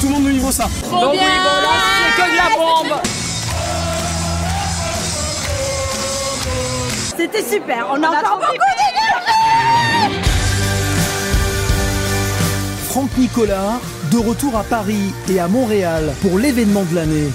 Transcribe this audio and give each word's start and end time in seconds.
tout 0.00 0.06
le 0.06 0.14
monde 0.14 0.24
de 0.24 0.30
vivre 0.30 0.50
ça. 0.50 0.64
Donc 0.64 1.12
oui, 1.12 1.18
voilà, 1.18 1.68
c'est 1.98 2.22
que 2.22 2.30
de 2.30 2.36
la 2.36 2.48
bombe 2.56 3.00
C'était 7.16 7.42
super, 7.42 7.86
on 7.90 8.02
a 8.02 8.08
encore 8.08 8.38
beaucoup 8.38 8.72
d'énergie 8.78 10.20
Franck 12.88 13.10
Nicolas, 13.18 13.78
de 14.10 14.16
retour 14.16 14.56
à 14.56 14.64
Paris 14.64 15.12
et 15.28 15.38
à 15.38 15.46
Montréal 15.48 16.14
pour 16.22 16.38
l'événement 16.38 16.84
de 16.84 16.94
l'année. 16.94 17.28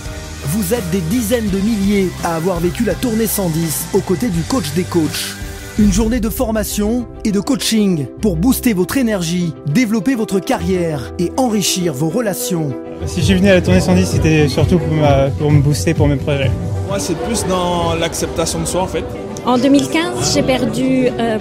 Vous 0.48 0.74
êtes 0.74 0.90
des 0.90 1.02
dizaines 1.02 1.50
de 1.50 1.60
milliers 1.60 2.10
à 2.24 2.36
avoir 2.36 2.60
vécu 2.60 2.84
la 2.84 2.96
tournée 2.96 3.28
110 3.28 3.86
aux 3.94 4.02
côtés 4.02 4.30
du 4.30 4.42
coach 4.42 4.72
des 4.76 4.84
coachs. 4.84 5.45
Une 5.78 5.92
journée 5.92 6.22
de 6.22 6.30
formation 6.30 7.06
et 7.26 7.32
de 7.34 7.40
coaching 7.42 8.06
pour 8.22 8.38
booster 8.38 8.74
votre 8.74 8.98
énergie, 8.98 9.54
développer 9.68 10.16
votre 10.16 10.40
carrière 10.40 11.14
et 11.20 11.32
enrichir 11.36 11.94
vos 11.94 12.08
relations. 12.08 12.70
Si 13.06 13.20
je 13.20 13.26
suis 13.26 13.34
venu 13.36 13.50
à 13.50 13.56
la 13.56 13.62
tournée 13.62 13.82
110, 13.82 14.06
c'était 14.06 14.48
surtout 14.48 14.78
pour, 14.80 14.94
ma- 14.94 15.30
pour 15.38 15.52
me 15.52 15.60
booster 15.62 15.94
pour 15.94 16.08
mes 16.08 16.16
projets. 16.16 16.50
Moi, 16.88 16.98
c'est 17.00 17.18
plus 17.18 17.46
dans 17.46 17.94
l'acceptation 17.96 18.60
de 18.62 18.66
soi 18.66 18.84
en 18.84 18.88
fait. 18.88 19.04
En 19.46 19.58
2015, 19.58 20.34
j'ai 20.34 20.42
perdu 20.44 21.08
euh, 21.20 21.38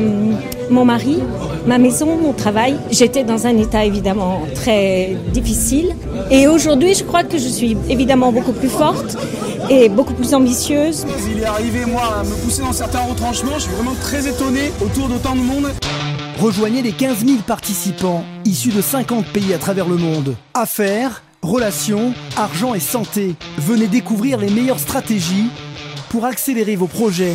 mon 0.68 0.84
mari, 0.84 1.18
ma 1.66 1.78
maison, 1.78 2.16
mon 2.20 2.32
travail. 2.32 2.76
J'étais 2.90 3.22
dans 3.24 3.46
un 3.46 3.56
état 3.56 3.84
évidemment 3.84 4.42
très 4.54 5.16
difficile. 5.32 5.94
Et 6.30 6.48
aujourd'hui, 6.48 6.94
je 6.94 7.04
crois 7.04 7.22
que 7.22 7.38
je 7.38 7.48
suis 7.48 7.76
évidemment 7.88 8.30
beaucoup 8.32 8.52
plus 8.52 8.68
forte 8.68 9.16
et 9.70 9.88
beaucoup 9.88 10.14
plus 10.14 10.34
ambitieuse. 10.34 11.06
Il 11.30 11.40
est 11.40 11.44
arrivé, 11.44 11.84
moi, 11.86 12.18
à 12.20 12.24
me 12.24 12.34
pousser 12.42 12.62
dans 12.62 12.72
certains 12.72 13.00
retranchements. 13.00 13.54
Je 13.54 13.64
suis 13.64 13.72
vraiment 13.72 13.94
très 13.94 14.28
étonné 14.28 14.72
autour 14.80 15.08
d'autant 15.08 15.34
de 15.34 15.40
monde. 15.40 15.68
Rejoignez 16.38 16.82
les 16.82 16.92
15 16.92 17.24
000 17.24 17.38
participants 17.46 18.24
issus 18.44 18.70
de 18.70 18.82
50 18.82 19.26
pays 19.26 19.54
à 19.54 19.58
travers 19.58 19.88
le 19.88 19.96
monde. 19.96 20.36
Affaires, 20.54 21.22
relations, 21.42 22.12
argent 22.36 22.74
et 22.74 22.80
santé. 22.80 23.34
Venez 23.58 23.86
découvrir 23.86 24.38
les 24.38 24.50
meilleures 24.50 24.80
stratégies 24.80 25.48
pour 26.10 26.24
accélérer 26.24 26.76
vos 26.76 26.86
projets 26.86 27.34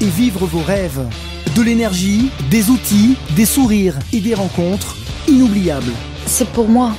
et 0.00 0.06
vivre 0.06 0.46
vos 0.46 0.62
rêves. 0.62 1.06
De 1.54 1.62
l'énergie, 1.62 2.30
des 2.50 2.68
outils, 2.70 3.16
des 3.34 3.46
sourires 3.46 3.98
et 4.12 4.20
des 4.20 4.34
rencontres 4.34 4.96
inoubliables. 5.28 5.92
C'est 6.26 6.48
pour 6.48 6.68
moi. 6.68 6.92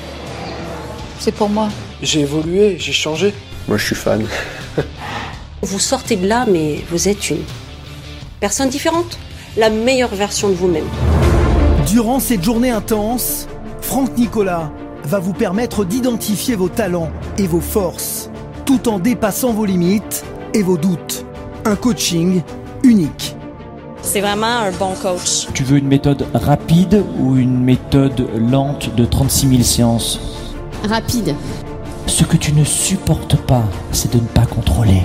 C'est 1.19 1.33
pour 1.33 1.49
moi. 1.49 1.69
J'ai 2.01 2.21
évolué, 2.21 2.77
j'ai 2.79 2.93
changé. 2.93 3.33
Moi, 3.67 3.77
je 3.77 3.85
suis 3.85 3.95
fan. 3.95 4.25
Vous 5.61 5.79
sortez 5.79 6.15
de 6.15 6.27
là, 6.27 6.45
mais 6.47 6.83
vous 6.91 7.07
êtes 7.07 7.31
une 7.31 7.41
personne 8.39 8.69
différente, 8.69 9.17
la 9.57 9.69
meilleure 9.69 10.13
version 10.13 10.49
de 10.49 10.53
vous-même. 10.53 10.85
Durant 11.87 12.19
cette 12.19 12.43
journée 12.43 12.69
intense, 12.69 13.47
Franck 13.81 14.15
Nicolas 14.17 14.71
va 15.03 15.19
vous 15.19 15.33
permettre 15.33 15.83
d'identifier 15.83 16.55
vos 16.55 16.69
talents 16.69 17.11
et 17.37 17.47
vos 17.47 17.59
forces, 17.59 18.29
tout 18.65 18.87
en 18.87 18.99
dépassant 18.99 19.51
vos 19.51 19.65
limites 19.65 20.23
et 20.53 20.61
vos 20.61 20.77
doutes. 20.77 21.25
Un 21.65 21.75
coaching 21.75 22.43
unique. 22.83 23.35
C'est 24.03 24.21
vraiment 24.21 24.59
un 24.59 24.71
bon 24.71 24.93
coach. 25.01 25.47
Tu 25.53 25.63
veux 25.63 25.77
une 25.77 25.87
méthode 25.87 26.27
rapide 26.33 27.03
ou 27.19 27.35
une 27.35 27.59
méthode 27.59 28.27
lente 28.37 28.93
de 28.95 29.05
36 29.05 29.49
000 29.49 29.63
séances? 29.63 30.19
Rapide. 30.87 31.35
Ce 32.17 32.23
que 32.23 32.35
tu 32.35 32.51
ne 32.51 32.63
supportes 32.63 33.35
pas, 33.35 33.61
c'est 33.91 34.11
de 34.11 34.17
ne 34.17 34.25
pas 34.25 34.47
contrôler. 34.47 35.03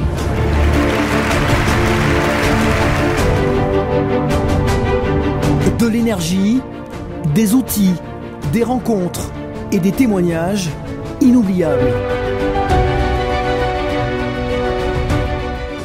De 5.78 5.86
l'énergie, 5.88 6.62
des 7.34 7.52
outils, 7.52 7.92
des 8.50 8.64
rencontres 8.64 9.30
et 9.72 9.78
des 9.78 9.92
témoignages 9.92 10.70
inoubliables. 11.20 11.92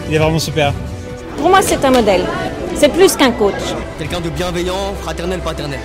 Il 0.08 0.16
est 0.16 0.20
vraiment 0.20 0.40
super. 0.40 0.72
Pour 1.36 1.50
moi, 1.50 1.62
c'est 1.62 1.84
un 1.84 1.92
modèle. 1.92 2.24
C'est 2.74 2.94
plus 2.94 3.18
qu'un 3.18 3.32
coach. 3.32 3.76
Quelqu'un 4.00 4.22
de 4.22 4.30
bienveillant, 4.30 4.94
fraternel, 5.02 5.42
paternel. 5.42 5.80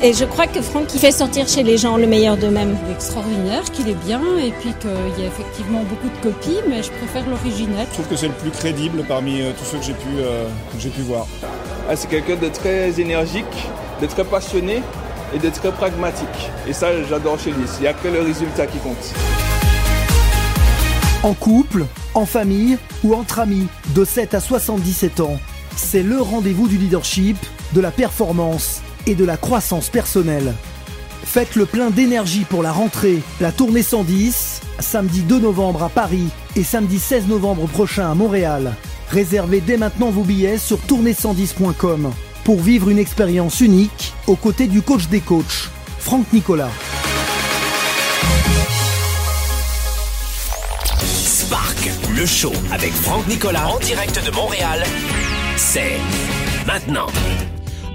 Et 0.00 0.12
je 0.12 0.24
crois 0.24 0.46
que 0.46 0.62
Franck, 0.62 0.94
il 0.94 1.00
fait 1.00 1.10
sortir 1.10 1.48
chez 1.48 1.64
les 1.64 1.76
gens 1.76 1.96
le 1.96 2.06
meilleur 2.06 2.36
d'eux-mêmes. 2.36 2.76
extraordinaire, 2.88 3.64
qu'il 3.64 3.88
est 3.88 4.00
bien, 4.06 4.20
et 4.38 4.52
puis 4.52 4.72
qu'il 4.78 5.24
y 5.24 5.26
a 5.26 5.28
effectivement 5.28 5.82
beaucoup 5.82 6.08
de 6.08 6.22
copies, 6.22 6.58
mais 6.68 6.84
je 6.84 6.92
préfère 6.92 7.28
l'original. 7.28 7.84
Je 7.88 7.94
trouve 7.94 8.06
que 8.06 8.14
c'est 8.14 8.28
le 8.28 8.34
plus 8.34 8.50
crédible 8.50 9.02
parmi 9.08 9.42
euh, 9.42 9.50
tous 9.58 9.64
ceux 9.64 9.78
que 9.78 9.84
j'ai 9.84 9.94
pu, 9.94 10.20
euh, 10.20 10.46
que 10.72 10.78
j'ai 10.78 10.90
pu 10.90 11.00
voir. 11.00 11.26
Ah, 11.88 11.96
c'est 11.96 12.08
quelqu'un 12.08 12.36
de 12.36 12.48
très 12.48 13.00
énergique, 13.00 13.44
de 14.00 14.06
très 14.06 14.22
passionné 14.22 14.82
et 15.34 15.40
de 15.40 15.48
très 15.50 15.72
pragmatique. 15.72 16.28
Et 16.68 16.72
ça, 16.72 16.90
j'adore 17.08 17.40
chez 17.40 17.50
lui. 17.50 17.64
Il 17.78 17.82
n'y 17.82 17.88
a 17.88 17.92
que 17.92 18.06
le 18.06 18.22
résultat 18.22 18.68
qui 18.68 18.78
compte. 18.78 19.14
En 21.24 21.34
couple, 21.34 21.86
en 22.14 22.24
famille 22.24 22.78
ou 23.02 23.14
entre 23.14 23.40
amis 23.40 23.66
de 23.96 24.04
7 24.04 24.34
à 24.34 24.40
77 24.40 25.18
ans, 25.18 25.40
c'est 25.74 26.04
le 26.04 26.20
rendez-vous 26.20 26.68
du 26.68 26.78
leadership, 26.78 27.36
de 27.72 27.80
la 27.80 27.90
performance 27.90 28.82
et 29.06 29.14
de 29.14 29.24
la 29.24 29.36
croissance 29.36 29.88
personnelle. 29.88 30.54
Faites 31.24 31.56
le 31.56 31.66
plein 31.66 31.90
d'énergie 31.90 32.44
pour 32.44 32.62
la 32.62 32.72
rentrée, 32.72 33.20
la 33.40 33.52
tournée 33.52 33.82
110, 33.82 34.60
samedi 34.78 35.20
2 35.22 35.40
novembre 35.40 35.82
à 35.82 35.88
Paris 35.88 36.28
et 36.56 36.64
samedi 36.64 36.98
16 36.98 37.26
novembre 37.26 37.66
prochain 37.66 38.10
à 38.10 38.14
Montréal. 38.14 38.74
Réservez 39.10 39.60
dès 39.60 39.76
maintenant 39.76 40.10
vos 40.10 40.22
billets 40.22 40.58
sur 40.58 40.78
tournée110.com 40.78 42.10
pour 42.44 42.60
vivre 42.60 42.88
une 42.88 42.98
expérience 42.98 43.60
unique 43.60 44.14
aux 44.26 44.36
côtés 44.36 44.68
du 44.68 44.80
coach 44.80 45.08
des 45.08 45.20
coachs, 45.20 45.68
Franck 45.98 46.32
Nicolas. 46.32 46.70
Spark, 51.04 51.90
le 52.16 52.24
show 52.24 52.52
avec 52.72 52.92
Franck 52.92 53.26
Nicolas 53.28 53.68
en 53.68 53.78
direct 53.80 54.24
de 54.24 54.30
Montréal. 54.30 54.82
C'est 55.56 55.98
maintenant. 56.66 57.08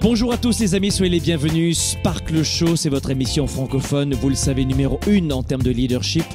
Bonjour 0.04 0.34
à 0.34 0.38
tous 0.38 0.60
les 0.60 0.76
amis, 0.76 0.92
soyez 0.92 1.10
les 1.10 1.22
bienvenus. 1.22 1.80
Spark 1.80 2.30
le 2.30 2.44
Show, 2.44 2.76
c'est 2.76 2.90
votre 2.90 3.10
émission 3.10 3.48
francophone, 3.48 4.14
vous 4.14 4.28
le 4.28 4.36
savez, 4.36 4.66
numéro 4.66 5.00
1 5.08 5.32
en 5.32 5.44
termes 5.44 5.64
de 5.64 5.72
leadership, 5.72 6.26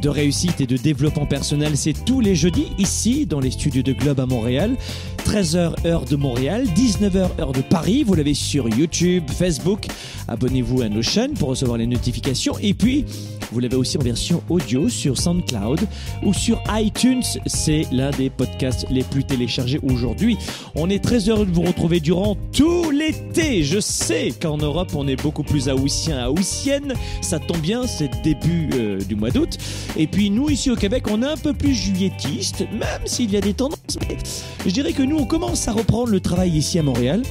de 0.00 0.08
réussite 0.08 0.60
et 0.60 0.66
de 0.66 0.76
développement 0.76 1.26
personnel. 1.26 1.76
C'est 1.76 2.04
tous 2.04 2.20
les 2.20 2.34
jeudis 2.34 2.68
ici 2.78 3.26
dans 3.26 3.40
les 3.40 3.50
studios 3.50 3.82
de 3.82 3.92
Globe 3.92 4.20
à 4.20 4.26
Montréal. 4.26 4.76
13h 5.24 5.86
heure 5.86 6.04
de 6.04 6.16
Montréal, 6.16 6.66
19h 6.76 7.40
heure 7.40 7.52
de 7.52 7.62
Paris. 7.62 8.04
Vous 8.04 8.14
l'avez 8.14 8.34
sur 8.34 8.68
YouTube, 8.68 9.24
Facebook. 9.30 9.86
Abonnez-vous 10.28 10.82
à 10.82 10.88
nos 10.88 11.02
chaînes 11.02 11.34
pour 11.34 11.48
recevoir 11.48 11.78
les 11.78 11.86
notifications. 11.86 12.58
Et 12.60 12.74
puis, 12.74 13.04
vous 13.52 13.60
l'avez 13.60 13.76
aussi 13.76 13.96
en 13.98 14.02
version 14.02 14.42
audio 14.48 14.88
sur 14.88 15.18
SoundCloud 15.18 15.80
ou 16.22 16.32
sur 16.34 16.62
iTunes. 16.70 17.22
C'est 17.46 17.86
l'un 17.90 18.10
des 18.10 18.30
podcasts 18.30 18.86
les 18.90 19.02
plus 19.02 19.24
téléchargés 19.24 19.80
aujourd'hui. 19.82 20.36
On 20.74 20.90
est 20.90 21.02
très 21.02 21.28
heureux 21.28 21.46
de 21.46 21.52
vous 21.52 21.62
retrouver 21.62 22.00
durant 22.00 22.36
tout 22.52 22.90
l'été. 22.90 23.62
Je 23.64 23.80
sais 23.80 24.32
qu'en 24.40 24.58
Europe, 24.58 24.92
on 24.94 25.08
est 25.08 25.20
beaucoup 25.20 25.42
plus 25.42 25.68
haussien, 25.68 26.28
haussienne. 26.28 26.94
Ça 27.22 27.38
tombe 27.38 27.60
bien, 27.60 27.86
c'est 27.86 28.10
début 28.22 28.70
euh, 28.74 28.98
du 29.00 29.14
mois 29.14 29.30
d'août. 29.30 29.58
Et 29.96 30.06
puis 30.06 30.30
nous, 30.30 30.50
ici 30.50 30.70
au 30.70 30.76
Québec, 30.76 31.04
on 31.10 31.22
est 31.22 31.26
un 31.26 31.36
peu 31.36 31.52
plus 31.52 31.74
juilletiste, 31.74 32.60
même 32.72 33.06
s'il 33.06 33.30
y 33.30 33.36
a 33.36 33.40
des 33.40 33.54
tendances. 33.54 33.98
Mais 34.08 34.16
je 34.64 34.70
dirais 34.70 34.92
que 34.92 35.02
nous, 35.02 35.16
on 35.16 35.26
commence 35.26 35.68
à 35.68 35.72
reprendre 35.72 36.10
le 36.10 36.20
travail 36.20 36.50
ici 36.56 36.78
à 36.78 36.82
Montréal. 36.82 37.22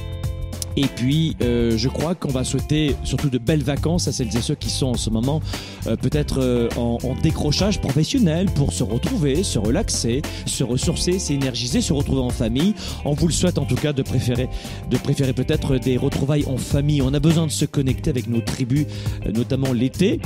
Et 0.76 0.86
puis, 0.86 1.36
euh, 1.42 1.76
je 1.76 1.88
crois 1.88 2.14
qu'on 2.14 2.30
va 2.30 2.44
souhaiter 2.44 2.96
surtout 3.04 3.30
de 3.30 3.38
belles 3.38 3.62
vacances 3.62 4.08
à 4.08 4.12
celles 4.12 4.36
et 4.36 4.40
ceux 4.40 4.54
qui 4.54 4.70
sont 4.70 4.86
en 4.86 4.94
ce 4.94 5.10
moment 5.10 5.40
euh, 5.86 5.96
peut-être 5.96 6.40
euh, 6.40 6.68
en, 6.76 6.98
en 7.02 7.14
décrochage 7.14 7.80
professionnel 7.80 8.46
pour 8.46 8.72
se 8.72 8.82
retrouver, 8.82 9.42
se 9.42 9.58
relaxer, 9.58 10.22
se 10.46 10.64
ressourcer, 10.64 11.18
s'énergiser, 11.18 11.80
se 11.80 11.92
retrouver 11.92 12.20
en 12.20 12.30
famille. 12.30 12.74
On 13.04 13.12
vous 13.12 13.26
le 13.26 13.32
souhaite 13.32 13.58
en 13.58 13.64
tout 13.64 13.76
cas 13.76 13.92
de 13.92 14.02
préférer, 14.02 14.48
de 14.90 14.96
préférer 14.96 15.32
peut-être 15.32 15.78
des 15.78 15.96
retrouvailles 15.96 16.46
en 16.46 16.56
famille. 16.56 17.02
On 17.02 17.14
a 17.14 17.20
besoin 17.20 17.46
de 17.46 17.52
se 17.52 17.64
connecter 17.64 18.10
avec 18.10 18.28
nos 18.28 18.40
tribus, 18.40 18.86
euh, 19.26 19.32
notamment 19.32 19.72
l'été. 19.72 20.20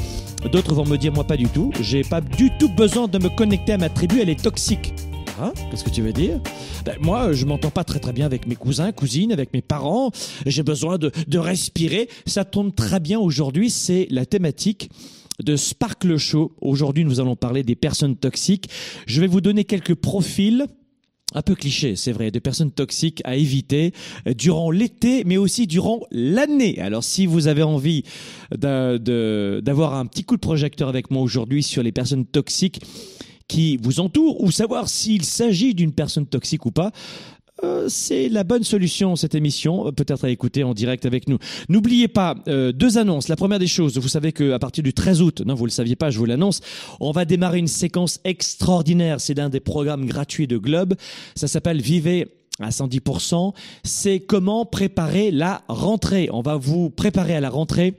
D'autres 0.52 0.74
vont 0.74 0.86
me 0.86 0.96
dire 0.96 1.12
moi 1.12 1.24
pas 1.24 1.36
du 1.36 1.48
tout. 1.48 1.72
J'ai 1.80 2.02
pas 2.02 2.20
du 2.20 2.50
tout 2.58 2.68
besoin 2.68 3.08
de 3.08 3.18
me 3.18 3.28
connecter 3.28 3.72
à 3.72 3.78
ma 3.78 3.88
tribu. 3.88 4.20
Elle 4.20 4.30
est 4.30 4.42
toxique. 4.42 4.92
Qu'est-ce 5.70 5.84
que 5.84 5.90
tu 5.90 6.02
veux 6.02 6.12
dire? 6.12 6.40
Ben, 6.84 6.96
Moi, 7.00 7.32
je 7.32 7.44
m'entends 7.46 7.70
pas 7.70 7.84
très 7.84 8.00
très 8.00 8.12
bien 8.12 8.26
avec 8.26 8.46
mes 8.46 8.56
cousins, 8.56 8.92
cousines, 8.92 9.32
avec 9.32 9.52
mes 9.52 9.62
parents. 9.62 10.10
J'ai 10.46 10.62
besoin 10.62 10.98
de, 10.98 11.12
de 11.26 11.38
respirer. 11.38 12.08
Ça 12.26 12.44
tombe 12.44 12.74
très 12.74 13.00
bien 13.00 13.18
aujourd'hui. 13.18 13.70
C'est 13.70 14.06
la 14.10 14.26
thématique 14.26 14.90
de 15.42 15.56
Sparkle 15.56 16.16
Show. 16.16 16.52
Aujourd'hui, 16.60 17.04
nous 17.04 17.20
allons 17.20 17.36
parler 17.36 17.62
des 17.62 17.76
personnes 17.76 18.16
toxiques. 18.16 18.68
Je 19.06 19.20
vais 19.20 19.26
vous 19.26 19.40
donner 19.40 19.64
quelques 19.64 19.94
profils 19.94 20.66
un 21.34 21.42
peu 21.42 21.54
cliché, 21.54 21.94
c'est 21.94 22.12
vrai, 22.12 22.30
de 22.30 22.38
personnes 22.38 22.70
toxiques 22.70 23.20
à 23.24 23.36
éviter 23.36 23.92
durant 24.34 24.70
l'été, 24.70 25.24
mais 25.24 25.36
aussi 25.36 25.66
durant 25.66 26.00
l'année. 26.10 26.80
Alors, 26.80 27.04
si 27.04 27.26
vous 27.26 27.48
avez 27.48 27.62
envie 27.62 28.02
d'avoir 28.50 29.94
un 29.94 30.06
petit 30.06 30.24
coup 30.24 30.36
de 30.36 30.40
projecteur 30.40 30.88
avec 30.88 31.10
moi 31.10 31.20
aujourd'hui 31.20 31.62
sur 31.62 31.82
les 31.82 31.92
personnes 31.92 32.24
toxiques 32.24 32.80
qui 33.48 33.78
vous 33.78 34.00
entourent, 34.00 34.42
ou 34.42 34.50
savoir 34.50 34.88
s'il 34.88 35.24
s'agit 35.24 35.74
d'une 35.74 35.92
personne 35.92 36.26
toxique 36.26 36.66
ou 36.66 36.70
pas, 36.70 36.92
euh, 37.64 37.86
c'est 37.88 38.28
la 38.28 38.44
bonne 38.44 38.62
solution, 38.62 39.16
cette 39.16 39.34
émission, 39.34 39.88
euh, 39.88 39.92
peut-être 39.92 40.24
à 40.24 40.30
écouter 40.30 40.62
en 40.62 40.74
direct 40.74 41.06
avec 41.06 41.28
nous. 41.28 41.38
N'oubliez 41.68 42.06
pas, 42.06 42.36
euh, 42.46 42.70
deux 42.70 42.98
annonces. 42.98 43.28
La 43.28 43.36
première 43.36 43.58
des 43.58 43.66
choses, 43.66 43.98
vous 43.98 44.08
savez 44.08 44.32
qu'à 44.32 44.58
partir 44.58 44.84
du 44.84 44.92
13 44.92 45.22
août, 45.22 45.42
non, 45.44 45.54
vous 45.54 45.64
le 45.64 45.70
saviez 45.70 45.96
pas, 45.96 46.10
je 46.10 46.18
vous 46.18 46.24
l'annonce, 46.24 46.60
on 47.00 47.10
va 47.10 47.24
démarrer 47.24 47.58
une 47.58 47.66
séquence 47.66 48.20
extraordinaire. 48.24 49.20
C'est 49.20 49.34
l'un 49.34 49.48
des 49.48 49.60
programmes 49.60 50.06
gratuits 50.06 50.46
de 50.46 50.56
Globe. 50.56 50.94
Ça 51.34 51.48
s'appelle 51.48 51.80
Vivez 51.80 52.28
à 52.60 52.70
110%. 52.70 53.54
C'est 53.82 54.20
comment 54.20 54.64
préparer 54.64 55.30
la 55.30 55.62
rentrée. 55.68 56.28
On 56.32 56.42
va 56.42 56.56
vous 56.56 56.90
préparer 56.90 57.34
à 57.34 57.40
la 57.40 57.50
rentrée 57.50 57.94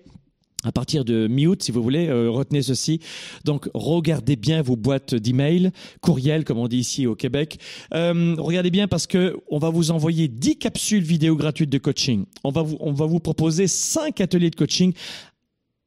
à 0.64 0.72
partir 0.72 1.06
de 1.06 1.28
mi-août, 1.28 1.64
si 1.64 1.72
vous 1.72 1.82
voulez, 1.82 2.08
euh, 2.08 2.30
retenez 2.30 2.62
ceci. 2.62 3.00
Donc, 3.46 3.70
regardez 3.74 4.36
bien 4.36 4.62
vos 4.62 4.76
boîtes 4.76 5.16
d'email, 5.16 5.72
courriel, 6.02 6.44
comme 6.44 6.58
on 6.58 6.68
dit 6.68 6.80
ici 6.80 7.08
au 7.08 7.16
Québec. 7.16 7.60
Euh, 7.94 8.36
regardez 8.38 8.70
bien 8.70 8.88
parce 8.88 9.08
que 9.08 9.38
on 9.50 9.58
va 9.58 9.70
vous 9.70 9.92
envoyer 9.92 10.28
10 10.28 10.58
capsules 10.58 11.04
vidéo 11.04 11.36
gratuites 11.36 11.70
de 11.70 11.78
coaching. 11.78 12.26
On 12.44 12.52
va 12.52 12.62
vous, 12.62 12.78
on 12.82 12.92
va 12.92 13.06
vous 13.06 13.20
proposer 13.20 13.68
5 13.68 14.20
ateliers 14.20 14.50
de 14.50 14.56
coaching 14.56 14.94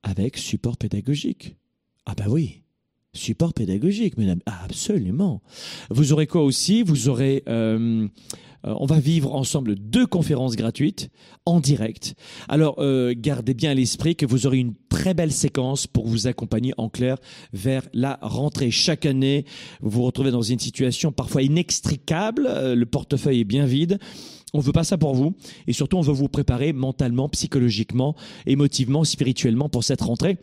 avec 0.02 0.38
support 0.38 0.76
pédagogique. 0.78 1.56
Ah 2.06 2.14
bah 2.16 2.24
oui. 2.28 2.62
Support 3.14 3.52
pédagogique, 3.52 4.16
mesdames. 4.16 4.40
Ah, 4.46 4.62
absolument. 4.64 5.42
Vous 5.90 6.14
aurez 6.14 6.26
quoi 6.26 6.42
aussi? 6.42 6.82
Vous 6.82 7.10
aurez 7.10 7.42
euh, 7.46 8.08
on 8.64 8.86
va 8.86 8.98
vivre 8.98 9.34
ensemble 9.34 9.74
deux 9.74 10.06
conférences 10.06 10.56
gratuites 10.56 11.10
en 11.46 11.60
direct. 11.60 12.14
Alors, 12.48 12.76
euh, 12.78 13.14
gardez 13.16 13.54
bien 13.54 13.70
à 13.70 13.74
l'esprit 13.74 14.16
que 14.16 14.26
vous 14.26 14.46
aurez 14.46 14.58
une 14.58 14.74
très 14.88 15.14
belle 15.14 15.32
séquence 15.32 15.86
pour 15.86 16.06
vous 16.06 16.26
accompagner 16.26 16.72
en 16.76 16.88
clair 16.88 17.16
vers 17.52 17.82
la 17.92 18.18
rentrée. 18.22 18.70
Chaque 18.70 19.06
année, 19.06 19.44
vous 19.80 19.90
vous 19.90 20.02
retrouvez 20.02 20.30
dans 20.30 20.42
une 20.42 20.58
situation 20.58 21.12
parfois 21.12 21.42
inextricable, 21.42 22.46
euh, 22.48 22.74
le 22.74 22.86
portefeuille 22.86 23.40
est 23.40 23.44
bien 23.44 23.66
vide. 23.66 23.98
On 24.54 24.60
veut 24.60 24.72
pas 24.72 24.84
ça 24.84 24.98
pour 24.98 25.14
vous. 25.14 25.34
Et 25.66 25.72
surtout, 25.72 25.96
on 25.96 26.02
veut 26.02 26.12
vous 26.12 26.28
préparer 26.28 26.72
mentalement, 26.72 27.28
psychologiquement, 27.30 28.14
émotivement, 28.46 29.02
spirituellement 29.04 29.68
pour 29.68 29.82
cette 29.82 30.02
rentrée. 30.02 30.38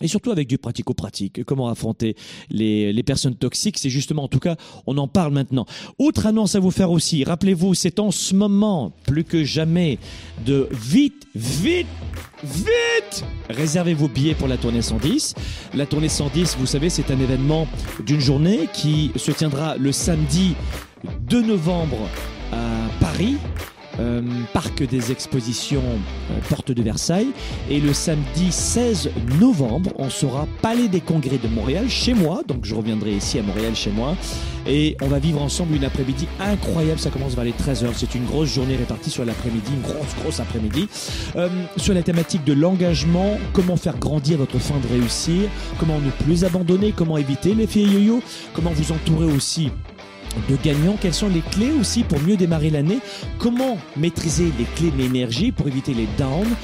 Et 0.00 0.08
surtout 0.08 0.30
avec 0.30 0.48
du 0.48 0.58
pratico-pratique, 0.58 1.44
comment 1.44 1.68
affronter 1.68 2.14
les, 2.50 2.92
les 2.92 3.02
personnes 3.02 3.34
toxiques, 3.34 3.78
c'est 3.78 3.90
justement, 3.90 4.24
en 4.24 4.28
tout 4.28 4.38
cas, 4.38 4.56
on 4.86 4.96
en 4.96 5.08
parle 5.08 5.32
maintenant. 5.32 5.66
Autre 5.98 6.26
annonce 6.26 6.54
à 6.54 6.60
vous 6.60 6.70
faire 6.70 6.90
aussi, 6.90 7.24
rappelez-vous, 7.24 7.74
c'est 7.74 7.98
en 7.98 8.10
ce 8.10 8.34
moment, 8.34 8.92
plus 9.06 9.24
que 9.24 9.42
jamais, 9.42 9.98
de 10.46 10.68
vite, 10.72 11.26
vite, 11.34 11.86
vite 12.44 13.24
Réservez 13.50 13.94
vos 13.94 14.08
billets 14.08 14.34
pour 14.34 14.46
la 14.46 14.56
tournée 14.56 14.82
110. 14.82 15.34
La 15.74 15.86
tournée 15.86 16.08
110, 16.08 16.56
vous 16.58 16.66
savez, 16.66 16.90
c'est 16.90 17.10
un 17.10 17.18
événement 17.18 17.66
d'une 18.06 18.20
journée 18.20 18.68
qui 18.72 19.10
se 19.16 19.32
tiendra 19.32 19.76
le 19.76 19.90
samedi 19.90 20.54
2 21.28 21.42
novembre 21.42 22.08
à 22.52 22.88
Paris, 23.00 23.36
euh, 24.00 24.22
parc 24.52 24.82
des 24.82 25.12
expositions 25.12 25.82
euh, 25.82 26.38
Porte 26.48 26.72
de 26.72 26.82
Versailles. 26.82 27.28
Et 27.70 27.80
le 27.80 27.92
samedi 27.92 28.52
16 28.52 29.10
novembre, 29.40 29.90
on 29.96 30.10
sera 30.10 30.46
Palais 30.62 30.88
des 30.88 31.00
Congrès 31.00 31.38
de 31.38 31.48
Montréal, 31.48 31.88
chez 31.88 32.14
moi. 32.14 32.42
Donc 32.46 32.64
je 32.64 32.74
reviendrai 32.74 33.12
ici 33.12 33.38
à 33.38 33.42
Montréal, 33.42 33.74
chez 33.74 33.90
moi. 33.90 34.16
Et 34.66 34.96
on 35.00 35.06
va 35.06 35.18
vivre 35.18 35.40
ensemble 35.40 35.74
une 35.76 35.84
après-midi 35.84 36.26
incroyable. 36.40 37.00
Ça 37.00 37.10
commence 37.10 37.34
vers 37.34 37.44
les 37.44 37.52
13h. 37.52 37.88
C'est 37.94 38.14
une 38.14 38.26
grosse 38.26 38.52
journée 38.54 38.76
répartie 38.76 39.10
sur 39.10 39.24
l'après-midi, 39.24 39.70
une 39.74 39.82
grosse, 39.82 40.14
grosse 40.22 40.40
après-midi. 40.40 40.88
Euh, 41.36 41.48
sur 41.76 41.94
la 41.94 42.02
thématique 42.02 42.44
de 42.44 42.52
l'engagement, 42.52 43.38
comment 43.52 43.76
faire 43.76 43.98
grandir 43.98 44.38
votre 44.38 44.58
fin 44.58 44.78
de 44.78 44.86
réussir, 44.88 45.48
comment 45.78 45.98
ne 45.98 46.10
plus 46.24 46.44
abandonner, 46.44 46.92
comment 46.92 47.16
éviter 47.16 47.54
l'effet 47.54 47.80
yo-yo, 47.80 48.22
comment 48.52 48.70
vous 48.70 48.92
entourer 48.92 49.26
aussi 49.32 49.70
de 50.48 50.56
gagnants, 50.62 50.96
quelles 51.00 51.14
sont 51.14 51.28
les 51.28 51.40
clés 51.40 51.72
aussi 51.72 52.02
pour 52.02 52.20
mieux 52.20 52.36
démarrer 52.36 52.70
l'année, 52.70 52.98
comment 53.38 53.78
maîtriser 53.96 54.52
les 54.58 54.64
clés 54.64 54.90
de 54.90 54.98
l'énergie 54.98 55.52
pour 55.52 55.68
éviter 55.68 55.94
les 55.94 56.08
downs, 56.18 56.54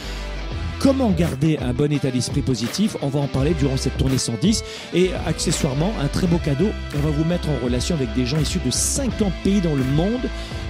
comment 0.85 1.11
garder 1.11 1.59
un 1.59 1.73
bon 1.73 1.91
état 1.93 2.11
d'esprit 2.11 2.43
positif, 2.43 2.97
on 3.01 3.09
va 3.09 3.21
en 3.21 3.27
parler 3.27 3.55
durant 3.55 3.77
cette 3.77 3.97
tournée 3.97 4.19
110 4.19 4.63
et 4.93 5.11
accessoirement 5.27 5.91
un 5.99 6.09
très 6.09 6.27
beau 6.27 6.37
cadeau, 6.37 6.69
on 6.95 6.99
va 6.99 7.11
vous 7.11 7.25
mettre 7.25 7.49
en 7.49 7.65
relation 7.65 7.95
avec 7.95 8.13
des 8.15 8.27
gens 8.27 8.39
issus 8.39 8.61
de 8.65 8.71
50 8.71 9.33
pays 9.43 9.61
dans 9.63 9.75
le 9.75 9.85
monde. 9.97 10.21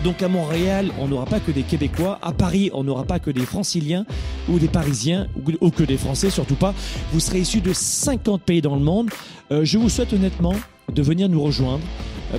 Donc 0.05 0.23
à 0.23 0.29
Montréal, 0.29 0.91
on 1.01 1.09
n'aura 1.09 1.27
pas 1.27 1.41
que 1.41 1.51
des 1.51 1.63
Québécois, 1.63 2.19
à 2.23 2.33
Paris, 2.33 2.71
on 2.75 2.85
n'aura 2.85 3.05
pas 3.05 3.19
que 3.19 3.31
des 3.31 3.45
Franciliens 3.45 4.07
ou 4.49 4.59
des 4.61 4.69
Parisiens 4.69 5.27
ou 5.61 5.71
que 5.71 5.83
des 5.83 5.97
Français, 5.97 6.31
surtout 6.31 6.55
pas. 6.55 6.75
Vous 7.13 7.21
serez 7.21 7.41
issus 7.41 7.61
de 7.61 7.73
50 7.73 8.43
pays 8.43 8.63
dans 8.63 8.77
le 8.77 8.83
monde. 8.83 9.11
Euh, 9.51 9.65
je 9.65 9.79
vous 9.79 9.89
souhaite 9.89 10.13
honnêtement 10.13 10.55
de 10.93 11.03
venir 11.03 11.29
nous 11.29 11.43
rejoindre 11.43 11.83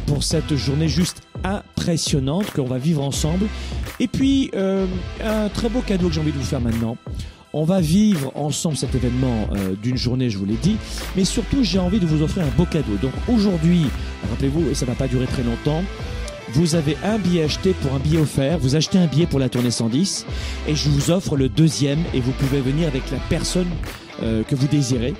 pour 0.05 0.23
cette 0.23 0.55
journée 0.55 0.87
juste 0.87 1.21
impressionnante 1.43 2.51
qu'on 2.51 2.65
va 2.65 2.77
vivre 2.77 3.03
ensemble. 3.03 3.45
Et 3.99 4.07
puis, 4.07 4.51
euh, 4.55 4.85
un 5.23 5.49
très 5.49 5.69
beau 5.69 5.81
cadeau 5.81 6.07
que 6.07 6.13
j'ai 6.13 6.21
envie 6.21 6.31
de 6.31 6.37
vous 6.37 6.43
faire 6.43 6.61
maintenant. 6.61 6.97
On 7.53 7.63
va 7.63 7.79
vivre 7.79 8.33
ensemble 8.35 8.75
cet 8.75 8.95
événement 8.95 9.47
euh, 9.53 9.75
d'une 9.81 9.95
journée, 9.95 10.29
je 10.29 10.37
vous 10.37 10.45
l'ai 10.45 10.57
dit, 10.57 10.75
mais 11.15 11.23
surtout 11.23 11.63
j'ai 11.63 11.79
envie 11.79 12.01
de 12.01 12.05
vous 12.05 12.21
offrir 12.21 12.43
un 12.43 12.57
beau 12.57 12.65
cadeau. 12.65 12.97
Donc 13.01 13.13
aujourd'hui, 13.29 13.85
rappelez-vous, 14.29 14.69
et 14.69 14.73
ça 14.73 14.85
va 14.85 14.93
pas 14.93 15.07
durer 15.07 15.25
très 15.25 15.43
longtemps, 15.43 15.81
vous 16.49 16.75
avez 16.75 16.97
un 17.03 17.17
billet 17.17 17.43
acheté 17.43 17.73
pour 17.73 17.93
un 17.93 17.99
billet 17.99 18.19
offert, 18.19 18.59
vous 18.59 18.75
achetez 18.75 18.97
un 18.97 19.07
billet 19.07 19.25
pour 19.25 19.39
la 19.39 19.49
tournée 19.49 19.71
110 19.71 20.25
et 20.67 20.75
je 20.75 20.89
vous 20.89 21.11
offre 21.11 21.37
le 21.37 21.49
deuxième 21.49 21.99
et 22.13 22.19
vous 22.19 22.31
pouvez 22.33 22.61
venir 22.61 22.87
avec 22.87 23.09
la 23.11 23.17
personne 23.29 23.67
euh, 24.21 24.43
que 24.43 24.55
vous 24.55 24.67
désirez. 24.67 25.13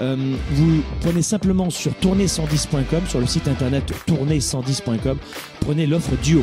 Euh, 0.00 0.16
vous 0.52 0.82
prenez 1.00 1.20
simplement 1.20 1.68
sur 1.68 1.92
tournée110.com, 1.92 3.02
sur 3.06 3.20
le 3.20 3.26
site 3.26 3.48
internet 3.48 3.84
tournée110.com, 4.06 5.18
prenez 5.60 5.86
l'offre 5.86 6.16
duo. 6.22 6.42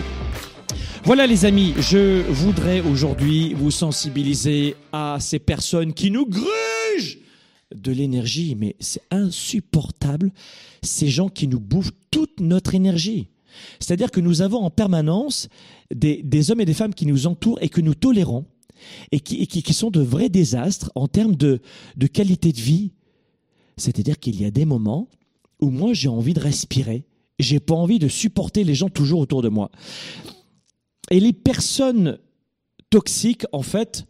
Voilà 1.04 1.26
les 1.26 1.46
amis, 1.46 1.74
je 1.80 2.22
voudrais 2.30 2.82
aujourd'hui 2.82 3.56
vous 3.56 3.72
sensibiliser 3.72 4.76
à 4.92 5.18
ces 5.20 5.40
personnes 5.40 5.94
qui 5.94 6.12
nous 6.12 6.28
grugent 6.28 7.18
de 7.74 7.92
l'énergie, 7.92 8.56
mais 8.56 8.76
c'est 8.80 9.02
insupportable, 9.10 10.32
ces 10.84 11.08
gens 11.08 11.30
qui 11.30 11.48
nous 11.48 11.60
bouffent 11.60 11.94
toute 12.12 12.40
notre 12.40 12.76
énergie. 12.76 13.28
C'est-à-dire 13.80 14.12
que 14.12 14.20
nous 14.20 14.44
avons 14.44 14.60
en 14.60 14.70
permanence 14.70 15.50
des, 15.90 16.52
hommes 16.52 16.62
et 16.62 16.66
des 16.66 16.76
femmes 16.76 16.94
qui 16.94 17.08
nous 17.08 17.26
entourent 17.26 17.58
et 17.62 17.70
que 17.70 17.82
nous 17.82 17.96
tolérons 17.96 18.46
et 19.12 19.20
qui, 19.20 19.74
sont 19.74 19.90
de 19.90 20.02
vrais 20.02 20.30
désastres 20.30 20.92
en 20.94 21.08
termes 21.08 21.36
de 21.36 21.60
qualité 22.14 22.52
de 22.52 22.60
vie. 22.60 22.92
C'est-à-dire 23.78 24.20
qu'il 24.20 24.40
y 24.42 24.46
a 24.46 24.52
des 24.52 24.66
moments 24.66 25.08
où 25.60 25.70
moi 25.70 25.94
j'ai 25.94 26.10
envie 26.10 26.34
de 26.34 26.40
respirer, 26.40 27.06
j'ai 27.40 27.60
pas 27.60 27.76
envie 27.76 28.00
de 28.00 28.08
supporter 28.08 28.64
les 28.64 28.76
gens 28.76 28.90
toujours 28.90 29.20
autour 29.20 29.42
de 29.42 29.50
moi. 29.50 29.72
Et 31.10 31.20
les 31.20 31.34
personnes 31.34 32.20
toxiques, 32.90 33.46
en 33.52 33.62
fait, 33.62 34.06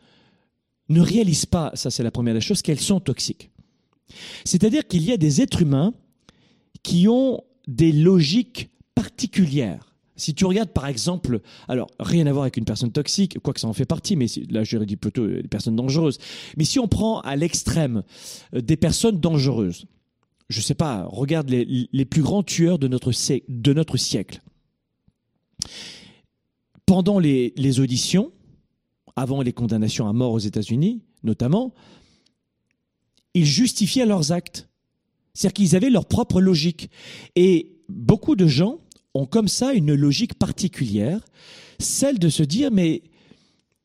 ne 0.89 1.01
réalisent 1.01 1.45
pas, 1.45 1.71
ça 1.73 1.91
c'est 1.91 2.03
la 2.03 2.11
première 2.11 2.33
des 2.33 2.41
choses, 2.41 2.61
qu'elles 2.61 2.79
sont 2.79 2.99
toxiques. 2.99 3.51
C'est-à-dire 4.45 4.87
qu'il 4.87 5.03
y 5.03 5.11
a 5.11 5.17
des 5.17 5.41
êtres 5.41 5.61
humains 5.61 5.93
qui 6.83 7.07
ont 7.07 7.43
des 7.67 7.91
logiques 7.91 8.69
particulières. 8.95 9.96
Si 10.17 10.33
tu 10.33 10.45
regardes 10.45 10.71
par 10.71 10.87
exemple, 10.87 11.41
alors 11.67 11.89
rien 11.99 12.25
à 12.27 12.31
voir 12.31 12.43
avec 12.43 12.57
une 12.57 12.65
personne 12.65 12.91
toxique, 12.91 13.39
quoi 13.39 13.53
que 13.53 13.59
ça 13.59 13.67
en 13.67 13.73
fait 13.73 13.85
partie, 13.85 14.15
mais 14.15 14.25
là 14.49 14.63
je 14.63 14.77
dit 14.79 14.97
plutôt 14.97 15.27
des 15.27 15.47
personnes 15.47 15.75
dangereuses. 15.75 16.17
Mais 16.57 16.63
si 16.63 16.79
on 16.79 16.87
prend 16.87 17.21
à 17.21 17.35
l'extrême 17.35 18.03
euh, 18.53 18.61
des 18.61 18.77
personnes 18.77 19.19
dangereuses, 19.19 19.85
je 20.49 20.61
sais 20.61 20.75
pas, 20.75 21.05
regarde 21.09 21.49
les, 21.49 22.05
plus 22.05 22.21
grands 22.21 22.43
tueurs 22.43 22.79
de 22.79 22.87
notre, 22.87 23.11
de 23.49 23.73
notre 23.73 23.97
siècle. 23.97 24.41
Pendant 26.85 27.19
les, 27.19 27.53
les 27.57 27.79
auditions, 27.81 28.31
avant 29.17 29.41
les 29.41 29.51
condamnations 29.51 30.07
à 30.07 30.13
mort 30.13 30.31
aux 30.31 30.39
États-Unis, 30.39 31.01
notamment, 31.23 31.73
ils 33.33 33.45
justifiaient 33.45 34.05
leurs 34.05 34.31
actes. 34.31 34.69
C'est-à-dire 35.33 35.53
qu'ils 35.53 35.75
avaient 35.75 35.89
leur 35.89 36.05
propre 36.05 36.39
logique. 36.39 36.89
Et 37.35 37.77
beaucoup 37.89 38.35
de 38.35 38.47
gens 38.47 38.79
ont 39.17 39.25
comme 39.25 39.47
ça 39.47 39.73
une 39.73 39.93
logique 39.93 40.35
particulière, 40.35 41.25
celle 41.79 42.19
de 42.19 42.29
se 42.29 42.43
dire 42.43 42.71
mais 42.71 43.03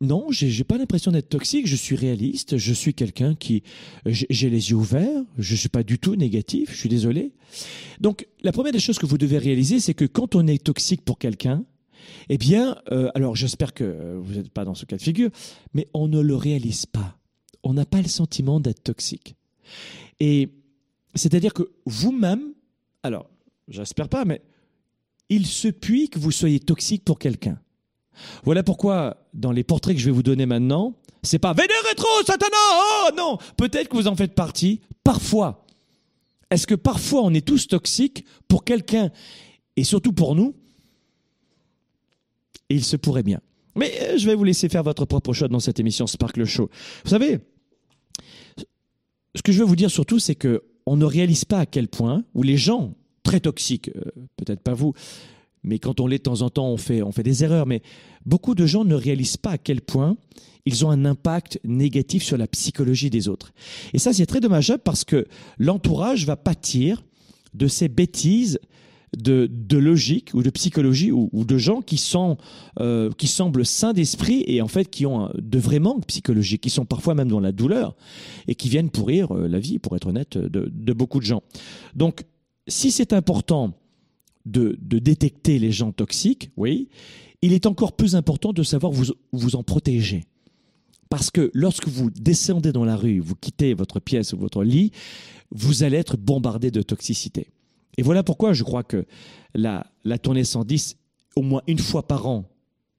non, 0.01 0.27
j'ai 0.31 0.65
pas 0.65 0.79
l'impression 0.79 1.13
d'être 1.13 1.29
toxique, 1.29 1.69
je 1.69 1.77
suis 1.77 1.95
réaliste, 1.95 2.57
je 2.57 2.73
suis 2.73 2.93
quelqu'un 2.93 3.37
qui 3.37 3.63
j'ai 4.05 4.51
les 4.51 4.71
yeux 4.71 4.77
ouverts, 4.77 5.23
je 5.39 5.55
suis 5.55 5.69
pas 5.69 5.85
du 5.85 5.99
tout 6.01 6.17
négatif, 6.17 6.73
je 6.73 6.77
suis 6.77 6.89
désolé. 6.89 7.33
Donc 8.01 8.27
la 8.43 8.51
première 8.51 8.73
des 8.73 8.81
choses 8.81 8.99
que 8.99 9.07
vous 9.07 9.17
devez 9.17 9.39
réaliser, 9.39 9.79
c'est 9.79 9.95
que 9.95 10.05
quand 10.05 10.35
on 10.35 10.49
est 10.49 10.63
toxique 10.63 11.03
pour 11.05 11.19
quelqu'un, 11.19 11.65
eh 12.29 12.37
bien, 12.37 12.79
euh, 12.91 13.11
alors 13.15 13.37
j'espère 13.37 13.75
que 13.75 14.19
vous 14.21 14.35
n'êtes 14.35 14.51
pas 14.51 14.65
dans 14.65 14.75
ce 14.75 14.87
cas 14.87 14.97
de 14.97 15.03
figure, 15.03 15.31
mais 15.73 15.87
on 15.95 16.09
ne 16.09 16.21
le 16.21 16.35
réalise 16.35 16.85
pas. 16.85 17.17
On 17.63 17.75
n'a 17.75 17.87
pas 17.87 18.03
le 18.03 18.09
sentiment 18.09 18.59
d'être 18.59 18.83
toxique. 18.83 19.37
Et 20.19 20.49
c'est-à-dire 21.15 21.55
que 21.55 21.71
vous-même, 21.87 22.55
alors 23.05 23.31
j'espère 23.69 24.09
pas, 24.09 24.25
mais 24.25 24.43
il 25.35 25.47
se 25.47 25.69
puit 25.69 26.09
que 26.09 26.19
vous 26.19 26.31
soyez 26.31 26.61
toxique 26.61 27.05
pour 27.05 27.19
quelqu'un. 27.19 27.59
Voilà 28.45 28.63
pourquoi, 28.63 29.17
dans 29.33 29.53
les 29.53 29.65
portraits 29.65 29.95
que 29.95 30.01
je 30.01 30.07
vais 30.07 30.13
vous 30.13 30.23
donner 30.23 30.47
maintenant, 30.47 30.95
c'est 31.23 31.39
pas 31.39 31.53
Vénère 31.53 31.83
rétro, 31.89 32.09
Satanas 32.27 32.57
Oh 33.07 33.11
non 33.17 33.39
Peut-être 33.57 33.89
que 33.89 33.97
vous 33.97 34.09
en 34.09 34.17
faites 34.17 34.35
partie, 34.35 34.81
parfois. 35.05 35.65
Est-ce 36.51 36.67
que 36.67 36.75
parfois 36.75 37.23
on 37.23 37.33
est 37.33 37.47
tous 37.47 37.69
toxiques 37.69 38.25
pour 38.49 38.65
quelqu'un, 38.65 39.11
et 39.77 39.85
surtout 39.85 40.13
pour 40.13 40.35
nous? 40.35 40.55
Et 42.69 42.75
il 42.75 42.85
se 42.85 42.97
pourrait 42.97 43.23
bien. 43.23 43.41
Mais 43.75 43.93
euh, 44.03 44.19
je 44.19 44.27
vais 44.27 44.35
vous 44.35 44.45
laisser 44.45 44.69
faire 44.69 44.83
votre 44.83 45.07
propre 45.07 45.33
choix 45.33 45.49
dans 45.49 45.61
cette 45.61 45.81
émission 45.81 46.07
Sparkle 46.07 46.45
Show. 46.45 46.69
Vous 47.05 47.11
savez, 47.11 47.39
ce 49.35 49.43
que 49.43 49.53
je 49.53 49.59
veux 49.61 49.65
vous 49.65 49.77
dire 49.77 49.91
surtout, 49.91 50.19
c'est 50.19 50.35
que 50.35 50.65
on 50.85 50.97
ne 50.97 51.05
réalise 51.05 51.45
pas 51.45 51.61
à 51.61 51.67
quel 51.67 51.89
point, 51.89 52.25
ou 52.35 52.43
les 52.43 52.57
gens 52.57 52.95
très 53.33 53.41
toxiques, 53.41 53.91
euh, 53.97 54.11
peut-être 54.37 54.61
pas 54.61 54.75
vous, 54.75 54.93
mais 55.65 55.79
quand 55.79 56.01
on 56.01 56.07
l'est 56.07 56.19
de 56.19 56.23
temps 56.23 56.43
en 56.43 56.51
temps, 56.51 56.69
on 56.69 56.77
fait, 56.77 57.01
on 57.01 57.13
fait 57.13 57.23
des 57.23 57.45
erreurs, 57.45 57.67
mais 57.67 57.81
beaucoup 58.27 58.55
de 58.55 58.67
gens 58.67 58.85
ne 58.85 58.95
réalisent 58.95 59.39
pas 59.39 59.53
à 59.53 59.59
quel 59.59 59.81
point 59.81 60.19
ils 60.67 60.85
ont 60.85 60.91
un 60.91 61.07
impact 61.07 61.59
négatif 61.65 62.23
sur 62.23 62.37
la 62.37 62.47
psychologie 62.47 63.09
des 63.09 63.29
autres. 63.29 63.55
Et 63.95 63.99
ça, 63.99 64.13
c'est 64.13 64.27
très 64.27 64.41
dommageable 64.41 64.83
parce 64.85 65.05
que 65.05 65.27
l'entourage 65.59 66.27
va 66.27 66.37
pâtir 66.37 67.03
de 67.55 67.69
ces 67.69 67.89
bêtises 67.89 68.61
de, 69.17 69.49
de 69.51 69.79
logique 69.79 70.31
ou 70.35 70.43
de 70.43 70.51
psychologie 70.51 71.11
ou, 71.11 71.31
de 71.33 71.57
gens 71.59 71.81
qui 71.81 71.97
sont 71.97 72.37
euh, 72.81 73.11
qui 73.17 73.27
semblent 73.27 73.67
sains 73.67 73.93
d'esprit 73.93 74.43
et 74.47 74.63
en 74.63 74.69
fait 74.69 74.89
qui 74.91 75.05
ont 75.05 75.31
de 75.35 75.59
vrais 75.59 75.81
manques 75.81 76.07
psychologiques, 76.07 76.63
qui 76.63 76.71
sont 76.71 76.87
parfois 76.87 77.15
même 77.15 77.29
dans 77.29 77.41
la 77.41 77.53
douleur 77.53 77.95
et 78.47 78.55
qui 78.55 78.69
viennent 78.69 78.91
pourrir 78.91 79.35
euh, 79.35 79.49
la 79.49 79.59
vie, 79.59 79.79
pour 79.79 79.97
être 79.97 80.07
honnête, 80.07 80.37
de 80.37 80.93
beaucoup 80.93 81.19
de 81.19 81.25
gens. 81.25 81.43
Donc, 81.95 82.25
si 82.69 82.91
c'est 82.91 83.13
important 83.13 83.75
de, 84.47 84.77
détecter 84.81 85.59
les 85.59 85.73
gens 85.73 85.93
toxiques, 85.93 86.51
oui, 86.57 86.89
il 87.43 87.53
est 87.53 87.67
encore 87.67 87.93
plus 87.93 88.17
important 88.17 88.53
de 88.53 88.63
savoir 88.63 88.93
vous, 88.93 89.13
vous 89.33 89.57
en 89.57 89.63
protéger. 89.63 90.25
Parce 91.09 91.31
que 91.31 91.51
lorsque 91.55 91.89
vous 91.89 92.11
descendez 92.11 92.73
dans 92.73 92.85
la 92.85 92.97
rue, 92.97 93.21
vous 93.21 93.35
quittez 93.35 93.75
votre 93.75 94.01
pièce 94.01 94.33
ou 94.33 94.39
votre 94.39 94.65
lit, 94.65 94.93
vous 95.51 95.83
allez 95.83 95.99
être 95.99 96.17
bombardé 96.17 96.71
de 96.71 96.83
toxicité. 96.83 97.49
Et 97.99 98.03
voilà 98.03 98.23
pourquoi 98.23 98.55
je 98.55 98.63
crois 98.63 98.83
que 98.83 99.05
la, 99.55 99.87
la 100.05 100.19
tournée 100.19 100.45
110, 100.45 100.97
au 101.37 101.43
moins 101.43 101.63
une 101.67 101.79
fois 101.79 102.07
par 102.07 102.27
an, 102.27 102.49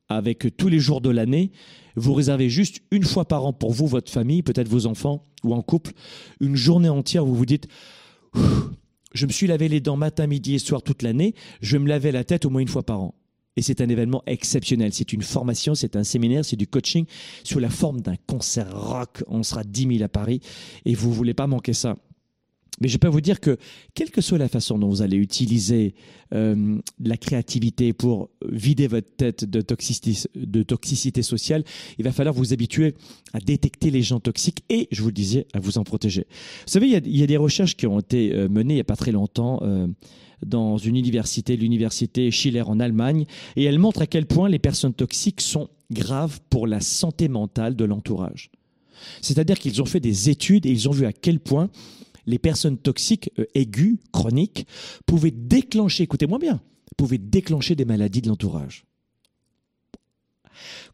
avec 0.10 0.55
tous 0.58 0.67
les 0.67 0.79
jours 0.79 1.01
de 1.01 1.10
l'année, 1.10 1.51
vous 1.96 2.13
réservez 2.13 2.50
juste 2.50 2.82
une 2.91 3.03
fois 3.03 3.25
par 3.25 3.46
an 3.46 3.53
pour 3.53 3.72
vous, 3.72 3.88
votre 3.88 4.12
famille, 4.12 4.43
peut-être 4.43 4.67
vos 4.67 4.86
enfants 4.86 5.25
ou 5.43 5.53
en 5.53 5.62
couple, 5.62 5.93
une 6.39 6.55
journée 6.55 6.89
entière 6.89 7.25
où 7.25 7.29
vous 7.29 7.36
vous 7.36 7.46
dites 7.46 7.67
je 9.13 9.25
me 9.25 9.32
suis 9.32 9.48
lavé 9.48 9.67
les 9.67 9.79
dents 9.79 9.98
matin, 9.98 10.27
midi 10.27 10.55
et 10.55 10.60
soir 10.60 10.82
toute 10.82 11.01
l'année, 11.01 11.34
je 11.62 11.77
me 11.77 11.88
laver 11.88 12.12
la 12.12 12.24
tête 12.24 12.46
au 12.46 12.50
moins 12.50 12.62
une 12.62 12.67
fois 12.67 12.84
par 12.84 13.01
an. 13.01 13.15
Et 13.55 13.62
c'est 13.62 13.82
un 13.82 13.89
événement 13.89 14.24
exceptionnel. 14.25 14.93
C'est 14.93 15.13
une 15.13 15.22
formation, 15.22 15.75
c'est 15.75 15.96
un 15.96 16.03
séminaire, 16.03 16.43
c'est 16.43 16.55
du 16.55 16.67
coaching 16.67 17.05
sous 17.43 17.60
la 17.60 17.70
forme 17.70 18.01
d'un 18.01 18.15
concert 18.27 18.75
rock. 18.75 19.24
On 19.27 19.43
sera 19.43 19.63
10 19.63 19.98
000 19.98 20.03
à 20.03 20.10
Paris 20.10 20.41
et 20.86 20.96
vous 20.96 21.13
voulez 21.13 21.36
pas 21.36 21.46
manquer 21.46 21.74
ça. 21.74 21.96
Mais 22.82 22.88
je 22.88 22.98
peux 22.98 23.08
vous 23.08 23.22
dire 23.22 23.39
que, 23.39 23.58
quelle 23.94 24.10
que 24.10 24.22
soit 24.22 24.38
la 24.38 24.48
façon 24.48 24.80
dont 24.80 24.89
vous 24.89 25.01
allez 25.01 25.18
utiliser 25.18 25.94
euh, 26.34 26.80
la 27.00 27.18
créativité 27.18 27.94
pour 27.94 28.30
vider 28.50 28.88
votre 28.88 29.15
tête 29.15 29.46
de 29.46 29.62
toxicité, 29.62 31.22
sociale, 31.22 31.63
il 32.00 32.03
va 32.03 32.12
falloir 32.12 32.34
vous 32.34 32.51
habituer 32.51 32.96
à 33.34 33.39
détecter 33.39 33.92
les 33.92 34.01
gens 34.01 34.20
toxiques 34.20 34.63
et, 34.70 34.88
je 34.92 35.01
vous 35.01 35.10
le 35.10 35.13
disais, 35.13 35.46
à 35.53 35.60
vous 35.60 35.77
en 35.77 35.84
protéger. 35.84 36.25
Vous 36.65 36.72
savez, 36.72 36.88
il 36.88 36.94
y 36.94 36.96
a, 36.96 37.01
il 37.06 37.18
y 37.18 37.24
a 37.24 37.27
des 37.27 37.38
recherches 37.38 37.75
qui 37.75 37.86
ont 37.86 38.00
été 38.00 38.34
euh, 38.34 38.50
menées 38.50 38.74
il 38.74 38.77
n'y 38.77 38.82
a 38.82 38.86
pas 38.86 38.96
très 38.96 39.12
longtemps. 39.12 39.60
Euh, 39.62 39.88
dans 40.46 40.77
une 40.77 40.98
université, 40.98 41.56
l'université 41.56 42.30
Schiller 42.30 42.63
en 42.63 42.82
Allemagne, 42.82 43.25
et 43.56 43.63
elles 43.63 43.80
montrent 43.80 44.01
à 44.01 44.08
quel 44.08 44.25
point 44.25 44.50
les 44.50 44.60
personnes 44.60 44.94
toxiques 44.94 45.39
sont 45.39 45.70
graves 45.89 46.42
pour 46.50 46.68
la 46.68 46.82
santé 46.82 47.30
mentale 47.30 47.77
de 47.77 47.86
l'entourage. 47.86 48.51
C'est-à-dire 49.22 49.60
qu'ils 49.60 49.82
ont 49.82 49.86
fait 49.86 50.00
des 50.00 50.30
études 50.30 50.65
et 50.65 50.70
ils 50.70 50.89
ont 50.89 50.92
vu 50.92 51.06
à 51.06 51.13
quel 51.13 51.39
point 51.39 51.70
les 52.25 52.39
personnes 52.39 52.77
toxiques 52.77 53.32
euh, 53.39 53.46
aiguës, 53.53 53.98
chroniques, 54.12 54.68
pouvaient 55.06 55.32
déclencher, 55.32 56.03
écoutez-moi 56.03 56.39
bien, 56.39 56.62
pouvaient 56.98 57.18
déclencher 57.18 57.75
des 57.75 57.86
maladies 57.86 58.22
de 58.22 58.30
l'entourage. 58.30 58.86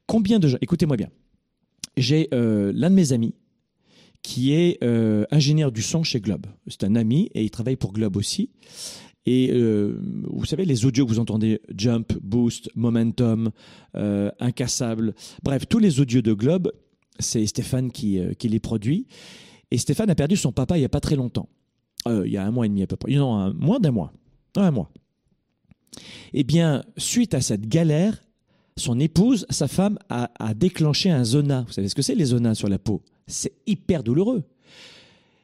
Combien 0.08 0.40
de 0.40 0.48
gens, 0.48 0.58
écoutez-moi 0.62 0.98
bien, 0.98 1.10
j'ai 1.98 2.30
euh, 2.34 2.72
l'un 2.74 2.90
de 2.90 2.96
mes 2.96 3.14
amis 3.14 3.36
qui 4.22 4.54
est 4.54 4.84
euh, 4.84 5.26
ingénieur 5.32 5.72
du 5.72 5.82
son 5.82 6.04
chez 6.04 6.20
Globe. 6.20 6.46
C'est 6.68 6.84
un 6.84 6.96
ami 6.96 7.30
et 7.34 7.44
il 7.44 7.52
travaille 7.52 7.78
pour 7.78 7.94
Globe 7.94 8.18
aussi. 8.18 8.52
Et 9.26 9.54
vous 9.54 10.46
savez, 10.46 10.66
les 10.66 10.86
audios 10.86 11.06
que 11.06 11.12
vous 11.12 11.20
entendez, 11.20 11.62
Jump, 11.76 12.14
Boost, 12.24 12.72
Momentum, 12.74 13.52
Incassable, 13.94 15.14
bref, 15.44 15.68
tous 15.70 15.78
les 15.78 16.00
audios 16.00 16.24
de 16.24 16.34
Globe, 16.34 16.72
c'est 17.20 17.46
Stéphane 17.46 17.92
qui 17.92 18.18
les 18.42 18.60
produit. 18.60 19.06
Et 19.72 19.78
Stéphane 19.78 20.10
a 20.10 20.16
perdu 20.16 20.36
son 20.36 20.52
papa 20.52 20.78
il 20.78 20.82
n'y 20.82 20.86
a 20.86 20.90
pas 20.90 21.00
très 21.00 21.16
longtemps. 21.16 21.50
Euh, 22.08 22.26
il 22.26 22.34
y 22.34 22.38
a 22.38 22.46
un 22.46 22.52
mois 22.52 22.66
et 22.66 22.70
demi 22.70 22.84
à 22.84 22.88
peu 22.88 22.96
près. 22.96 23.14
Non, 23.14 23.36
un, 23.36 23.54
moins 23.54 23.80
d'un 23.80 23.92
mois. 23.92 24.14
Un 24.56 24.72
mois. 24.72 24.90
Eh 26.34 26.44
bien, 26.44 26.84
suite 26.98 27.34
à 27.34 27.42
cette 27.42 27.68
galère, 27.68 28.24
son 28.78 29.00
épouse, 29.00 29.46
sa 29.50 29.68
femme, 29.68 30.00
a, 30.10 30.30
déclenché 30.56 31.10
un 31.10 31.24
zona. 31.24 31.64
Vous 31.68 31.74
savez 31.74 31.90
ce 31.90 31.96
que 31.96 32.02
c'est 32.02 32.16
les 32.16 32.26
zonas 32.26 32.56
sur 32.56 32.70
la 32.70 32.80
peau? 32.80 33.04
C'est 33.28 33.54
hyper 33.68 34.04
douloureux. 34.04 34.44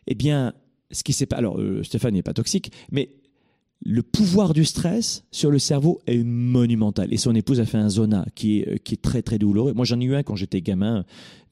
Eh 0.08 0.16
bien, 0.16 0.54
ce 0.92 1.04
qui 1.04 1.14
s'est 1.14 1.26
pas. 1.26 1.38
Alors, 1.38 1.60
euh, 1.60 1.84
Stéphane 1.84 2.14
n'est 2.14 2.24
pas 2.24 2.34
toxique, 2.34 2.72
mais 2.92 3.10
le 3.84 4.02
pouvoir 4.02 4.54
du 4.54 4.66
stress 4.66 5.24
sur 5.32 5.52
le 5.52 5.60
cerveau 5.60 6.00
est 6.08 6.24
monumental. 6.24 7.14
Et 7.14 7.18
son 7.18 7.36
épouse 7.36 7.60
a 7.60 7.66
fait 7.66 7.78
un 7.78 7.90
zona 7.90 8.26
qui 8.34 8.60
est, 8.60 8.92
est 8.92 9.02
très 9.02 9.22
très 9.22 9.38
douloureux. 9.38 9.74
Moi 9.74 9.86
j'en 9.86 10.00
ai 10.00 10.06
eu 10.06 10.16
un 10.16 10.24
quand 10.24 10.36
j'étais 10.36 10.62
gamin, 10.62 11.06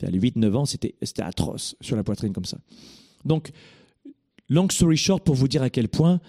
les 0.09 0.19
8-9 0.19 0.55
ans, 0.55 0.65
c'était 0.65 0.95
atroce 1.19 1.75
sur 1.81 1.95
la 1.95 2.03
poitrine 2.03 2.33
comme 2.33 2.45
ça. 2.45 2.57
Donc, 3.25 3.51
long 4.49 4.69
story 4.69 4.97
short, 4.97 5.23
pour 5.23 5.35
vous 5.35 5.47
dire 5.47 5.61
à 5.61 5.69
quel 5.69 5.89
point, 5.89 6.19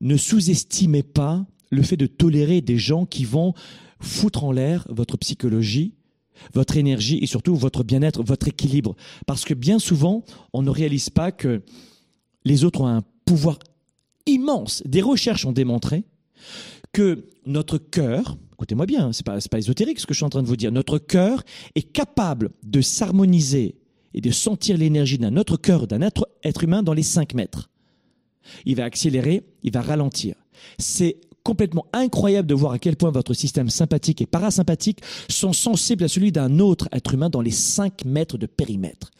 ne 0.00 0.16
sous-estimez 0.16 1.02
pas 1.02 1.46
le 1.70 1.82
fait 1.82 1.96
de 1.96 2.06
tolérer 2.06 2.60
des 2.60 2.78
gens 2.78 3.06
qui 3.06 3.24
vont 3.24 3.54
foutre 4.00 4.44
en 4.44 4.52
l'air 4.52 4.86
votre 4.88 5.16
psychologie, 5.18 5.94
votre 6.54 6.76
énergie 6.76 7.18
et 7.18 7.26
surtout 7.26 7.56
votre 7.56 7.82
bien-être, 7.82 8.22
votre 8.22 8.48
équilibre. 8.48 8.96
Parce 9.26 9.44
que 9.44 9.54
bien 9.54 9.78
souvent, 9.78 10.24
on 10.52 10.62
ne 10.62 10.70
réalise 10.70 11.10
pas 11.10 11.32
que 11.32 11.62
les 12.44 12.64
autres 12.64 12.80
ont 12.80 12.86
un 12.86 13.02
pouvoir 13.24 13.58
immense. 14.28 14.82
Des 14.86 15.02
recherches 15.02 15.44
ont 15.44 15.52
démontré 15.52 16.04
que 16.92 17.26
notre 17.46 17.78
cœur, 17.78 18.36
écoutez-moi 18.54 18.86
bien, 18.86 19.12
c'est 19.12 19.24
pas, 19.24 19.38
pas 19.50 19.58
ésotérique 19.58 20.00
ce 20.00 20.06
que 20.06 20.14
je 20.14 20.18
suis 20.18 20.24
en 20.24 20.30
train 20.30 20.42
de 20.42 20.48
vous 20.48 20.56
dire, 20.56 20.72
notre 20.72 20.98
cœur 20.98 21.42
est 21.74 21.92
capable 21.92 22.50
de 22.62 22.80
s'harmoniser 22.80 23.76
et 24.14 24.20
de 24.20 24.30
sentir 24.30 24.76
l'énergie 24.76 25.18
d'un 25.18 25.36
autre 25.36 25.56
cœur, 25.56 25.86
d'un 25.86 26.00
être, 26.00 26.28
être 26.42 26.64
humain 26.64 26.82
dans 26.82 26.94
les 26.94 27.02
5 27.02 27.34
mètres. 27.34 27.70
Il 28.64 28.76
va 28.76 28.84
accélérer, 28.84 29.44
il 29.62 29.72
va 29.72 29.82
ralentir. 29.82 30.34
C'est 30.78 31.18
complètement 31.48 31.86
incroyable 31.94 32.46
de 32.46 32.52
voir 32.52 32.72
à 32.72 32.78
quel 32.78 32.94
point 32.94 33.10
votre 33.10 33.32
système 33.32 33.70
sympathique 33.70 34.20
et 34.20 34.26
parasympathique 34.26 35.00
sont 35.30 35.54
sensibles 35.54 36.04
à 36.04 36.08
celui 36.08 36.30
d'un 36.30 36.58
autre 36.58 36.90
être 36.92 37.14
humain 37.14 37.30
dans 37.30 37.40
les 37.40 37.50
5 37.50 38.04
mètres 38.04 38.36
de 38.36 38.44
périmètre. 38.44 39.10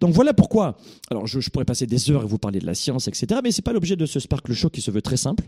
Donc 0.00 0.12
voilà 0.12 0.34
pourquoi, 0.34 0.76
alors 1.08 1.28
je, 1.28 1.48
pourrais 1.50 1.64
passer 1.64 1.86
des 1.86 2.10
heures 2.10 2.24
et 2.24 2.26
vous 2.26 2.38
parler 2.38 2.58
de 2.58 2.66
la 2.66 2.74
science, 2.74 3.06
etc., 3.06 3.42
mais 3.44 3.52
c'est 3.52 3.62
pas 3.62 3.72
l'objet 3.72 3.94
de 3.94 4.06
ce 4.06 4.18
Sparkle 4.18 4.54
Show 4.54 4.70
qui 4.70 4.80
se 4.80 4.90
veut 4.90 5.02
très 5.02 5.16
simple. 5.16 5.44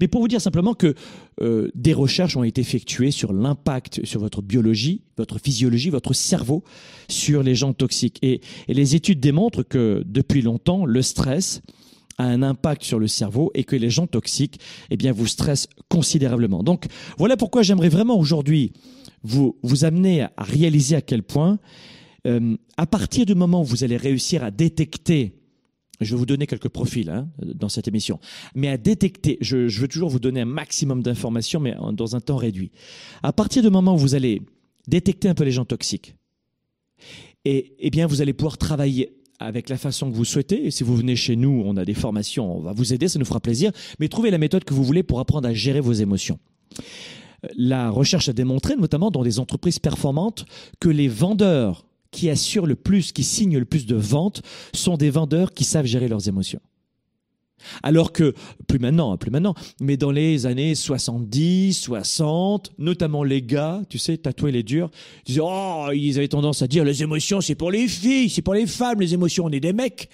Mais 0.00 0.08
pour 0.08 0.22
vous 0.22 0.28
dire 0.28 0.40
simplement 0.40 0.72
que 0.72 0.94
euh, 1.42 1.70
des 1.74 1.92
recherches 1.92 2.38
ont 2.38 2.44
été 2.44 2.62
effectuées 2.62 3.10
sur 3.10 3.34
l'impact 3.34 4.06
sur 4.06 4.20
votre 4.20 4.40
biologie, 4.40 5.02
votre 5.18 5.38
physiologie, 5.38 5.90
votre 5.90 6.14
cerveau 6.14 6.64
sur 7.10 7.42
les 7.42 7.54
gens 7.54 7.74
toxiques. 7.74 8.18
Et 8.22 8.40
les 8.68 8.94
études 8.94 9.20
démontrent 9.20 9.64
que 9.64 10.02
depuis 10.06 10.40
longtemps, 10.40 10.86
le 10.86 11.02
stress 11.02 11.60
a 12.18 12.24
un 12.24 12.42
impact 12.42 12.82
sur 12.82 12.98
le 12.98 13.08
cerveau 13.08 13.50
et 13.54 13.64
que 13.64 13.76
les 13.76 13.90
gens 13.90 14.06
toxiques, 14.06 14.60
eh 14.90 14.96
bien, 14.96 15.12
vous 15.12 15.26
stressent 15.26 15.68
considérablement. 15.88 16.62
Donc, 16.62 16.86
voilà 17.18 17.36
pourquoi 17.36 17.62
j'aimerais 17.62 17.88
vraiment 17.88 18.18
aujourd'hui 18.18 18.72
vous, 19.22 19.58
vous 19.62 19.84
amener 19.84 20.22
à 20.22 20.32
réaliser 20.38 20.96
à 20.96 21.02
quel 21.02 21.22
point, 21.22 21.58
euh, 22.26 22.56
à 22.76 22.86
partir 22.86 23.26
du 23.26 23.34
moment 23.34 23.62
où 23.62 23.64
vous 23.64 23.84
allez 23.84 23.96
réussir 23.96 24.44
à 24.44 24.50
détecter 24.50 25.34
je 26.00 26.14
vais 26.14 26.18
vous 26.18 26.26
donner 26.26 26.46
quelques 26.46 26.68
profils 26.68 27.08
hein, 27.08 27.28
dans 27.38 27.68
cette 27.70 27.88
émission, 27.88 28.20
mais 28.54 28.68
à 28.68 28.76
détecter, 28.76 29.38
je, 29.40 29.68
je 29.68 29.80
veux 29.80 29.88
toujours 29.88 30.10
vous 30.10 30.18
donner 30.18 30.42
un 30.42 30.46
maximum 30.46 31.02
d'informations, 31.02 31.60
mais 31.60 31.74
dans 31.92 32.16
un 32.16 32.20
temps 32.20 32.36
réduit. 32.36 32.70
À 33.22 33.32
partir 33.32 33.62
du 33.62 33.70
moment 33.70 33.94
où 33.94 33.98
vous 33.98 34.14
allez 34.14 34.42
détecter 34.86 35.28
un 35.28 35.34
peu 35.34 35.44
les 35.44 35.52
gens 35.52 35.64
toxiques, 35.64 36.14
et 37.44 37.74
eh 37.78 37.90
bien 37.90 38.06
vous 38.06 38.20
allez 38.20 38.32
pouvoir 38.32 38.58
travailler 38.58 39.16
avec 39.38 39.68
la 39.68 39.76
façon 39.76 40.10
que 40.10 40.16
vous 40.16 40.24
souhaitez. 40.24 40.66
Et 40.66 40.70
si 40.70 40.84
vous 40.84 40.96
venez 40.96 41.16
chez 41.16 41.36
nous, 41.36 41.62
on 41.64 41.76
a 41.76 41.84
des 41.84 41.94
formations, 41.94 42.58
on 42.58 42.60
va 42.60 42.72
vous 42.72 42.92
aider, 42.92 43.08
ça 43.08 43.18
nous 43.18 43.24
fera 43.24 43.40
plaisir. 43.40 43.72
Mais 43.98 44.08
trouvez 44.08 44.30
la 44.30 44.38
méthode 44.38 44.64
que 44.64 44.74
vous 44.74 44.84
voulez 44.84 45.02
pour 45.02 45.20
apprendre 45.20 45.48
à 45.48 45.54
gérer 45.54 45.80
vos 45.80 45.92
émotions. 45.92 46.38
La 47.56 47.90
recherche 47.90 48.28
a 48.28 48.32
démontré, 48.32 48.76
notamment 48.76 49.10
dans 49.10 49.22
des 49.22 49.38
entreprises 49.38 49.78
performantes, 49.78 50.46
que 50.80 50.88
les 50.88 51.08
vendeurs 51.08 51.86
qui 52.10 52.30
assurent 52.30 52.66
le 52.66 52.76
plus, 52.76 53.12
qui 53.12 53.24
signent 53.24 53.58
le 53.58 53.64
plus 53.64 53.86
de 53.86 53.96
ventes, 53.96 54.42
sont 54.74 54.96
des 54.96 55.10
vendeurs 55.10 55.52
qui 55.52 55.64
savent 55.64 55.86
gérer 55.86 56.08
leurs 56.08 56.28
émotions. 56.28 56.60
Alors 57.82 58.12
que, 58.12 58.34
plus 58.66 58.78
maintenant, 58.78 59.12
hein, 59.12 59.16
plus 59.16 59.30
maintenant, 59.30 59.54
mais 59.80 59.96
dans 59.96 60.10
les 60.10 60.46
années 60.46 60.74
70, 60.74 61.74
60, 61.74 62.72
notamment 62.78 63.24
les 63.24 63.42
gars, 63.42 63.82
tu 63.88 63.98
sais, 63.98 64.16
tatoués 64.16 64.52
les 64.52 64.62
durs, 64.62 64.90
ils 65.26 65.32
disaient, 65.32 65.40
oh, 65.42 65.88
ils 65.92 66.18
avaient 66.18 66.28
tendance 66.28 66.62
à 66.62 66.66
dire, 66.66 66.84
les 66.84 67.02
émotions, 67.02 67.40
c'est 67.40 67.54
pour 67.54 67.70
les 67.70 67.88
filles, 67.88 68.28
c'est 68.28 68.42
pour 68.42 68.54
les 68.54 68.66
femmes, 68.66 69.00
les 69.00 69.14
émotions, 69.14 69.46
on 69.46 69.50
est 69.50 69.60
des 69.60 69.72
mecs. 69.72 70.08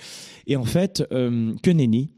Et 0.46 0.56
en 0.56 0.64
fait, 0.64 1.04
euh, 1.12 1.54
que 1.62 1.70
nenni. 1.70 2.11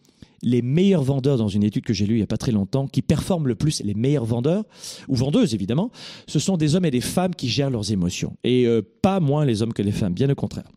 les 0.42 0.60
meilleurs 0.60 1.02
vendeurs 1.02 1.38
dans 1.38 1.48
une 1.48 1.62
étude 1.62 1.84
que 1.84 1.94
j'ai 1.94 2.06
lue 2.06 2.14
il 2.14 2.18
n'y 2.18 2.22
a 2.22 2.26
pas 2.26 2.36
très 2.36 2.52
longtemps, 2.52 2.86
qui 2.86 3.00
performent 3.00 3.48
le 3.48 3.54
plus, 3.54 3.82
les 3.82 3.94
meilleurs 3.94 4.26
vendeurs, 4.26 4.64
ou 5.08 5.14
vendeuses 5.14 5.54
évidemment, 5.54 5.90
ce 6.26 6.38
sont 6.38 6.56
des 6.56 6.74
hommes 6.74 6.84
et 6.84 6.90
des 6.90 7.00
femmes 7.00 7.34
qui 7.34 7.48
gèrent 7.48 7.70
leurs 7.70 7.92
émotions. 7.92 8.36
Et 8.44 8.66
euh, 8.66 8.82
pas 9.02 9.20
moins 9.20 9.44
les 9.46 9.62
hommes 9.62 9.72
que 9.72 9.82
les 9.82 9.92
femmes, 9.92 10.12
bien 10.12 10.28
au 10.28 10.34
contraire. 10.34 10.68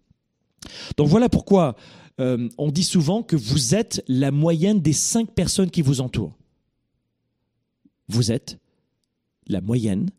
Donc 0.97 1.07
voilà 1.07 1.29
pourquoi 1.29 1.75
euh, 2.19 2.49
on 2.57 2.71
dit 2.71 2.83
souvent 2.83 3.23
que 3.23 3.35
vous 3.35 3.75
êtes 3.75 4.03
la 4.07 4.31
moyenne 4.31 4.81
des 4.81 4.93
cinq 4.93 5.31
personnes 5.31 5.69
qui 5.69 5.81
vous 5.81 6.01
entourent. 6.01 6.37
Vous 8.07 8.31
êtes 8.31 8.59
la 9.47 9.61
moyenne 9.61 10.09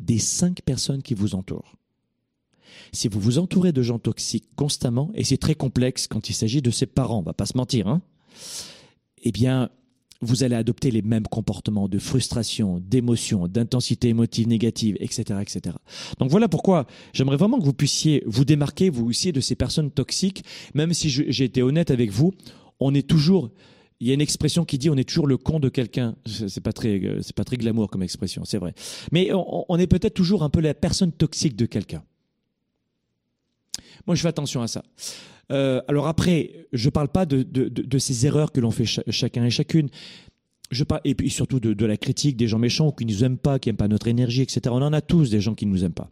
des 0.00 0.18
cinq 0.18 0.62
personnes 0.62 1.02
qui 1.02 1.14
vous 1.14 1.34
entourent. 1.34 1.76
Si 2.92 3.08
vous 3.08 3.20
vous 3.20 3.38
entourez 3.38 3.72
de 3.72 3.82
gens 3.82 3.98
toxiques 3.98 4.48
constamment, 4.56 5.10
et 5.14 5.24
c'est 5.24 5.36
très 5.36 5.54
complexe 5.54 6.06
quand 6.06 6.28
il 6.28 6.34
s'agit 6.34 6.62
de 6.62 6.70
ses 6.70 6.86
parents, 6.86 7.18
on 7.18 7.22
va 7.22 7.32
pas 7.32 7.46
se 7.46 7.56
mentir, 7.56 7.88
hein, 7.88 8.02
eh 9.22 9.32
bien, 9.32 9.70
vous 10.20 10.42
allez 10.42 10.56
adopter 10.56 10.90
les 10.90 11.02
mêmes 11.02 11.26
comportements 11.26 11.88
de 11.88 11.98
frustration, 11.98 12.80
d'émotion, 12.80 13.46
d'intensité 13.46 14.08
émotive 14.08 14.48
négative, 14.48 14.96
etc., 15.00 15.38
etc. 15.40 15.76
Donc 16.18 16.30
voilà 16.30 16.48
pourquoi 16.48 16.86
j'aimerais 17.12 17.36
vraiment 17.36 17.58
que 17.58 17.64
vous 17.64 17.72
puissiez 17.72 18.22
vous 18.26 18.44
démarquer, 18.44 18.90
vous 18.90 19.06
aussi, 19.06 19.32
de 19.32 19.40
ces 19.40 19.54
personnes 19.54 19.90
toxiques, 19.90 20.44
même 20.74 20.92
si 20.92 21.08
j'ai 21.08 21.44
été 21.44 21.62
honnête 21.62 21.90
avec 21.90 22.10
vous, 22.10 22.32
on 22.80 22.94
est 22.94 23.06
toujours, 23.06 23.50
il 24.00 24.08
y 24.08 24.10
a 24.10 24.14
une 24.14 24.20
expression 24.20 24.64
qui 24.64 24.78
dit 24.78 24.90
on 24.90 24.96
est 24.96 25.08
toujours 25.08 25.26
le 25.26 25.36
con 25.36 25.60
de 25.60 25.68
quelqu'un. 25.68 26.16
C'est 26.26 26.62
pas 26.62 26.72
très, 26.72 27.00
c'est 27.22 27.34
pas 27.34 27.44
très 27.44 27.56
glamour 27.56 27.88
comme 27.88 28.02
expression, 28.02 28.44
c'est 28.44 28.58
vrai. 28.58 28.74
Mais 29.12 29.32
on, 29.32 29.64
on 29.68 29.78
est 29.78 29.86
peut-être 29.86 30.14
toujours 30.14 30.42
un 30.42 30.50
peu 30.50 30.60
la 30.60 30.74
personne 30.74 31.12
toxique 31.12 31.56
de 31.56 31.66
quelqu'un. 31.66 32.02
Moi, 34.06 34.14
je 34.14 34.22
fais 34.22 34.28
attention 34.28 34.62
à 34.62 34.68
ça. 34.68 34.82
Euh, 35.50 35.80
alors 35.88 36.06
après, 36.06 36.66
je 36.72 36.90
parle 36.90 37.08
pas 37.08 37.26
de, 37.26 37.42
de, 37.42 37.68
de, 37.68 37.98
ces 37.98 38.26
erreurs 38.26 38.52
que 38.52 38.60
l'on 38.60 38.70
fait 38.70 38.84
chacun 38.84 39.44
et 39.44 39.50
chacune. 39.50 39.88
Je 40.70 40.84
parle, 40.84 41.00
et 41.04 41.14
puis 41.14 41.30
surtout 41.30 41.60
de, 41.60 41.86
la 41.86 41.96
critique 41.96 42.36
des 42.36 42.46
gens 42.46 42.58
méchants 42.58 42.92
qui 42.92 43.06
nous 43.06 43.24
aiment 43.24 43.38
pas, 43.38 43.58
qui 43.58 43.70
aiment 43.70 43.76
pas 43.76 43.88
notre 43.88 44.08
énergie, 44.08 44.42
etc. 44.42 44.60
On 44.66 44.82
en 44.82 44.92
a 44.92 45.00
tous 45.00 45.30
des 45.30 45.40
gens 45.40 45.54
qui 45.54 45.66
ne 45.66 45.70
nous 45.70 45.84
aiment 45.84 45.94
pas. 45.94 46.10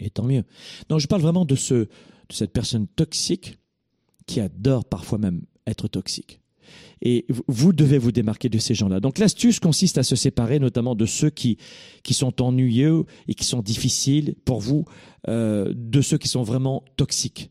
Et 0.00 0.10
tant 0.10 0.24
mieux. 0.24 0.44
Non, 0.90 0.98
je 0.98 1.06
parle 1.06 1.22
vraiment 1.22 1.44
de 1.44 1.54
ce, 1.54 1.74
de 1.74 1.88
cette 2.32 2.52
personne 2.52 2.86
toxique 2.88 3.58
qui 4.26 4.40
adore 4.40 4.84
parfois 4.84 5.18
même 5.18 5.42
être 5.66 5.88
toxique. 5.88 6.40
Et 7.00 7.26
vous 7.46 7.72
devez 7.72 7.98
vous 7.98 8.12
démarquer 8.12 8.48
de 8.48 8.58
ces 8.58 8.74
gens-là. 8.74 9.00
Donc 9.00 9.18
l'astuce 9.18 9.60
consiste 9.60 9.98
à 9.98 10.02
se 10.02 10.16
séparer 10.16 10.58
notamment 10.58 10.94
de 10.94 11.06
ceux 11.06 11.30
qui, 11.30 11.56
qui 12.02 12.12
sont 12.12 12.42
ennuyeux 12.42 13.04
et 13.28 13.34
qui 13.34 13.44
sont 13.44 13.62
difficiles 13.62 14.34
pour 14.44 14.60
vous, 14.60 14.84
euh, 15.28 15.72
de 15.74 16.00
ceux 16.00 16.18
qui 16.18 16.28
sont 16.28 16.42
vraiment 16.42 16.84
toxiques. 16.96 17.50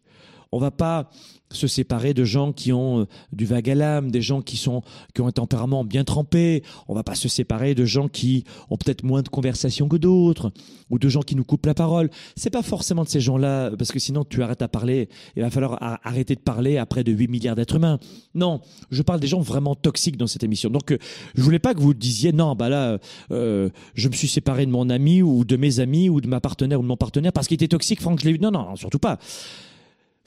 On 0.52 0.60
va 0.60 0.72
pas 0.72 1.10
se 1.52 1.68
séparer 1.68 2.14
de 2.14 2.24
gens 2.24 2.52
qui 2.52 2.74
ont 2.74 3.02
euh, 3.02 3.06
du 3.32 3.46
vague 3.46 3.70
à 3.70 3.76
l'âme, 3.76 4.12
des 4.12 4.22
gens 4.22 4.42
qui 4.42 4.58
sont 4.58 4.82
qui 5.14 5.22
ont 5.22 5.28
un 5.28 5.32
tempérament 5.32 5.84
bien 5.84 6.04
trempé. 6.04 6.64
On 6.88 6.94
va 6.94 7.04
pas 7.04 7.16
se 7.16 7.30
séparer 7.30 7.74
de 7.76 7.86
gens 7.86 8.08
qui 8.08 8.44
ont 8.70 8.78
peut-être 8.78 9.04
moins 9.04 9.22
de 9.22 9.30
conversation 9.30 9.88
que 9.88 9.96
d'autres, 9.96 10.52
ou 10.90 11.00
de 11.00 11.10
gens 11.10 11.22
qui 11.22 11.36
nous 11.36 11.44
coupent 11.44 11.66
la 11.66 11.74
parole. 11.74 12.10
C'est 12.36 12.50
pas 12.50 12.62
forcément 12.62 13.04
de 13.04 13.10
ces 13.10 13.22
gens-là, 13.22 13.72
parce 13.78 13.92
que 13.92 14.00
sinon 14.00 14.26
tu 14.26 14.44
arrêtes 14.44 14.62
à 14.62 14.68
parler. 14.68 15.10
Il 15.36 15.42
va 15.42 15.50
falloir 15.50 15.78
arrêter 16.04 16.36
de 16.36 16.42
parler 16.42 16.78
après 16.78 17.04
de 17.04 17.12
8 17.12 17.28
milliards 17.28 17.56
d'êtres 17.56 17.76
humains. 17.76 18.00
Non, 18.36 18.62
je 18.92 19.02
parle 19.02 19.20
des 19.20 19.28
gens 19.28 19.42
vraiment 19.42 19.76
toxiques 19.76 20.18
dans 20.18 20.28
cette 20.28 20.44
émission. 20.44 20.70
Donc 20.70 20.92
euh, 20.92 20.98
je 21.36 21.42
voulais 21.42 21.60
pas 21.60 21.74
que 21.74 21.80
vous 21.80 21.94
disiez 21.94 22.34
non, 22.34 22.56
bah 22.56 22.70
là, 22.70 22.98
euh, 23.32 23.70
je 23.94 24.10
me 24.10 24.14
suis 24.14 24.28
séparé 24.28 24.66
de 24.66 24.72
mon 24.72 24.90
ami 24.90 25.22
ou 25.22 25.46
de 25.46 25.56
mes 25.56 25.80
amis 25.80 26.10
ou 26.10 26.20
de 26.20 26.28
ma 26.28 26.42
partenaire 26.42 26.80
ou 26.80 26.84
de 26.84 26.88
mon 26.88 26.98
partenaire 26.98 27.32
parce 27.32 27.48
qu'il 27.48 27.56
était 27.56 27.68
toxique. 27.68 28.02
Franck, 28.02 28.20
je 28.20 28.26
l'ai 28.26 28.32
eu. 28.32 28.40
Non, 28.40 28.52
non, 28.52 28.76
surtout 28.76 29.00
pas. 29.00 29.18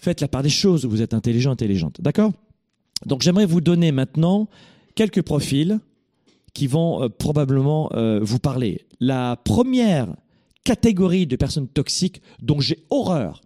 Faites 0.00 0.22
la 0.22 0.28
part 0.28 0.42
des 0.42 0.48
choses, 0.48 0.86
vous 0.86 1.02
êtes 1.02 1.12
intelligent, 1.12 1.50
intelligente. 1.50 2.00
D'accord? 2.00 2.32
Donc 3.04 3.20
j'aimerais 3.20 3.44
vous 3.44 3.60
donner 3.60 3.92
maintenant 3.92 4.48
quelques 4.94 5.20
profils 5.20 5.78
qui 6.54 6.66
vont 6.66 7.02
euh, 7.02 7.08
probablement 7.08 7.90
euh, 7.92 8.18
vous 8.22 8.38
parler. 8.38 8.86
La 8.98 9.36
première 9.36 10.08
catégorie 10.64 11.26
de 11.26 11.36
personnes 11.36 11.68
toxiques 11.68 12.22
dont 12.40 12.60
j'ai 12.60 12.84
horreur, 12.88 13.42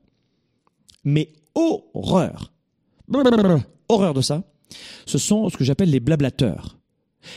mais 1.02 1.32
horreur, 1.56 2.52
horreur 3.88 4.14
de 4.14 4.20
ça, 4.20 4.44
ce 5.06 5.18
sont 5.18 5.48
ce 5.48 5.56
que 5.56 5.64
j'appelle 5.64 5.90
les 5.90 6.00
blablateurs, 6.00 6.78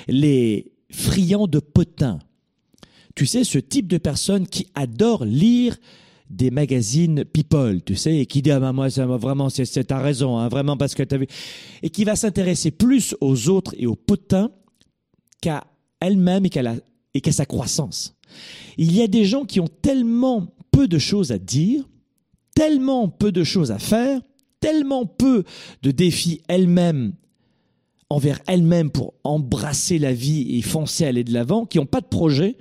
les 0.08 0.72
friands 0.92 1.48
de 1.48 1.60
potins. 1.60 2.20
Tu 3.16 3.26
sais, 3.26 3.44
ce 3.44 3.58
type 3.58 3.88
de 3.88 3.98
personnes 3.98 4.48
qui 4.48 4.68
adorent 4.76 5.26
lire 5.26 5.76
des 6.30 6.52
magazines 6.52 7.24
People, 7.26 7.82
tu 7.84 7.96
sais, 7.96 8.18
et 8.18 8.26
qui 8.26 8.42
dit 8.42 8.52
ah 8.52 8.60
ben 8.60 8.74
moi 8.74 8.90
vraiment 8.90 9.50
c'est 9.50 9.84
ta 9.86 10.00
raison, 10.00 10.38
hein, 10.38 10.50
vraiment 10.50 10.78
parce 10.78 10.96
que 10.96 11.04
tu 11.04 11.16
as 11.16 11.18
vu, 11.18 11.28
et 11.84 11.90
qui 11.90 12.04
va 12.04 12.16
s'intéresser 12.16 12.72
plus 12.72 13.16
aux 13.22 13.50
autres 13.50 13.74
et 13.78 13.88
aux 13.88 13.96
potins 13.96 14.52
qu'à 15.42 15.66
elle-même 16.00 16.46
et 16.46 16.50
qu'à 16.50 16.62
la 16.62 16.76
et 17.14 17.22
qu'à 17.22 17.32
sa 17.32 17.46
croissance. 17.46 18.16
Il 18.78 18.96
y 18.96 19.02
a 19.02 19.08
des 19.08 19.26
gens 19.26 19.46
qui 19.46 19.60
ont 19.60 19.70
tellement 19.82 20.54
peu 20.72 20.88
de 20.88 21.00
choses 21.00 21.32
à 21.32 21.38
dire, 21.38 21.84
tellement 22.54 23.10
peu 23.10 23.32
de 23.32 23.44
choses 23.44 23.72
à 23.72 23.80
faire, 23.80 24.22
tellement 24.60 25.06
peu 25.06 25.44
de 25.82 25.92
défis 25.92 26.42
elles-mêmes 26.48 27.14
envers 28.10 28.40
elles-mêmes 28.48 28.90
pour 28.90 29.14
embrasser 29.24 30.00
la 30.00 30.14
vie 30.14 30.58
et 30.58 30.62
foncer 30.62 31.06
aller 31.06 31.24
de 31.24 31.34
l'avant, 31.34 31.66
qui 31.66 31.78
n'ont 31.78 31.86
pas 31.86 32.02
de 32.02 32.08
projet, 32.08 32.58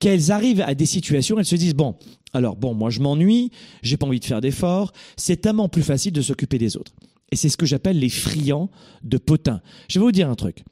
qu'elles 0.00 0.32
arrivent 0.32 0.62
à 0.62 0.74
des 0.74 0.86
situations, 0.86 1.38
elles 1.38 1.44
se 1.44 1.56
disent 1.56 1.74
bon, 1.74 1.96
alors 2.34 2.56
bon, 2.56 2.74
moi 2.74 2.90
je 2.90 3.00
m'ennuie, 3.00 3.50
j'ai 3.82 3.96
pas 3.96 4.06
envie 4.06 4.20
de 4.20 4.24
faire 4.24 4.40
d'efforts, 4.40 4.92
c'est 5.16 5.40
tellement 5.40 5.68
plus 5.68 5.82
facile 5.82 6.12
de 6.12 6.20
s'occuper 6.20 6.58
des 6.58 6.76
autres. 6.76 6.92
Et 7.30 7.36
c'est 7.36 7.48
ce 7.48 7.56
que 7.56 7.64
j'appelle 7.66 7.98
les 7.98 8.10
friands 8.10 8.70
de 9.02 9.18
potins. 9.18 9.62
Je 9.88 9.98
vais 9.98 10.04
vous 10.04 10.12
dire 10.12 10.28
un 10.28 10.34
truc. 10.34 10.64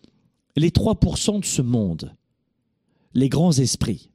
Les 0.57 0.71
3% 0.71 1.41
de 1.41 1.45
ce 1.45 1.63
monde, 1.63 2.15
les 3.15 3.29
grands 3.29 3.53
esprits, 3.53 4.11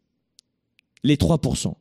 les 1.04 1.16
3%, 1.16 1.74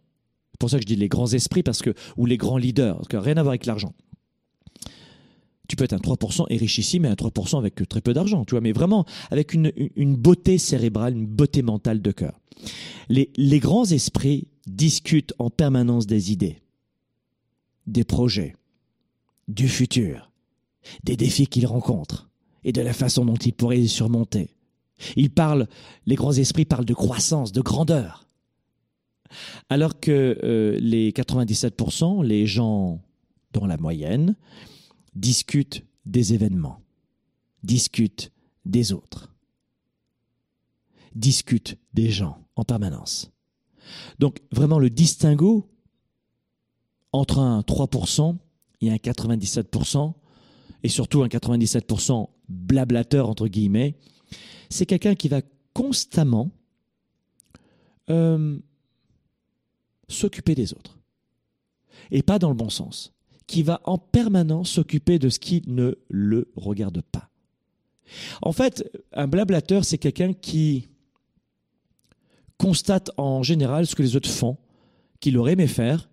c'est 0.56 0.58
pour 0.58 0.70
ça 0.70 0.78
que 0.78 0.82
je 0.82 0.86
dis 0.86 0.96
les 0.96 1.08
grands 1.08 1.26
esprits 1.26 1.62
parce 1.62 1.82
que, 1.82 1.92
ou 2.16 2.24
les 2.24 2.38
grands 2.38 2.56
leaders, 2.56 2.96
parce 2.96 3.08
que 3.08 3.16
rien 3.18 3.36
à 3.36 3.42
voir 3.42 3.50
avec 3.50 3.66
l'argent. 3.66 3.92
Tu 5.68 5.74
peux 5.74 5.84
être 5.84 5.92
un 5.92 5.98
3% 5.98 6.46
et 6.48 6.56
richissime 6.56 7.04
et 7.04 7.08
un 7.08 7.14
3% 7.14 7.58
avec 7.58 7.86
très 7.88 8.00
peu 8.00 8.14
d'argent, 8.14 8.44
tu 8.44 8.52
vois, 8.52 8.60
mais 8.60 8.72
vraiment 8.72 9.04
avec 9.30 9.52
une, 9.52 9.70
beauté 10.16 10.58
cérébrale, 10.58 11.14
une 11.14 11.26
beauté 11.26 11.62
mentale 11.62 12.00
de 12.00 12.12
cœur. 12.12 12.40
Les 13.08 13.58
grands 13.58 13.84
esprits 13.84 14.46
discutent 14.66 15.34
en 15.38 15.50
permanence 15.50 16.06
des 16.06 16.32
idées, 16.32 16.60
des 17.86 18.04
projets, 18.04 18.54
du 19.48 19.68
futur, 19.68 20.30
des 21.04 21.16
défis 21.16 21.46
qu'ils 21.46 21.66
rencontrent 21.66 22.28
et 22.64 22.72
de 22.72 22.82
la 22.82 22.92
façon 22.92 23.24
dont 23.24 23.36
ils 23.36 23.52
pourraient 23.52 23.76
les 23.76 23.86
surmonter. 23.86 24.50
Ils 25.14 25.30
parlent, 25.30 25.68
les 26.06 26.14
grands 26.14 26.32
esprits 26.32 26.64
parlent 26.64 26.84
de 26.84 26.94
croissance, 26.94 27.52
de 27.52 27.60
grandeur. 27.60 28.26
Alors 29.68 30.00
que 30.00 30.38
euh, 30.42 30.78
les 30.80 31.12
97%, 31.12 32.24
les 32.24 32.46
gens 32.46 33.00
dans 33.52 33.66
la 33.66 33.76
moyenne, 33.76 34.36
discutent 35.14 35.84
des 36.04 36.34
événements, 36.34 36.80
discutent 37.62 38.32
des 38.64 38.92
autres, 38.92 39.34
discutent 41.14 41.76
des 41.94 42.10
gens 42.10 42.38
en 42.56 42.64
permanence. 42.64 43.30
Donc 44.18 44.40
vraiment 44.52 44.78
le 44.78 44.90
distinguo 44.90 45.68
entre 47.12 47.38
un 47.38 47.60
3% 47.60 48.36
et 48.82 48.90
un 48.90 48.96
97%, 48.96 50.12
et 50.82 50.88
surtout 50.88 51.22
un 51.22 51.28
97% 51.28 52.28
blablateur, 52.48 53.28
entre 53.28 53.48
guillemets, 53.48 53.96
c'est 54.68 54.86
quelqu'un 54.86 55.14
qui 55.14 55.28
va 55.28 55.40
constamment 55.72 56.50
euh, 58.10 58.58
s'occuper 60.08 60.54
des 60.54 60.72
autres. 60.72 60.98
Et 62.10 62.22
pas 62.22 62.38
dans 62.38 62.48
le 62.48 62.54
bon 62.54 62.70
sens. 62.70 63.12
Qui 63.46 63.62
va 63.62 63.80
en 63.84 63.96
permanence 63.98 64.70
s'occuper 64.70 65.18
de 65.18 65.28
ce 65.28 65.38
qui 65.38 65.62
ne 65.66 65.94
le 66.08 66.50
regarde 66.56 67.00
pas. 67.00 67.30
En 68.42 68.52
fait, 68.52 68.90
un 69.12 69.28
blablateur, 69.28 69.84
c'est 69.84 69.98
quelqu'un 69.98 70.32
qui 70.32 70.88
constate 72.58 73.10
en 73.16 73.42
général 73.42 73.86
ce 73.86 73.94
que 73.94 74.02
les 74.02 74.16
autres 74.16 74.30
font, 74.30 74.56
qu'il 75.20 75.38
aurait 75.38 75.52
aimé 75.52 75.66
faire, 75.66 76.08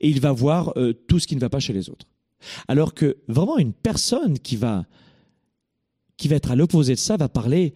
et 0.00 0.08
il 0.08 0.20
va 0.20 0.32
voir 0.32 0.72
euh, 0.76 0.92
tout 0.92 1.18
ce 1.18 1.26
qui 1.26 1.36
ne 1.36 1.40
va 1.40 1.48
pas 1.48 1.60
chez 1.60 1.72
les 1.72 1.88
autres. 1.88 2.06
Alors 2.68 2.94
que 2.94 3.18
vraiment 3.28 3.58
une 3.58 3.72
personne 3.72 4.38
qui 4.38 4.56
va, 4.56 4.86
qui 6.16 6.28
va 6.28 6.36
être 6.36 6.50
à 6.50 6.56
l'opposé 6.56 6.94
de 6.94 6.98
ça 6.98 7.16
va 7.16 7.28
parler 7.28 7.74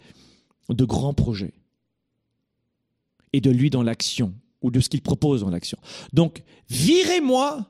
de 0.68 0.84
grands 0.84 1.14
projets 1.14 1.54
et 3.32 3.40
de 3.40 3.50
lui 3.50 3.70
dans 3.70 3.82
l'action 3.82 4.34
ou 4.60 4.70
de 4.70 4.80
ce 4.80 4.88
qu'il 4.88 5.02
propose 5.02 5.40
dans 5.40 5.50
l'action. 5.50 5.78
Donc, 6.12 6.42
virez-moi, 6.68 7.66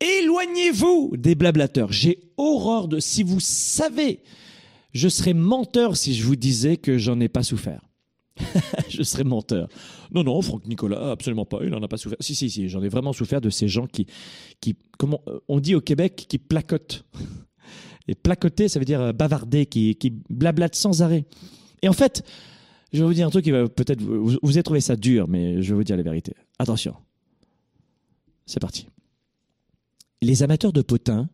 éloignez-vous 0.00 1.16
des 1.16 1.34
blablateurs. 1.34 1.92
J'ai 1.92 2.20
horreur 2.36 2.88
de... 2.88 2.98
Si 2.98 3.22
vous 3.22 3.40
savez, 3.40 4.20
je 4.92 5.08
serais 5.08 5.34
menteur 5.34 5.96
si 5.96 6.14
je 6.14 6.24
vous 6.24 6.36
disais 6.36 6.76
que 6.76 6.98
j'en 6.98 7.20
ai 7.20 7.28
pas 7.28 7.42
souffert. 7.42 7.82
je 8.98 9.02
serais 9.04 9.24
menteur. 9.24 9.68
Non, 10.12 10.24
non, 10.24 10.40
Franck 10.42 10.66
Nicolas, 10.66 11.12
absolument 11.12 11.46
pas. 11.46 11.60
Il 11.62 11.70
n'en 11.70 11.82
a 11.82 11.88
pas 11.88 11.96
souffert. 11.96 12.18
Si, 12.20 12.34
si, 12.34 12.50
si, 12.50 12.68
j'en 12.68 12.82
ai 12.82 12.88
vraiment 12.88 13.12
souffert 13.12 13.40
de 13.40 13.50
ces 13.50 13.68
gens 13.68 13.86
qui, 13.86 14.06
qui 14.60 14.76
comment 14.98 15.20
on 15.48 15.60
dit 15.60 15.74
au 15.74 15.80
Québec, 15.80 16.26
qui 16.28 16.38
placotent. 16.38 17.04
Et 18.08 18.14
placoter, 18.14 18.68
ça 18.68 18.78
veut 18.78 18.84
dire 18.84 19.00
euh, 19.00 19.12
bavarder, 19.12 19.66
qui, 19.66 19.94
qui 19.96 20.10
blablate 20.30 20.74
sans 20.74 21.02
arrêt. 21.02 21.26
Et 21.82 21.88
en 21.88 21.92
fait, 21.92 22.24
je 22.92 23.00
vais 23.00 23.06
vous 23.06 23.14
dire 23.14 23.26
un 23.26 23.30
truc 23.30 23.44
qui 23.44 23.50
va 23.50 23.68
peut-être 23.68 24.02
vous, 24.02 24.38
vous 24.42 24.56
avez 24.56 24.62
trouvé 24.62 24.80
ça 24.80 24.96
dur, 24.96 25.28
mais 25.28 25.62
je 25.62 25.68
vais 25.70 25.76
vous 25.76 25.84
dire 25.84 25.96
la 25.96 26.02
vérité. 26.02 26.34
Attention. 26.58 26.94
C'est 28.46 28.60
parti. 28.60 28.88
Les 30.22 30.42
amateurs 30.42 30.72
de 30.72 30.82
potins, 30.82 31.28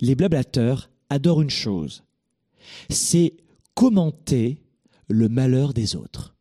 les 0.00 0.14
blablateurs 0.14 0.90
adorent 1.08 1.42
une 1.42 1.50
chose. 1.50 2.04
C'est 2.90 3.34
commenter 3.74 4.58
le 5.08 5.28
malheur 5.28 5.72
des 5.72 5.96
autres. 5.96 6.31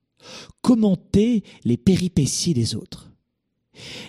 Commenter 0.62 1.44
les 1.64 1.78
péripéties 1.78 2.54
des 2.54 2.76
autres. 2.76 3.12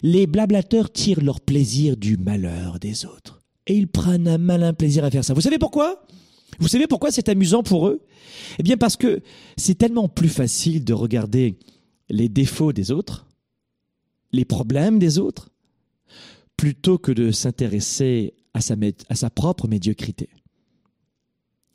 Les 0.02 0.26
blablateurs 0.26 0.92
tirent 0.92 1.22
leur 1.22 1.40
plaisir 1.40 1.96
du 1.96 2.16
malheur 2.16 2.78
des 2.78 3.06
autres. 3.06 3.42
Et 3.66 3.76
ils 3.76 3.88
prennent 3.88 4.28
un 4.28 4.38
malin 4.38 4.72
plaisir 4.72 5.04
à 5.04 5.10
faire 5.10 5.24
ça. 5.24 5.34
Vous 5.34 5.40
savez 5.40 5.58
pourquoi? 5.58 6.04
Vous 6.58 6.68
savez 6.68 6.86
pourquoi 6.86 7.10
c'est 7.10 7.28
amusant 7.28 7.62
pour 7.62 7.88
eux? 7.88 8.02
Eh 8.58 8.62
bien 8.62 8.76
parce 8.76 8.96
que 8.96 9.22
c'est 9.56 9.76
tellement 9.76 10.08
plus 10.08 10.28
facile 10.28 10.84
de 10.84 10.92
regarder 10.92 11.58
les 12.08 12.28
défauts 12.28 12.72
des 12.72 12.90
autres, 12.90 13.26
les 14.32 14.44
problèmes 14.44 14.98
des 14.98 15.18
autres, 15.18 15.50
plutôt 16.56 16.98
que 16.98 17.12
de 17.12 17.30
s'intéresser 17.30 18.34
à 18.54 18.60
sa, 18.60 18.76
sa 19.14 19.30
propre 19.30 19.68
médiocrité. 19.68 20.28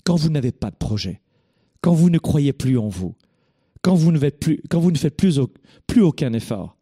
Quand 0.04 0.15
vous 0.15 0.30
n'avez 0.30 0.52
pas 0.52 0.71
de 0.71 0.76
projet, 0.76 1.21
quand 1.82 1.93
vous 1.93 2.10
ne 2.10 2.19
croyez 2.19 2.54
plus 2.54 2.78
en 2.78 2.88
vous, 2.88 3.15
quand 3.88 3.95
vous 3.95 4.12
ne 4.12 4.19
faites 4.19 4.38
plus, 4.38 4.62
quand 4.69 4.82
vous 4.82 4.91
ne 4.91 4.97
faites 4.97 5.15
plus, 5.15 5.39
aucun 6.02 6.34
effort, 6.34 6.76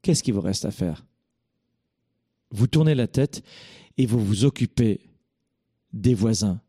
qu'est-ce 0.00 0.22
qu'il 0.22 0.32
vous 0.32 0.40
reste 0.40 0.64
à 0.64 0.70
faire? 0.70 1.04
Vous 2.50 2.66
tournez 2.66 2.94
la 2.94 3.06
tête 3.06 3.42
et 3.98 4.06
vous 4.06 4.24
vous 4.24 4.46
occupez 4.46 5.10
des 5.92 6.14
voisins 6.14 6.62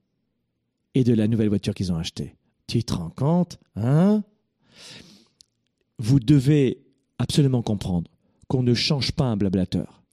et 0.96 1.06
de 1.06 1.14
la 1.14 1.30
nouvelle 1.30 1.48
voiture 1.48 1.74
qu'ils 1.74 1.94
ont 1.94 1.98
achetée. 1.98 2.36
Tu 2.68 2.84
te 2.84 2.94
rends 2.94 3.10
compte, 3.10 3.58
hein? 3.78 4.22
Vous 5.98 6.20
devez 6.20 6.84
absolument 7.18 7.62
comprendre 7.62 8.12
qu'on 8.50 8.64
ne 8.64 8.74
change 8.74 9.14
pas 9.14 9.28
un 9.28 9.38
blablateur. 9.38 10.04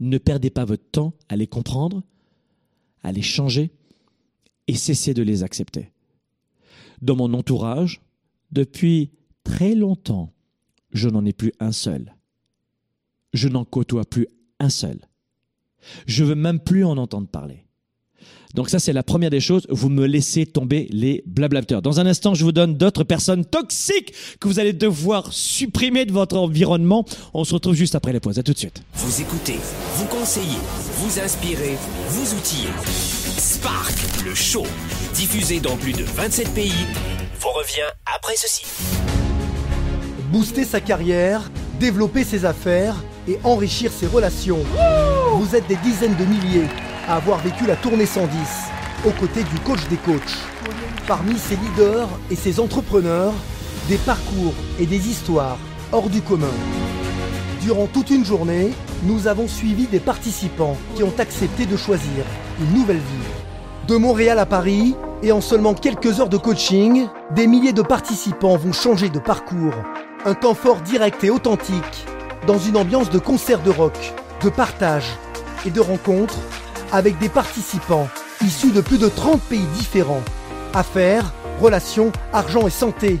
Ne 0.00 0.18
perdez 0.18 0.50
pas 0.50 0.64
votre 0.64 0.90
temps 0.90 1.12
à 1.28 1.36
les 1.36 1.46
comprendre, 1.46 2.02
à 3.04 3.12
les 3.12 3.22
changer 3.22 3.70
et 4.66 4.74
cessez 4.74 5.14
de 5.14 5.22
les 5.22 5.44
accepter. 5.44 5.92
Dans 7.02 7.14
mon 7.14 7.32
entourage, 7.32 8.00
depuis 8.50 9.10
très 9.44 9.74
longtemps, 9.74 10.32
je 10.92 11.08
n'en 11.08 11.24
ai 11.24 11.32
plus 11.32 11.52
un 11.60 11.72
seul. 11.72 12.14
Je 13.32 13.48
n'en 13.48 13.64
côtoie 13.64 14.04
plus 14.04 14.28
un 14.58 14.70
seul. 14.70 14.98
Je 16.06 16.24
veux 16.24 16.34
même 16.34 16.60
plus 16.60 16.84
en 16.84 16.96
entendre 16.96 17.28
parler. 17.28 17.66
Donc 18.54 18.70
ça, 18.70 18.78
c'est 18.78 18.94
la 18.94 19.02
première 19.02 19.28
des 19.28 19.40
choses. 19.40 19.66
Vous 19.68 19.90
me 19.90 20.06
laissez 20.06 20.46
tomber 20.46 20.88
les 20.90 21.22
blablateurs. 21.26 21.82
Dans 21.82 22.00
un 22.00 22.06
instant, 22.06 22.34
je 22.34 22.42
vous 22.42 22.52
donne 22.52 22.74
d'autres 22.74 23.04
personnes 23.04 23.44
toxiques 23.44 24.14
que 24.40 24.48
vous 24.48 24.58
allez 24.58 24.72
devoir 24.72 25.30
supprimer 25.32 26.06
de 26.06 26.12
votre 26.12 26.36
environnement. 26.38 27.04
On 27.34 27.44
se 27.44 27.52
retrouve 27.52 27.74
juste 27.74 27.94
après 27.94 28.14
la 28.14 28.20
pause. 28.20 28.38
À 28.38 28.42
tout 28.42 28.54
de 28.54 28.58
suite. 28.58 28.82
Vous 28.94 29.20
écoutez, 29.20 29.56
vous 29.96 30.06
conseillez, 30.06 30.58
vous 31.00 31.20
inspirez, 31.20 31.76
vous 32.08 32.34
outillez. 32.34 32.70
Spark, 33.36 33.94
le 34.24 34.34
show, 34.34 34.64
diffusé 35.14 35.60
dans 35.60 35.76
plus 35.76 35.92
de 35.92 36.04
27 36.04 36.54
pays, 36.54 36.72
vous 37.40 37.50
revient 37.50 37.90
après 38.06 38.36
ceci. 38.36 38.64
Booster 40.30 40.64
sa 40.64 40.80
carrière, 40.80 41.50
développer 41.78 42.24
ses 42.24 42.44
affaires 42.44 42.96
et 43.28 43.38
enrichir 43.44 43.92
ses 43.92 44.06
relations. 44.06 44.64
Vous 45.34 45.54
êtes 45.54 45.66
des 45.66 45.76
dizaines 45.76 46.16
de 46.16 46.24
milliers 46.24 46.68
à 47.08 47.16
avoir 47.16 47.38
vécu 47.38 47.66
la 47.66 47.76
tournée 47.76 48.06
110 48.06 48.30
aux 49.04 49.10
côtés 49.10 49.44
du 49.44 49.58
coach 49.60 49.86
des 49.88 49.96
coachs. 49.96 50.36
Parmi 51.06 51.38
ces 51.38 51.56
leaders 51.56 52.08
et 52.30 52.36
ces 52.36 52.58
entrepreneurs, 52.58 53.32
des 53.88 53.98
parcours 53.98 54.54
et 54.80 54.86
des 54.86 55.08
histoires 55.08 55.58
hors 55.92 56.08
du 56.08 56.22
commun. 56.22 56.52
Durant 57.62 57.86
toute 57.86 58.10
une 58.10 58.24
journée, 58.24 58.72
nous 59.02 59.26
avons 59.26 59.48
suivi 59.48 59.86
des 59.86 60.00
participants 60.00 60.76
qui 60.94 61.02
ont 61.02 61.14
accepté 61.18 61.66
de 61.66 61.76
choisir 61.76 62.24
une 62.60 62.78
nouvelle 62.78 62.96
vie. 62.96 63.45
De 63.86 63.94
Montréal 63.94 64.40
à 64.40 64.46
Paris, 64.46 64.96
et 65.22 65.30
en 65.30 65.40
seulement 65.40 65.72
quelques 65.72 66.18
heures 66.18 66.28
de 66.28 66.36
coaching, 66.36 67.06
des 67.36 67.46
milliers 67.46 67.72
de 67.72 67.82
participants 67.82 68.56
vont 68.56 68.72
changer 68.72 69.10
de 69.10 69.20
parcours. 69.20 69.74
Un 70.24 70.34
temps 70.34 70.54
fort 70.54 70.80
direct 70.80 71.22
et 71.22 71.30
authentique, 71.30 72.04
dans 72.48 72.58
une 72.58 72.76
ambiance 72.76 73.10
de 73.10 73.20
concert 73.20 73.62
de 73.62 73.70
rock, 73.70 73.96
de 74.42 74.48
partage 74.48 75.06
et 75.64 75.70
de 75.70 75.80
rencontres 75.80 76.38
avec 76.90 77.16
des 77.20 77.28
participants 77.28 78.08
issus 78.44 78.72
de 78.72 78.80
plus 78.80 78.98
de 78.98 79.08
30 79.08 79.40
pays 79.42 79.66
différents. 79.78 80.22
Affaires, 80.74 81.32
relations, 81.60 82.10
argent 82.32 82.66
et 82.66 82.70
santé. 82.70 83.20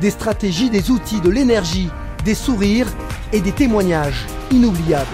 Des 0.00 0.10
stratégies, 0.10 0.70
des 0.70 0.90
outils, 0.90 1.20
de 1.20 1.28
l'énergie, 1.28 1.90
des 2.24 2.34
sourires 2.34 2.88
et 3.34 3.40
des 3.40 3.52
témoignages 3.52 4.24
inoubliables. 4.50 5.06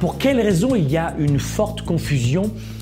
Pour 0.00 0.18
quelles 0.18 0.40
raisons 0.40 0.74
il 0.74 0.90
y 0.90 0.96
a 0.96 1.14
une 1.18 1.38
forte 1.38 1.82
confusion 1.82 2.50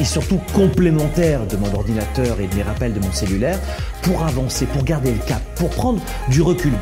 et 0.00 0.04
surtout 0.04 0.40
complémentaire 0.54 1.46
de 1.46 1.56
mon 1.56 1.72
ordinateur 1.74 2.40
et 2.40 2.46
de 2.46 2.54
mes 2.54 2.62
rappels 2.62 2.94
de 2.94 3.00
mon 3.00 3.12
cellulaire 3.12 3.58
pour 4.02 4.24
avancer, 4.24 4.66
pour 4.66 4.84
garder 4.84 5.12
le 5.12 5.18
cap, 5.26 5.42
pour 5.56 5.70
prendre 5.70 6.00
du 6.28 6.42
recul. 6.42 6.72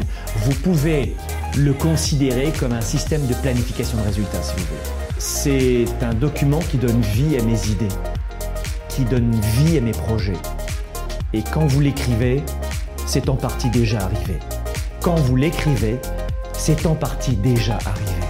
Vous 0.45 0.55
pouvez 0.55 1.17
le 1.57 1.73
considérer 1.73 2.53
comme 2.59 2.73
un 2.73 2.81
système 2.81 3.27
de 3.27 3.35
planification 3.35 3.99
de 3.99 4.03
résultats, 4.05 4.43
si 4.43 4.53
vous 4.57 4.65
voulez. 4.67 5.17
C'est 5.19 6.05
un 6.05 6.15
document 6.15 6.61
qui 6.61 6.79
donne 6.79 7.01
vie 7.01 7.37
à 7.37 7.43
mes 7.43 7.67
idées, 7.69 7.95
qui 8.89 9.05
donne 9.05 9.39
vie 9.59 9.79
à 9.79 9.81
mes 9.81 9.93
projets. 9.93 10.39
Et 11.33 11.43
quand 11.43 11.67
vous 11.67 11.81
l'écrivez, 11.81 12.43
c'est 13.07 13.29
en 13.29 13.37
partie 13.37 13.71
déjà 13.71 14.01
arrivé. 14.01 14.39
Quand 15.01 15.17
vous 15.17 15.37
l'écrivez, 15.37 15.99
c'est 16.53 16.87
en 16.87 16.95
partie 16.95 17.37
déjà 17.37 17.79
arrivé. 17.87 18.30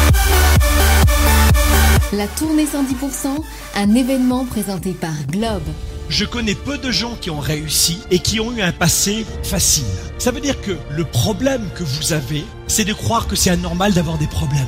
La 2.13 2.27
tournée 2.27 2.65
110%, 2.65 3.27
un 3.75 3.95
événement 3.95 4.45
présenté 4.45 4.91
par 4.91 5.13
Globe. 5.29 5.63
je 6.09 6.25
connais 6.25 6.55
peu 6.55 6.77
de 6.77 6.91
gens 6.91 7.15
qui 7.19 7.29
ont 7.29 7.39
réussi 7.39 8.01
et 8.11 8.19
qui 8.19 8.41
ont 8.41 8.51
eu 8.51 8.61
un 8.61 8.73
passé 8.73 9.25
facile. 9.43 9.85
Ça 10.17 10.31
veut 10.31 10.41
dire 10.41 10.59
que 10.61 10.71
le 10.89 11.05
problème 11.05 11.69
que 11.73 11.83
vous 11.83 12.11
avez, 12.11 12.43
c'est 12.67 12.83
de 12.83 12.93
croire 12.93 13.27
que 13.27 13.37
c'est 13.37 13.49
anormal 13.49 13.93
d'avoir 13.93 14.17
des 14.17 14.27
problèmes. 14.27 14.67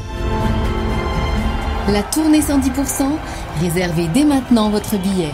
La 1.90 2.02
tournée 2.02 2.40
110%, 2.40 3.18
réservez 3.60 4.08
dès 4.14 4.24
maintenant 4.24 4.70
votre 4.70 4.98
billet. 4.98 5.34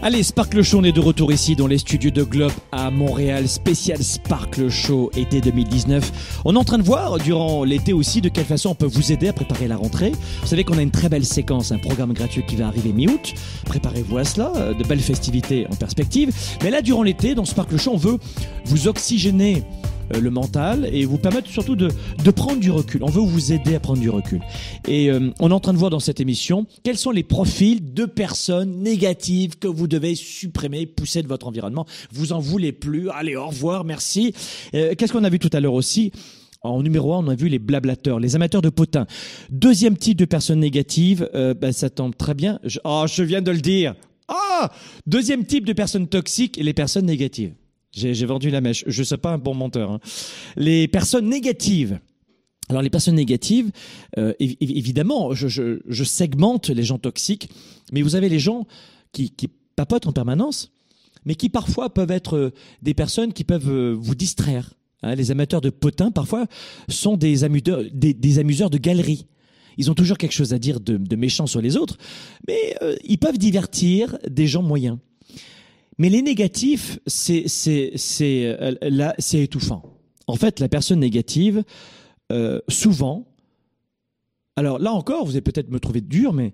Allez, 0.00 0.22
Sparkle 0.22 0.62
Show, 0.62 0.78
on 0.78 0.84
est 0.84 0.92
de 0.92 1.00
retour 1.00 1.32
ici 1.32 1.56
dans 1.56 1.66
les 1.66 1.78
studios 1.78 2.12
de 2.12 2.22
Globe 2.22 2.52
à 2.70 2.88
Montréal, 2.88 3.48
spécial 3.48 4.00
Sparkle 4.00 4.68
Show 4.68 5.10
été 5.16 5.40
2019. 5.40 6.40
On 6.44 6.54
est 6.54 6.58
en 6.58 6.62
train 6.62 6.78
de 6.78 6.84
voir 6.84 7.18
durant 7.18 7.64
l'été 7.64 7.92
aussi 7.92 8.20
de 8.20 8.28
quelle 8.28 8.44
façon 8.44 8.70
on 8.70 8.74
peut 8.76 8.86
vous 8.86 9.10
aider 9.10 9.26
à 9.26 9.32
préparer 9.32 9.66
la 9.66 9.76
rentrée. 9.76 10.12
Vous 10.40 10.46
savez 10.46 10.62
qu'on 10.62 10.78
a 10.78 10.82
une 10.82 10.92
très 10.92 11.08
belle 11.08 11.24
séquence, 11.24 11.72
un 11.72 11.78
programme 11.78 12.12
gratuit 12.12 12.44
qui 12.46 12.54
va 12.54 12.68
arriver 12.68 12.92
mi-août. 12.92 13.34
Préparez-vous 13.66 14.18
à 14.18 14.24
cela, 14.24 14.52
euh, 14.54 14.72
de 14.72 14.84
belles 14.84 15.00
festivités 15.00 15.66
en 15.68 15.74
perspective. 15.74 16.32
Mais 16.62 16.70
là, 16.70 16.80
durant 16.80 17.02
l'été, 17.02 17.34
dans 17.34 17.44
Sparkle 17.44 17.76
Show, 17.76 17.90
on 17.94 17.98
veut 17.98 18.18
vous 18.66 18.86
oxygéner 18.86 19.64
le 20.10 20.30
mental 20.30 20.88
et 20.92 21.04
vous 21.04 21.18
permettre 21.18 21.48
surtout 21.48 21.76
de, 21.76 21.88
de, 22.24 22.30
prendre 22.30 22.60
du 22.60 22.70
recul. 22.70 23.02
On 23.02 23.10
veut 23.10 23.20
vous 23.20 23.52
aider 23.52 23.74
à 23.74 23.80
prendre 23.80 24.00
du 24.00 24.10
recul. 24.10 24.40
Et 24.86 25.10
euh, 25.10 25.30
on 25.40 25.50
est 25.50 25.54
en 25.54 25.60
train 25.60 25.72
de 25.72 25.78
voir 25.78 25.90
dans 25.90 26.00
cette 26.00 26.20
émission 26.20 26.66
quels 26.82 26.98
sont 26.98 27.10
les 27.10 27.22
profils 27.22 27.92
de 27.92 28.04
personnes 28.04 28.82
négatives 28.82 29.58
que 29.58 29.68
vous 29.68 29.86
devez 29.86 30.14
supprimer, 30.14 30.86
pousser 30.86 31.22
de 31.22 31.28
votre 31.28 31.46
environnement. 31.46 31.86
Vous 32.12 32.32
en 32.32 32.38
voulez 32.38 32.72
plus. 32.72 33.10
Allez, 33.10 33.36
au 33.36 33.46
revoir, 33.48 33.84
merci. 33.84 34.34
Euh, 34.74 34.94
Qu'est-ce 34.96 35.12
qu'on 35.12 35.24
a 35.24 35.30
vu 35.30 35.38
tout 35.38 35.50
à 35.52 35.60
l'heure 35.60 35.74
aussi? 35.74 36.12
En 36.62 36.82
numéro 36.82 37.14
un, 37.14 37.18
on 37.24 37.28
a 37.28 37.34
vu 37.34 37.48
les 37.48 37.60
blablateurs, 37.60 38.18
les 38.18 38.34
amateurs 38.34 38.62
de 38.62 38.68
potins. 38.68 39.06
Deuxième 39.50 39.96
type 39.96 40.18
de 40.18 40.24
personnes 40.24 40.58
négatives, 40.58 41.28
euh, 41.34 41.54
ben, 41.54 41.72
ça 41.72 41.88
tombe 41.88 42.16
très 42.16 42.34
bien. 42.34 42.58
Je, 42.64 42.80
oh, 42.84 43.04
je 43.06 43.22
viens 43.22 43.42
de 43.42 43.52
le 43.52 43.60
dire. 43.60 43.94
Ah 44.26 44.70
Deuxième 45.06 45.44
type 45.44 45.64
de 45.64 45.72
personnes 45.72 46.08
toxiques, 46.08 46.58
les 46.60 46.74
personnes 46.74 47.06
négatives. 47.06 47.52
J'ai 47.92 48.26
vendu 48.26 48.50
la 48.50 48.60
mèche. 48.60 48.84
Je 48.86 49.00
ne 49.00 49.04
suis 49.04 49.16
pas 49.16 49.32
un 49.32 49.38
bon 49.38 49.54
menteur. 49.54 49.92
Hein. 49.92 50.00
Les 50.56 50.88
personnes 50.88 51.28
négatives. 51.28 51.98
Alors 52.68 52.82
les 52.82 52.90
personnes 52.90 53.14
négatives, 53.14 53.70
euh, 54.18 54.34
évidemment, 54.38 55.32
je, 55.32 56.04
segmente 56.04 56.68
les 56.68 56.82
gens 56.82 56.98
toxiques, 56.98 57.48
mais 57.92 58.02
vous 58.02 58.14
avez 58.14 58.28
les 58.28 58.38
gens 58.38 58.66
qui, 59.12 59.32
papotent 59.74 60.06
en 60.06 60.12
permanence, 60.12 60.72
mais 61.24 61.34
qui 61.34 61.48
parfois 61.48 61.94
peuvent 61.94 62.10
être 62.10 62.52
des 62.82 62.94
personnes 62.94 63.32
qui 63.32 63.44
peuvent 63.44 63.70
euh, 63.70 63.96
vous 63.98 64.14
distraire. 64.14 64.74
Hein, 65.02 65.14
les 65.14 65.30
amateurs 65.30 65.60
de 65.60 65.70
potins, 65.70 66.10
parfois, 66.10 66.46
sont 66.88 67.16
des 67.16 67.44
amuseurs, 67.44 67.84
des, 67.92 68.38
amuseurs 68.38 68.70
de 68.70 68.78
galeries. 68.78 69.26
Ils 69.76 69.90
ont 69.90 69.94
toujours 69.94 70.18
quelque 70.18 70.32
chose 70.32 70.52
à 70.52 70.58
dire 70.58 70.80
de, 70.80 71.16
méchant 71.16 71.46
sur 71.46 71.62
les 71.62 71.76
autres, 71.76 71.96
mais 72.48 72.76
euh, 72.82 72.96
ils 73.04 73.18
peuvent 73.18 73.38
divertir 73.38 74.18
des 74.28 74.48
gens 74.48 74.62
moyens. 74.62 74.98
Mais 75.98 76.08
les 76.08 76.22
négatifs, 76.22 77.00
c'est 77.06 77.46
euh, 78.22 78.74
là 78.82 79.14
c'est 79.18 79.42
étouffant. 79.42 79.82
En 80.26 80.36
fait, 80.36 80.60
la 80.60 80.68
personne 80.68 81.00
négative, 81.00 81.64
euh, 82.30 82.60
souvent, 82.68 83.26
alors 84.56 84.78
là 84.78 84.92
encore, 84.92 85.24
vous 85.24 85.32
allez 85.32 85.40
peut-être 85.40 85.70
me 85.70 85.80
trouver 85.80 86.00
dur, 86.00 86.32
mais 86.32 86.52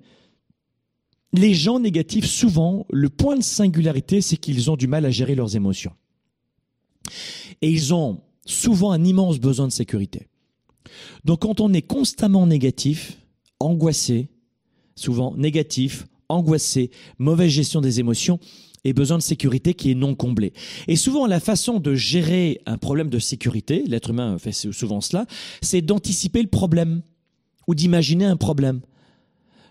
les 1.33 1.53
gens 1.53 1.81
négatifs, 1.81 2.27
souvent, 2.27 2.87
le 2.91 3.11
point 3.11 3.37
de 3.37 3.43
singularité, 3.43 4.21
c'est 4.21 4.37
qu'ils 4.37 4.71
ont 4.71 4.77
du 4.77 4.87
mal 4.87 5.05
à 5.05 5.11
gérer 5.11 5.35
leurs 5.35 5.57
émotions. 5.57 5.93
Et 7.61 7.71
ils 7.71 7.93
ont 7.93 8.23
souvent 8.47 8.93
un 8.93 9.05
immense 9.05 9.41
besoin 9.41 9.67
de 9.67 9.73
sécurité. 9.73 10.29
Donc 11.25 11.43
quand 11.43 11.61
on 11.61 11.73
est 11.73 11.83
constamment 11.83 12.47
négatif, 12.47 13.19
angoissé, 13.59 14.29
souvent 14.95 15.35
négatif, 15.35 16.07
angoissé, 16.29 16.91
mauvaise 17.19 17.51
gestion 17.51 17.81
des 17.81 18.01
émotions, 18.01 18.39
et 18.85 18.93
besoin 18.93 19.19
de 19.19 19.23
sécurité 19.23 19.75
qui 19.75 19.91
est 19.91 19.95
non 19.95 20.15
comblé. 20.15 20.53
Et 20.89 20.97
souvent, 20.97 21.27
la 21.27 21.41
façon 21.41 21.81
de 21.81 21.95
gérer 21.95 22.61
un 22.67 22.79
problème 22.79 23.09
de 23.09 23.19
sécurité, 23.19 23.85
l'être 23.87 24.11
humain 24.11 24.39
fait 24.39 24.53
souvent 24.53 25.01
cela, 25.01 25.27
c'est 25.63 25.83
d'anticiper 25.83 26.43
le 26.43 26.49
problème 26.49 27.03
ou 27.67 27.75
d'imaginer 27.75 28.27
un 28.27 28.37
problème. 28.37 28.81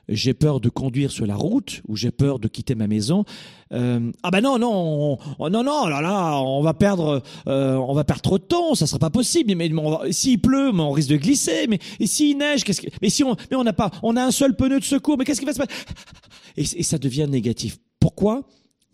J'ai 0.09 0.33
peur 0.33 0.59
de 0.59 0.67
conduire 0.67 1.11
sur 1.11 1.25
la 1.25 1.35
route 1.35 1.81
ou 1.87 1.95
j'ai 1.95 2.11
peur 2.11 2.37
de 2.37 2.49
quitter 2.49 2.75
ma 2.75 2.87
maison. 2.87 3.23
Euh, 3.71 4.11
ah 4.21 4.31
ben 4.31 4.41
non 4.41 4.59
non 4.59 5.17
on, 5.39 5.49
non 5.49 5.63
non 5.63 5.87
là 5.87 6.01
là 6.01 6.41
on 6.41 6.61
va 6.61 6.73
perdre 6.73 7.23
euh, 7.47 7.75
on 7.75 7.93
va 7.93 8.03
perdre 8.03 8.21
trop 8.21 8.37
de 8.37 8.43
temps 8.43 8.75
ça 8.75 8.85
sera 8.85 8.99
pas 8.99 9.09
possible 9.09 9.55
mais, 9.55 9.71
s'il 10.11 10.39
pleut 10.41 10.71
mais 10.73 10.81
on 10.81 10.91
risque 10.91 11.09
de 11.09 11.15
glisser 11.15 11.65
mais 11.67 11.79
s'il 12.05 12.37
neige 12.37 12.63
qu'est-ce 12.65 12.81
que 12.81 12.87
mais 13.01 13.09
si 13.09 13.23
on 13.23 13.35
mais 13.49 13.57
on 13.57 13.63
n'a 13.63 13.73
pas 13.73 13.89
on 14.03 14.15
a 14.15 14.23
un 14.23 14.29
seul 14.29 14.55
pneu 14.55 14.79
de 14.79 14.83
secours 14.83 15.17
mais 15.17 15.25
qu'est-ce 15.25 15.39
qui 15.39 15.45
va 15.47 15.53
se 15.53 15.59
passer 15.59 15.73
et 16.55 16.83
ça 16.83 16.99
devient 16.99 17.25
négatif 17.27 17.79
pourquoi? 17.99 18.43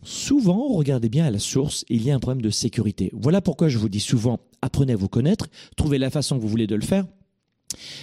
Souvent, 0.04 0.68
regardez 0.70 1.10
bien 1.10 1.26
à 1.26 1.32
la 1.32 1.40
source, 1.40 1.84
il 1.90 2.04
y 2.04 2.12
a 2.12 2.16
un 2.16 2.20
problème 2.20 2.42
de 2.42 2.50
sécurité. 2.50 3.10
Voilà 3.14 3.42
pourquoi 3.42 3.68
je 3.68 3.78
vous 3.78 3.90
dis 3.90 4.00
souvent, 4.00 4.40
apprenez 4.62 4.94
à 4.94 4.96
vous 4.96 5.10
connaître, 5.10 5.48
trouvez 5.76 5.98
la 5.98 6.10
façon 6.10 6.38
que 6.38 6.42
vous 6.42 6.48
voulez 6.48 6.68
de 6.68 6.76
le 6.76 6.82
faire. 6.82 7.06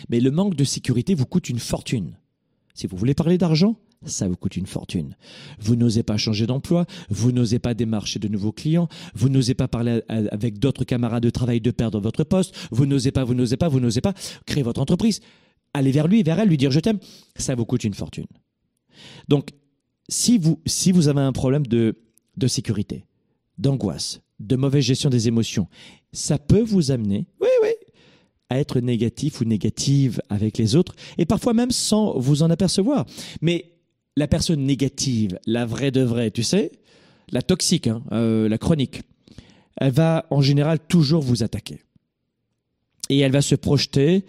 Mais 0.09 0.21
le 0.21 0.31
manque 0.31 0.55
de 0.55 0.65
sécurité 0.65 1.15
vous 1.15 1.27
coûte 1.27 1.49
une 1.49 1.59
fortune. 1.59 2.17
Si 2.75 2.87
vous 2.87 2.97
voulez 2.97 3.15
parler 3.15 3.39
d'argent, 3.39 3.77
ça 4.05 4.29
vous 4.29 4.37
coûte 4.37 4.57
une 4.57 4.67
fortune. 4.67 5.17
Vous 5.59 5.75
n'osez 5.75 6.03
pas 6.03 6.19
changer 6.19 6.47
d'emploi, 6.47 6.85
vous 7.09 7.33
n'osez 7.33 7.59
pas 7.59 7.73
démarcher 7.73 8.19
de 8.19 8.29
nouveaux 8.29 8.53
clients, 8.53 8.89
vous 9.15 9.31
n'osez 9.31 9.55
pas 9.55 9.67
parler 9.67 10.03
avec 10.09 10.59
d'autres 10.59 10.85
camarades 10.85 11.23
de 11.23 11.31
travail 11.31 11.61
de 11.61 11.71
perdre 11.71 11.99
votre 11.99 12.23
poste, 12.23 12.55
vous 12.71 12.85
n'osez 12.87 13.11
pas, 13.11 13.25
vous 13.25 13.35
n'osez 13.35 13.57
pas, 13.57 13.69
vous 13.69 13.81
n'osez 13.81 14.03
pas 14.03 14.13
créer 14.45 14.63
votre 14.63 14.81
entreprise. 14.81 15.21
Allez 15.73 15.91
vers 15.91 16.09
lui, 16.09 16.23
vers 16.23 16.39
elle, 16.39 16.49
lui 16.49 16.59
dire 16.59 16.71
je 16.71 16.81
t'aime, 16.81 16.99
ça 17.37 17.55
vous 17.55 17.65
coûte 17.65 17.85
une 17.85 17.95
fortune. 17.95 18.27
Donc, 19.29 19.51
si 20.09 20.39
vous, 20.39 20.61
si 20.67 20.93
vous 20.93 21.09
avez 21.09 21.21
un 21.21 21.33
problème 21.33 21.67
de, 21.67 21.97
de 22.37 22.47
sécurité, 22.47 23.05
d'angoisse, 23.59 24.21
de 24.41 24.57
mauvaise 24.57 24.85
gestion 24.85 25.11
des 25.11 25.29
émotions, 25.29 25.69
ça 26.13 26.39
peut 26.39 26.63
vous 26.63 26.91
amener, 26.91 27.27
oui, 27.41 27.49
oui, 27.63 27.71
à 28.49 28.59
être 28.59 28.81
négatif 28.81 29.41
ou 29.41 29.45
négative 29.45 30.21
avec 30.29 30.59
les 30.59 30.77
autres, 30.77 30.95
et 31.19 31.27
parfois 31.27 31.55
même 31.55 31.71
sans 31.71 32.19
vous 32.19 32.43
en 32.43 32.51
apercevoir. 32.51 33.07
Mais 33.41 33.73
la 34.17 34.29
personne 34.29 34.65
négative, 34.65 35.39
la 35.47 35.67
vraie 35.67 35.91
de 35.91 36.03
vraie, 36.03 36.31
tu 36.31 36.43
sais, 36.43 36.73
la 37.31 37.43
toxique, 37.43 37.87
hein, 37.87 38.03
euh, 38.13 38.49
la 38.49 38.59
chronique, 38.59 39.03
elle 39.77 39.93
va 39.93 40.27
en 40.31 40.41
général 40.41 40.79
toujours 40.79 41.23
vous 41.23 41.43
attaquer. 41.43 41.81
Et 43.09 43.19
elle 43.19 43.33
va 43.33 43.43
se 43.43 43.55
projeter 43.55 44.25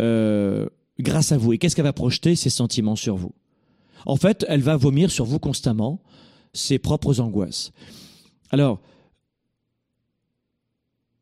euh, 0.00 0.68
grâce 0.98 1.32
à 1.32 1.38
vous. 1.38 1.52
Et 1.52 1.58
qu'est-ce 1.58 1.74
qu'elle 1.74 1.84
va 1.84 1.92
projeter 1.92 2.36
Ses 2.36 2.50
sentiments 2.50 2.96
sur 2.96 3.16
vous? 3.16 3.32
En 4.06 4.16
fait, 4.16 4.44
elle 4.48 4.62
va 4.62 4.76
vomir 4.76 5.10
sur 5.10 5.24
vous 5.24 5.38
constamment 5.38 6.02
ses 6.52 6.78
propres 6.78 7.20
angoisses. 7.20 7.72
Alors, 8.50 8.80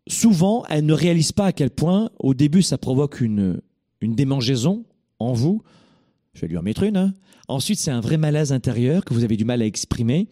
souvent, 0.08 0.64
elle 0.68 0.86
ne 0.86 0.92
réalise 0.92 1.32
pas 1.32 1.46
à 1.46 1.52
quel 1.52 1.70
point, 1.70 2.10
au 2.18 2.34
début, 2.34 2.62
ça 2.62 2.78
provoque 2.78 3.20
une, 3.20 3.60
une 4.00 4.14
démangeaison 4.14 4.84
en 5.18 5.32
vous. 5.32 5.62
Je 6.34 6.42
vais 6.42 6.48
lui 6.48 6.58
en 6.58 6.62
mettre 6.62 6.82
une. 6.82 6.96
Hein. 6.96 7.14
Ensuite, 7.48 7.78
c'est 7.78 7.90
un 7.90 8.00
vrai 8.00 8.16
malaise 8.16 8.52
intérieur 8.52 9.04
que 9.04 9.14
vous 9.14 9.24
avez 9.24 9.36
du 9.36 9.44
mal 9.44 9.62
à 9.62 9.66
exprimer. 9.66 10.28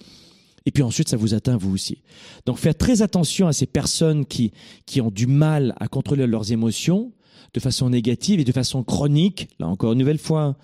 Et 0.67 0.71
puis 0.71 0.83
ensuite, 0.83 1.09
ça 1.09 1.17
vous 1.17 1.35
atteint 1.35 1.57
vous 1.57 1.73
aussi. 1.73 2.03
Donc, 2.47 2.59
faites 2.59 2.79
très 2.79 3.03
attention 3.03 3.47
à 3.47 3.53
ces 3.53 3.67
personnes 3.67 4.27
qui, 4.27 4.53
qui 4.87 5.01
ont 5.01 5.11
du 5.11 5.27
mal 5.27 5.75
à 5.81 5.89
contrôler 5.89 6.27
leurs 6.27 6.53
émotions 6.53 7.13
de 7.55 7.61
façon 7.61 7.91
négative 7.91 8.41
et 8.41 8.45
de 8.45 8.53
façon 8.53 8.83
chronique. 8.83 9.49
Là 9.59 9.69
encore, 9.69 9.93
une 9.93 9.99
nouvelle 9.99 10.19
fois, 10.19 10.57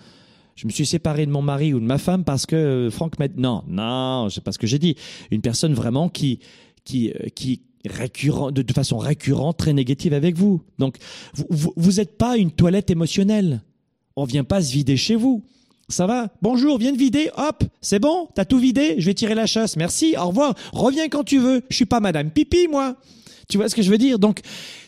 je 0.57 0.67
me 0.67 0.73
suis 0.73 0.87
séparé 0.87 1.27
de 1.27 1.31
mon 1.31 1.43
mari 1.43 1.75
ou 1.75 1.81
de 1.81 1.85
ma 1.85 1.99
femme 1.99 2.25
parce 2.25 2.47
que 2.47 2.57
euh, 2.57 2.91
Franck 2.91 3.19
m'a 3.19 3.29
non 3.37 3.65
non 3.69 4.29
c'est 4.31 4.43
pas 4.43 4.53
ce 4.53 4.59
que 4.59 4.67
j'ai 4.67 4.79
dit 4.79 4.97
une 5.31 5.41
personne 5.41 5.75
vraiment 5.75 6.09
qui 6.09 6.41
qui 6.85 7.11
euh, 7.11 7.29
qui 7.35 7.63
récurrent 7.85 8.51
de, 8.51 8.65
façon 8.73 8.99
récurrente 8.99 9.59
très 9.59 9.73
négative 9.73 10.15
avec 10.15 10.37
vous 10.37 10.63
donc 10.79 10.97
vous 11.35 11.73
vous 11.77 11.93
n'êtes 11.93 12.17
pas 12.17 12.37
une 12.37 12.51
toilette 12.51 12.91
émotionnelle 12.91 13.63
on 14.17 14.25
vient 14.25 14.45
pas 14.45 14.63
se 14.63 14.73
vider 14.73 14.97
chez 14.97 15.17
vous 15.17 15.45
ça 15.89 16.07
va? 16.07 16.29
Bonjour, 16.41 16.79
viens 16.79 16.93
de 16.93 16.97
vider. 16.97 17.31
Hop, 17.37 17.63
c'est 17.83 17.99
bon? 17.99 18.29
T'as 18.35 18.47
tout 18.47 18.59
vidé? 18.59 18.95
Je 18.99 19.07
vais 19.07 19.15
tirer 19.15 19.35
la 19.35 19.45
chasse. 19.45 19.77
Merci, 19.77 20.15
au 20.19 20.29
revoir. 20.29 20.55
Reviens 20.73 21.09
quand 21.09 21.25
tu 21.25 21.39
veux. 21.39 21.63
Je 21.69 21.77
suis 21.77 21.85
pas 21.85 22.01
Madame 22.01 22.31
Pipi, 22.31 22.69
moi. 22.69 22.97
Tu 23.49 23.57
vois 23.57 23.69
ce 23.69 23.75
que 23.75 23.83
je 23.83 23.91
veux 23.91 23.99
dire? 23.99 24.19
Donc, 24.19 24.41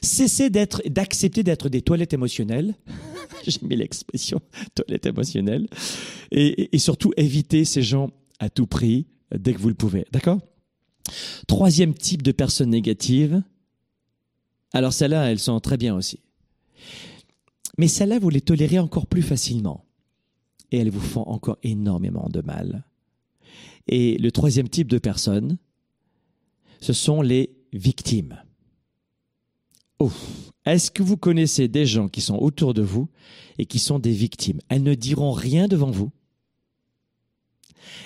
cessez 0.03 0.51
d'être, 0.51 0.83
d'accepter 0.87 1.42
d'être 1.42 1.69
des 1.69 1.83
toilettes 1.83 2.14
émotionnelles. 2.14 2.75
J'ai 3.47 3.59
mis 3.62 3.77
l'expression 3.77 4.40
toilette 4.75 5.07
émotionnelle. 5.07 5.66
Et, 6.31 6.79
surtout, 6.79 7.12
évitez 7.16 7.64
ces 7.64 7.83
gens 7.83 8.11
à 8.38 8.51
tout 8.51 8.66
prix 8.66 9.07
dès 9.35 9.55
que 9.55 9.59
vous 9.59 9.69
le 9.69 9.75
pouvez. 9.75 10.07
D'accord? 10.12 10.40
Troisième 11.47 11.95
type 11.95 12.23
de 12.23 12.33
personnes 12.33 12.71
négatives. 12.71 13.42
Alors, 14.73 14.92
celles-là, 14.92 15.31
elles 15.31 15.38
sont 15.38 15.61
très 15.61 15.77
bien 15.77 15.95
aussi. 15.95 16.21
Mais 17.79 17.88
celles-là, 17.88 18.19
vous 18.19 18.31
les 18.31 18.40
tolérez 18.40 18.79
encore 18.79 19.07
plus 19.07 19.23
facilement. 19.23 19.85
Et 20.73 20.79
elles 20.79 20.90
vous 20.90 21.01
font 21.01 21.23
encore 21.23 21.59
énormément 21.62 22.29
de 22.31 22.40
mal. 22.40 22.85
Et 23.88 24.19
le 24.19 24.33
troisième 24.33 24.69
type 24.69 24.88
de 24.88 24.99
personnes, 24.99 25.59
ce 26.81 26.92
sont 26.92 27.23
les 27.23 27.57
victimes. 27.73 28.37
Oh, 29.98 30.12
est-ce 30.64 30.90
que 30.90 31.02
vous 31.02 31.16
connaissez 31.16 31.68
des 31.68 31.87
gens 31.87 32.09
qui 32.09 32.20
sont 32.20 32.37
autour 32.37 32.74
de 32.74 32.82
vous 32.82 33.09
et 33.59 33.66
qui 33.66 33.78
sont 33.78 33.98
des 33.98 34.12
victimes? 34.12 34.61
Elles 34.68 34.82
ne 34.82 34.94
diront 34.94 35.32
rien 35.32 35.68
devant 35.68 35.90
vous. 35.90 36.11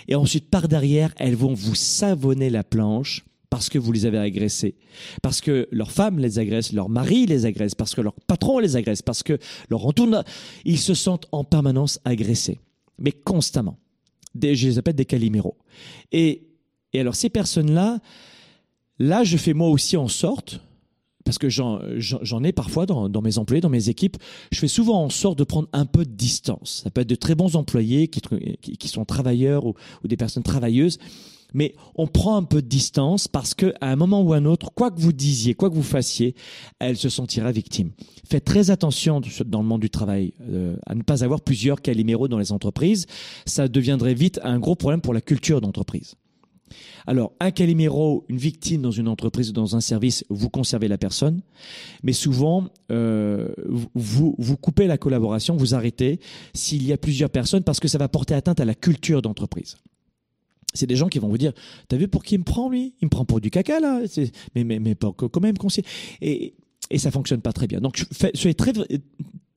Et 0.09 0.14
ensuite, 0.14 0.50
par 0.50 0.68
derrière, 0.68 1.14
elles 1.16 1.37
vont 1.37 1.55
vous 1.55 1.74
savonner 1.74 2.50
la 2.50 2.64
planche 2.64 3.24
parce 3.48 3.68
que 3.68 3.79
vous 3.79 3.90
les 3.90 4.07
avez 4.07 4.18
agressés, 4.18 4.76
parce 5.22 5.40
que 5.40 5.68
leur 5.72 5.90
femme 5.90 6.20
les 6.20 6.38
agresse, 6.38 6.72
leur 6.72 6.88
mari 6.88 7.26
les 7.26 7.46
agresse, 7.46 7.74
parce 7.74 7.96
que 7.96 8.00
leur 8.00 8.14
patron 8.14 8.61
les 8.61 8.76
agresse, 8.76 9.03
parce 9.03 9.24
que 9.24 9.38
leur 9.68 9.85
entourage, 9.85 10.24
ils 10.64 10.79
se 10.79 10.94
sentent 10.94 11.26
en 11.33 11.42
permanence 11.42 11.98
agressés, 12.05 12.61
mais 12.98 13.11
constamment. 13.11 13.76
Des, 14.37 14.55
je 14.55 14.68
les 14.68 14.79
appelle 14.79 14.94
des 14.94 15.05
caliméros. 15.05 15.57
Et, 16.12 16.46
et 16.92 17.00
alors 17.00 17.16
ces 17.16 17.29
personnes-là, 17.29 17.98
là, 19.00 19.24
je 19.24 19.37
fais 19.37 19.55
moi 19.55 19.68
aussi 19.68 19.96
en 19.96 20.07
sorte, 20.07 20.61
parce 21.24 21.38
que 21.38 21.48
j'en 21.48 22.44
ai 22.44 22.52
parfois 22.52 22.87
dans, 22.87 23.09
dans, 23.09 23.22
mes 23.22 23.38
employés, 23.38 23.61
dans 23.61 23.68
mes 23.68 23.88
équipes, 23.88 24.16
je 24.52 24.59
fais 24.59 24.68
souvent 24.68 25.04
en 25.04 25.11
sorte 25.11 25.38
de 25.38 25.44
prendre 25.44 25.68
un 25.72 25.87
peu 25.87 26.04
de 26.04 26.12
distance. 26.12 26.80
Ça 26.85 26.90
peut 26.90 27.02
être 27.02 27.09
de 27.09 27.14
très 27.14 27.35
bons 27.35 27.56
employés 27.56 28.09
qui, 28.09 28.20
qui, 28.61 28.76
qui 28.76 28.88
sont 28.88 29.04
travailleurs 29.04 29.66
ou, 29.66 29.74
ou, 30.02 30.09
des 30.09 30.16
personnes 30.16 30.42
travailleuses, 30.42 30.98
mais 31.52 31.74
on 31.96 32.06
prend 32.06 32.37
un 32.37 32.42
peu 32.42 32.62
de 32.62 32.68
distance 32.68 33.28
parce 33.28 33.54
que 33.54 33.74
à 33.80 33.90
un 33.90 33.96
moment 33.96 34.22
ou 34.22 34.33
un 34.33 34.44
autre, 34.44 34.70
quoi 34.72 34.90
que 34.90 35.00
vous 35.00 35.12
disiez, 35.12 35.54
quoi 35.54 35.68
que 35.68 35.74
vous 35.74 35.83
fassiez, 35.83 36.35
elle 36.78 36.96
se 36.96 37.09
sentira 37.09 37.52
victime. 37.52 37.90
Faites 38.28 38.44
très 38.44 38.70
attention 38.70 39.20
dans 39.46 39.62
le 39.62 39.66
monde 39.66 39.80
du 39.80 39.90
travail 39.90 40.33
euh, 40.48 40.76
à 40.87 40.94
ne 40.94 41.02
pas 41.02 41.24
avoir 41.24 41.40
plusieurs 41.40 41.83
caliméros 41.83 42.28
dans 42.28 42.38
les 42.38 42.52
entreprises. 42.52 43.06
Ça 43.46 43.68
deviendrait 43.68 44.14
vite 44.14 44.40
un 44.42 44.59
gros 44.59 44.76
problème 44.76 45.00
pour 45.00 45.14
la 45.14 45.20
culture 45.20 45.61
d'entreprise. 45.61 46.14
Alors, 47.06 47.33
un 47.40 47.50
caliméro, 47.50 48.24
une 48.28 48.38
victime 48.38 48.83
dans 48.83 48.90
une 48.90 49.09
entreprise 49.09 49.50
ou 49.50 49.52
dans 49.52 49.76
un 49.76 49.80
service, 49.80 50.24
vous 50.28 50.48
conservez 50.48 50.88
la 50.88 50.98
personne, 50.98 51.42
mais 52.02 52.12
souvent, 52.12 52.68
euh, 52.90 53.48
vous, 53.94 54.35
vous 54.38 54.56
coupez 54.56 54.87
la 54.87 54.98
collaboration, 54.98 55.56
vous 55.56 55.74
arrêtez 55.74 56.20
s'il 56.54 56.85
y 56.87 56.92
a 56.92 56.96
plusieurs 56.96 57.30
personnes 57.30 57.64
parce 57.64 57.80
que 57.80 57.88
ça 57.88 57.98
va 57.98 58.09
porter 58.09 58.35
atteinte 58.35 58.61
à 58.61 58.64
la 58.64 58.74
culture 58.74 59.22
d'entreprise. 59.22 59.76
C'est 60.72 60.87
des 60.87 60.96
gens 60.96 61.09
qui 61.09 61.18
vont 61.18 61.28
vous 61.28 61.38
dire, 61.38 61.52
t'as 61.88 61.96
vu 61.96 62.06
pour 62.06 62.22
qui 62.22 62.37
il 62.37 62.38
me 62.38 62.44
prend 62.44 62.68
lui? 62.68 62.94
Il 63.02 63.06
me 63.06 63.11
prend 63.11 63.24
pour 63.24 63.40
du 63.40 63.50
caca 63.50 63.80
là 63.80 64.02
Mais 64.54 64.62
mais 64.62 64.78
mais 64.78 64.94
pas 64.94 65.12
quand 65.12 65.40
même. 65.40 65.56
Et 66.20 66.54
et 66.90 66.98
ça 66.98 67.11
fonctionne 67.11 67.40
pas 67.40 67.52
très 67.52 67.66
bien. 67.66 67.80
Donc 67.80 68.04
soyez 68.35 68.54
très 68.54 68.72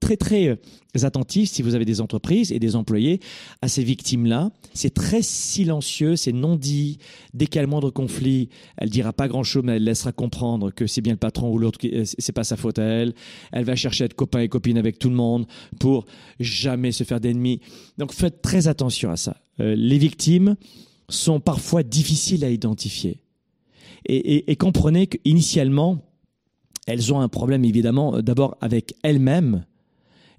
très 0.04 0.18
très 0.18 0.48
euh, 0.50 0.56
attentifs 1.04 1.50
si 1.50 1.62
vous 1.62 1.76
avez 1.76 1.86
des 1.86 2.02
entreprises 2.02 2.52
et 2.52 2.60
des 2.60 2.76
employés 2.76 3.22
à 3.62 3.68
ces 3.70 3.84
victimes-là. 3.84 4.52
C'est 4.74 4.94
très 4.94 5.22
silencieux, 5.22 6.16
c'est 6.16 6.34
non 6.34 6.56
dit. 6.56 7.00
Dès 7.34 7.46
qu'il 7.48 7.56
y 7.56 7.60
a 7.60 7.62
le 7.62 7.70
moindre 7.70 7.90
conflit, 7.90 8.50
elle 8.78 8.90
dira 8.90 9.14
pas 9.14 9.28
grand-chose, 9.28 9.64
mais 9.66 9.78
elle 9.78 9.84
laissera 9.86 10.12
comprendre 10.12 10.72
que 10.72 10.88
c'est 10.88 11.02
bien 11.02 11.14
le 11.14 11.20
patron 11.20 11.50
ou 11.52 11.58
l'autre, 11.58 11.80
euh, 11.86 12.04
c'est 12.06 12.34
pas 12.34 12.44
sa 12.44 12.58
faute 12.58 12.80
à 12.80 12.84
elle. 12.84 13.14
Elle 13.54 13.64
va 13.64 13.76
chercher 13.76 14.04
à 14.04 14.06
être 14.06 14.14
copain 14.14 14.42
et 14.42 14.50
copine 14.50 14.78
avec 14.78 15.00
tout 15.00 15.10
le 15.10 15.16
monde 15.16 15.46
pour 15.80 16.06
jamais 16.40 16.92
se 16.92 17.06
faire 17.06 17.22
d'ennemis. 17.22 17.62
Donc 17.98 18.12
faites 18.12 18.42
très 18.42 18.68
attention 18.68 19.10
à 19.10 19.16
ça. 19.16 19.38
Euh, 19.62 19.76
les 19.76 19.98
victimes 19.98 20.58
sont 21.08 21.40
parfois 21.40 21.84
difficiles 21.84 22.44
à 22.44 22.50
identifier. 22.50 23.20
Et 24.06 24.58
comprenez 24.58 25.08
qu'initialement, 25.08 26.00
elles 26.88 27.14
ont 27.14 27.22
un 27.22 27.30
problème 27.30 27.64
évidemment 27.64 28.22
d'abord 28.22 28.58
avec 28.60 28.96
elles-mêmes 29.02 29.64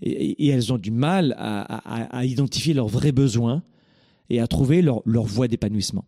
et, 0.05 0.49
elles 0.49 0.73
ont 0.73 0.79
du 0.79 0.90
mal 0.90 1.35
à, 1.38 2.25
identifier 2.25 2.75
leurs 2.75 2.88
vrais 2.88 3.12
besoins 3.12 3.62
et 4.31 4.40
à 4.40 4.47
trouver 4.47 4.83
leur, 4.83 5.03
voie 5.07 5.49
d'épanouissement. 5.49 6.05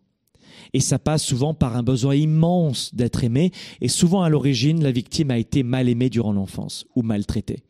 Et 0.73 0.79
ça 0.79 0.99
passe 0.99 1.23
souvent 1.23 1.53
par 1.53 1.77
un 1.77 1.83
besoin 1.83 2.15
immense 2.15 2.93
d'être 2.93 3.23
aimé 3.23 3.51
et 3.81 3.87
souvent 3.87 4.21
à 4.21 4.29
l'origine, 4.29 4.83
la 4.83 4.91
victime 4.91 5.31
a 5.31 5.37
été 5.37 5.63
mal 5.63 5.87
aimée 5.89 6.09
durant 6.09 6.33
l'enfance 6.33 6.85
ou 6.95 7.03
maltraitée 7.03 7.63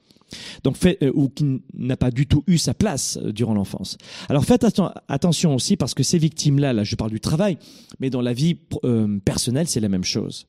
donc 0.64 0.78
euh, 0.86 1.12
ou 1.14 1.30
qui 1.30 1.62
n'a 1.74 1.98
pas 1.98 2.12
du 2.12 2.28
tout 2.28 2.44
eu 2.48 2.58
sa 2.58 2.74
place 2.74 3.18
euh, 3.22 3.32
durant 3.32 3.54
l'enfance. 3.54 3.98
Alors 4.30 4.44
faites 4.44 4.66
attention 5.08 5.56
aussi 5.56 5.78
parce 5.78 5.94
que 5.94 6.04
ces 6.04 6.18
victimes-là, 6.18 6.74
là 6.74 6.84
je 6.84 6.96
parle 6.96 7.12
du 7.12 7.20
travail, 7.20 7.58
mais 8.00 8.10
dans 8.10 8.22
la 8.22 8.34
vie 8.34 8.58
euh, 8.84 9.20
personnelle 9.24 9.68
c'est 9.68 9.80
la 9.80 9.90
même 9.90 10.04
chose. 10.04 10.48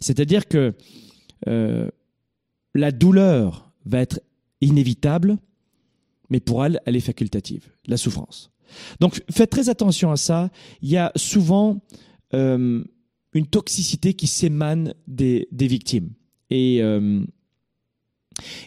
C'est-à-dire 0.00 0.46
que 0.46 0.74
la 2.74 2.92
douleur 2.92 3.72
va 3.84 4.00
être 4.00 4.20
inévitable, 4.60 5.38
mais 6.30 6.40
pour 6.40 6.64
elle, 6.64 6.80
elle 6.84 6.96
est 6.96 7.00
facultative, 7.00 7.70
la 7.86 7.96
souffrance. 7.96 8.50
Donc 9.00 9.22
faites 9.30 9.50
très 9.50 9.68
attention 9.68 10.10
à 10.10 10.16
ça. 10.16 10.50
Il 10.82 10.90
y 10.90 10.96
a 10.96 11.10
souvent 11.16 11.80
euh, 12.34 12.84
une 13.32 13.46
toxicité 13.46 14.14
qui 14.14 14.26
s'émane 14.26 14.94
des, 15.06 15.48
des 15.52 15.66
victimes. 15.66 16.10
Et 16.50 16.82
euh, 16.82 17.24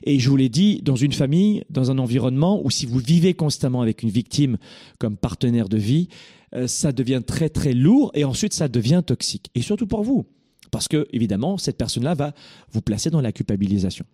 et 0.03 0.19
je 0.19 0.29
vous 0.29 0.35
l'ai 0.35 0.49
dit, 0.49 0.81
dans 0.81 0.95
une 0.95 1.13
famille, 1.13 1.63
dans 1.69 1.91
un 1.91 1.97
environnement 1.97 2.61
où 2.63 2.69
si 2.69 2.85
vous 2.85 2.99
vivez 2.99 3.33
constamment 3.33 3.81
avec 3.81 4.03
une 4.03 4.09
victime 4.09 4.57
comme 4.99 5.17
partenaire 5.17 5.69
de 5.69 5.77
vie, 5.77 6.09
euh, 6.53 6.67
ça 6.67 6.91
devient 6.91 7.21
très 7.25 7.49
très 7.49 7.73
lourd 7.73 8.11
et 8.13 8.23
ensuite 8.23 8.53
ça 8.53 8.67
devient 8.67 9.01
toxique. 9.05 9.49
Et 9.55 9.61
surtout 9.61 9.87
pour 9.87 10.03
vous. 10.03 10.25
Parce 10.71 10.87
que, 10.87 11.07
évidemment, 11.11 11.57
cette 11.57 11.77
personne-là 11.77 12.13
va 12.13 12.33
vous 12.71 12.81
placer 12.81 13.09
dans 13.09 13.21
la 13.21 13.31
culpabilisation. 13.31 14.05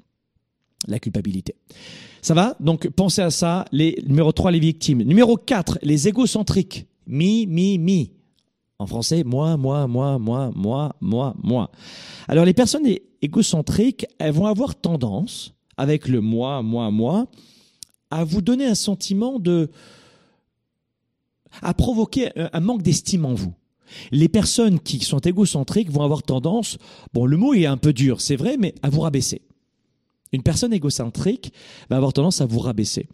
La 0.88 1.00
culpabilité. 1.00 1.56
Ça 2.22 2.34
va? 2.34 2.56
Donc 2.60 2.88
pensez 2.90 3.22
à 3.22 3.32
ça. 3.32 3.66
Les, 3.72 4.02
numéro 4.06 4.32
3, 4.32 4.52
les 4.52 4.60
victimes. 4.60 5.02
Numéro 5.04 5.38
4, 5.38 5.80
les 5.82 6.08
égocentriques. 6.08 6.86
Mi, 7.08 7.48
mi, 7.48 7.78
mi. 7.78 8.12
En 8.80 8.86
français, 8.86 9.24
moi, 9.24 9.58
moi, 9.58 9.88
moi, 9.88 10.20
moi, 10.20 10.52
moi, 10.56 10.96
moi, 11.02 11.36
moi. 11.42 11.72
Alors 12.28 12.46
les 12.46 12.54
personnes 12.54 12.88
égocentriques, 13.22 14.06
elles 14.20 14.34
vont 14.34 14.46
avoir 14.46 14.76
tendance, 14.76 15.56
avec 15.78 16.08
le 16.08 16.22
moi, 16.22 16.62
moi, 16.62 16.92
moi, 16.92 17.28
à 18.12 18.24
vous 18.24 18.42
donner 18.42 18.66
un 18.66 18.76
sentiment 18.76 19.40
de... 19.40 19.72
à 21.62 21.74
provoquer 21.74 22.30
un 22.36 22.60
manque 22.60 22.84
d'estime 22.84 23.26
en 23.26 23.34
vous. 23.34 23.54
Les 24.12 24.30
personnes 24.30 24.80
qui 24.80 25.00
sont 25.00 25.20
égocentriques 25.20 25.90
vont 25.90 26.04
avoir 26.04 26.22
tendance, 26.22 26.78
bon 27.14 27.26
le 27.26 27.38
mot 27.38 27.54
est 27.54 27.66
un 27.66 27.78
peu 27.78 27.94
dur, 27.94 28.22
c'est 28.22 28.36
vrai, 28.36 28.58
mais 28.58 28.76
à 28.84 28.90
vous 28.90 29.02
rabaisser. 29.02 29.42
Une 30.34 30.44
personne 30.44 30.74
égocentrique 30.74 31.54
va 31.90 31.98
avoir 31.98 32.14
tendance 32.14 32.42
à 32.42 32.46
vous 32.46 32.60
rabaisser. 32.60 33.08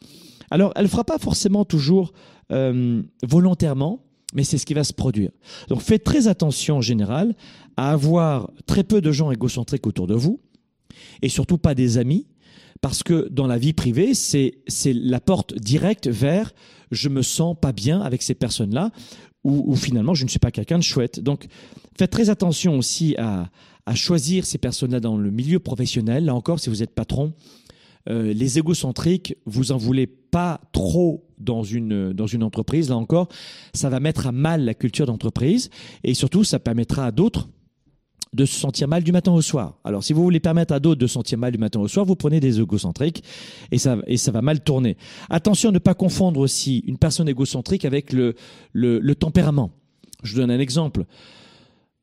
Alors 0.50 0.72
elle 0.76 0.84
ne 0.84 0.90
fera 0.90 1.04
pas 1.04 1.18
forcément 1.18 1.66
toujours 1.66 2.14
euh, 2.52 3.02
volontairement, 3.24 4.06
mais 4.34 4.44
c'est 4.44 4.58
ce 4.58 4.66
qui 4.66 4.74
va 4.74 4.84
se 4.84 4.94
produire. 4.94 5.32
Donc 5.70 5.82
faites 5.82 6.04
très 6.04 6.28
attention 6.28 6.78
en 6.78 6.82
général 6.82 7.36
à 7.78 7.92
avoir 7.92 8.52
très 8.66 8.84
peu 8.84 9.02
de 9.02 9.12
gens 9.12 9.32
égocentriques 9.32 9.88
autour 9.88 10.08
de 10.08 10.16
vous, 10.16 10.40
et 11.22 11.30
surtout 11.30 11.58
pas 11.58 11.76
des 11.76 11.98
amis, 11.98 12.28
parce 12.82 13.04
que 13.04 13.28
dans 13.30 13.48
la 13.48 13.58
vie 13.58 13.74
privée, 13.74 14.14
c'est 14.14 14.54
la 14.86 15.20
porte 15.20 15.56
directe 15.56 16.08
vers 16.08 16.54
je 16.92 17.10
me 17.10 17.22
sens 17.22 17.56
pas 17.60 17.72
bien 17.72 18.02
avec 18.02 18.22
ces 18.22 18.36
personnes-là, 18.36 18.92
ou, 19.44 19.64
ou 19.72 19.76
finalement 19.76 20.14
je 20.14 20.24
ne 20.24 20.30
suis 20.30 20.40
pas 20.40 20.52
quelqu'un 20.52 20.78
de 20.78 20.84
chouette. 20.84 21.20
Donc 21.20 21.48
faites 21.98 22.12
très 22.12 22.30
attention 22.30 22.78
aussi 22.78 23.16
à, 23.18 23.50
à 23.86 23.96
choisir 23.96 24.46
ces 24.46 24.58
personnes-là 24.58 25.00
dans 25.00 25.18
le 25.18 25.32
milieu 25.32 25.60
professionnel. 25.60 26.26
Là 26.26 26.36
encore, 26.36 26.60
si 26.60 26.70
vous 26.70 26.84
êtes 26.84 26.94
patron, 26.94 27.34
euh, 28.10 28.34
les 28.34 28.60
égocentriques, 28.60 29.36
vous 29.46 29.72
en 29.72 29.78
voulez 29.78 30.08
pas 30.08 30.62
trop 30.72 31.26
dans 31.38 31.64
une 31.64 32.12
dans 32.14 32.28
une 32.28 32.44
entreprise. 32.44 32.90
Là 32.90 32.98
encore, 32.98 33.28
ça 33.74 33.90
va 33.90 34.00
mettre 34.00 34.28
à 34.28 34.32
mal 34.32 34.66
la 34.66 34.74
culture 34.74 35.06
d'entreprise 35.06 35.70
et 36.04 36.14
surtout, 36.14 36.44
ça 36.44 36.60
permettra 36.60 37.06
à 37.06 37.12
d'autres 37.12 37.50
de 38.34 38.46
se 38.46 38.60
sentir 38.60 38.88
mal 38.88 39.04
du 39.04 39.12
matin 39.12 39.32
au 39.32 39.42
soir. 39.42 39.78
Alors, 39.84 40.04
si 40.04 40.12
vous 40.12 40.24
voulez 40.24 40.40
permettre 40.40 40.74
à 40.74 40.80
d'autres 40.80 41.00
de 41.00 41.08
se 41.08 41.14
sentir 41.14 41.38
mal 41.38 41.52
du 41.52 41.60
matin 41.60 41.80
au 41.80 41.88
soir, 41.88 42.06
vous 42.06 42.16
prenez 42.16 42.40
des 42.40 42.60
égocentriques 42.60 43.24
et 43.72 43.78
ça, 43.78 43.98
et 44.08 44.18
ça 44.18 44.32
va 44.32 44.42
mal 44.42 44.62
tourner. 44.62 44.98
Attention 45.30 45.70
à 45.70 45.72
ne 45.72 45.80
pas 45.80 45.94
confondre 45.94 46.40
aussi 46.40 46.80
une 46.80 46.98
personne 46.98 47.30
égocentrique 47.30 47.86
avec 47.86 48.12
le, 48.12 48.34
le, 48.72 49.00
le 49.00 49.16
tempérament. 49.16 49.72
Je 50.24 50.34
vous 50.34 50.40
donne 50.40 50.52
un 50.52 50.60
exemple. 50.60 51.06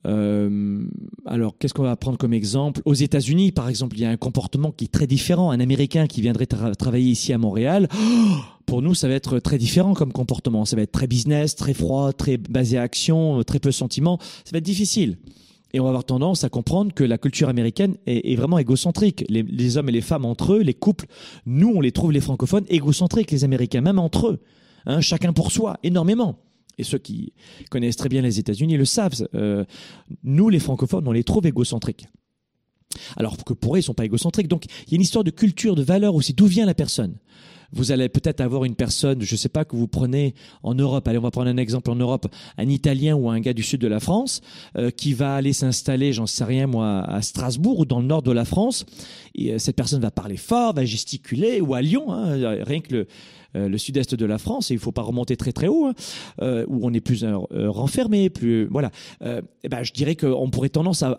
Euh, 0.07 0.83
alors, 1.27 1.59
qu'est-ce 1.59 1.75
qu'on 1.75 1.83
va 1.83 1.97
prendre 1.97 2.19
comme 2.19 2.33
exemple? 2.33 2.81
Aux 2.85 2.95
États-Unis, 2.95 3.53
par 3.53 3.69
exemple, 3.69 3.97
il 3.97 4.03
y 4.03 4.05
a 4.05 4.11
un 4.11 4.17
comportement 4.17 4.73
qui 4.73 4.85
est 4.85 4.93
très 4.93 5.07
différent. 5.07 5.51
Un 5.51 5.61
Américain 5.61 6.07
qui 6.07 6.21
viendrait 6.21 6.47
tra 6.47 6.75
travailler 6.75 7.11
ici 7.11 7.33
à 7.33 7.39
Montréal, 7.39 7.89
pour 8.67 8.83
nous, 8.83 8.95
ça 8.95 9.09
va 9.09 9.15
être 9.15 9.39
très 9.39 9.59
différent 9.59 9.95
comme 9.95 10.13
comportement. 10.13 10.65
Ça 10.65 10.77
va 10.77 10.83
être 10.83 10.93
très 10.93 11.07
business, 11.07 11.57
très 11.57 11.75
froid, 11.75 12.13
très 12.13 12.37
basé 12.37 12.79
à 12.79 12.83
action, 12.83 13.43
très 13.45 13.59
peu 13.59 13.73
sentiment. 13.73 14.19
Ça 14.45 14.53
va 14.53 14.59
être 14.59 14.65
difficile. 14.65 15.19
Et 15.73 15.79
on 15.79 15.85
va 15.85 15.91
avoir 15.91 16.05
tendance 16.05 16.43
à 16.43 16.49
comprendre 16.49 16.93
que 16.93 17.05
la 17.05 17.17
culture 17.17 17.49
américaine 17.49 17.97
est, 18.05 18.35
vraiment 18.35 18.59
égocentrique. 18.59 19.25
Les, 19.29 19.45
les, 19.45 19.77
hommes 19.77 19.89
et 19.89 19.93
les 19.93 20.01
femmes 20.01 20.25
entre 20.25 20.55
eux, 20.55 20.63
les 20.63 20.75
couples, 20.75 21.07
nous, 21.47 21.73
on 21.73 21.81
les 21.81 21.93
trouve, 21.93 22.11
les 22.11 22.21
francophones, 22.21 22.65
égocentriques, 22.69 23.31
les 23.31 23.45
Américains, 23.45 23.81
même 23.81 24.01
entre 24.01 24.29
eux. 24.31 24.41
Hein, 24.87 25.01
chacun 25.01 25.33
pour 25.33 25.53
soi, 25.53 25.77
énormément 25.85 26.39
et 26.81 26.85
ceux 26.85 26.99
qui 26.99 27.33
connaissent 27.71 27.97
très 27.97 28.09
bien 28.09 28.23
les 28.23 28.39
États-Unis 28.39 28.77
le 28.77 28.85
savent, 28.85 29.29
euh, 29.35 29.65
nous 30.25 30.49
les 30.49 30.59
francophones, 30.59 31.07
on 31.07 31.13
les 31.13 31.25
trouve 31.25 31.47
égocentriques. 31.47 32.09
Alors 33.17 33.37
que 33.45 33.53
pour 33.53 33.77
eux, 33.77 33.79
ils 33.79 33.83
sont 33.83 33.95
pas 33.95 34.05
égocentriques. 34.05 34.49
Donc 34.49 34.65
il 34.65 34.93
y 34.93 34.95
a 34.95 34.97
une 34.97 35.03
histoire 35.03 35.25
de 35.25 35.31
culture, 35.31 35.77
de 35.77 35.83
valeur 35.83 36.15
aussi. 36.15 36.33
D'où 36.33 36.47
vient 36.47 36.67
la 36.67 36.75
personne? 36.75 37.15
Vous 37.73 37.93
allez 37.93 38.09
peut-être 38.09 38.41
avoir 38.41 38.65
une 38.65 38.75
personne, 38.75 39.23
je 39.23 39.33
ne 39.33 39.37
sais 39.37 39.49
pas, 39.49 39.65
que 39.65 39.77
vous 39.77 39.87
prenez 39.87 40.35
en 40.65 40.75
Europe, 40.75 41.07
allez, 41.07 41.19
on 41.19 41.23
va 41.23 41.31
prendre 41.31 41.49
un 41.49 41.57
exemple 41.57 41.91
en 41.91 41.95
Europe, 41.95 42.27
un 42.59 42.69
Italien 42.69 43.15
ou 43.15 43.31
un 43.31 43.39
gars 43.39 43.53
du 43.53 43.63
sud 43.63 43.81
de 43.81 43.87
la 43.87 44.01
France, 44.01 44.41
euh, 44.77 44.91
qui 44.91 45.13
va 45.13 45.37
aller 45.37 45.53
s'installer, 45.53 46.13
j'en 46.13 46.27
sais 46.27 46.43
rien 46.43 46.67
moi, 46.67 47.05
à 47.09 47.23
Strasbourg 47.23 47.79
ou 47.79 47.85
dans 47.85 48.01
le 48.01 48.07
nord 48.07 48.23
de 48.23 48.33
la 48.33 48.45
France. 48.45 48.87
Et, 49.37 49.53
euh, 49.53 49.59
cette 49.59 49.77
personne 49.77 50.01
va 50.01 50.11
parler 50.11 50.37
fort, 50.37 50.75
va 50.75 50.85
gesticuler, 50.85 51.61
ou 51.61 51.75
à 51.75 51.81
Lyon, 51.81 52.13
hein, 52.13 52.57
rien 52.65 52.81
que 52.81 52.93
le, 52.93 53.07
le 53.55 53.79
sud-est 53.79 54.15
de 54.15 54.27
la 54.27 54.39
France, 54.39 54.71
et 54.71 54.75
il 54.75 54.81
faut 54.81 54.93
pas 54.93 55.03
remonter 55.03 55.37
très 55.37 55.53
très 55.53 55.69
haut, 55.69 55.87
hein, 55.87 55.95
euh, 56.43 56.65
où 56.69 56.81
on 56.83 56.93
est 56.93 57.01
plus 57.01 57.25
euh, 57.25 57.39
renfermé, 57.71 58.31
plus 58.31 58.67
voilà. 58.67 58.91
Eh 59.23 59.69
ben, 59.69 59.83
je 59.83 59.93
dirais 59.93 60.17
qu'on 60.17 60.51
pourrait 60.51 60.69
tendance 60.69 61.03
à, 61.03 61.13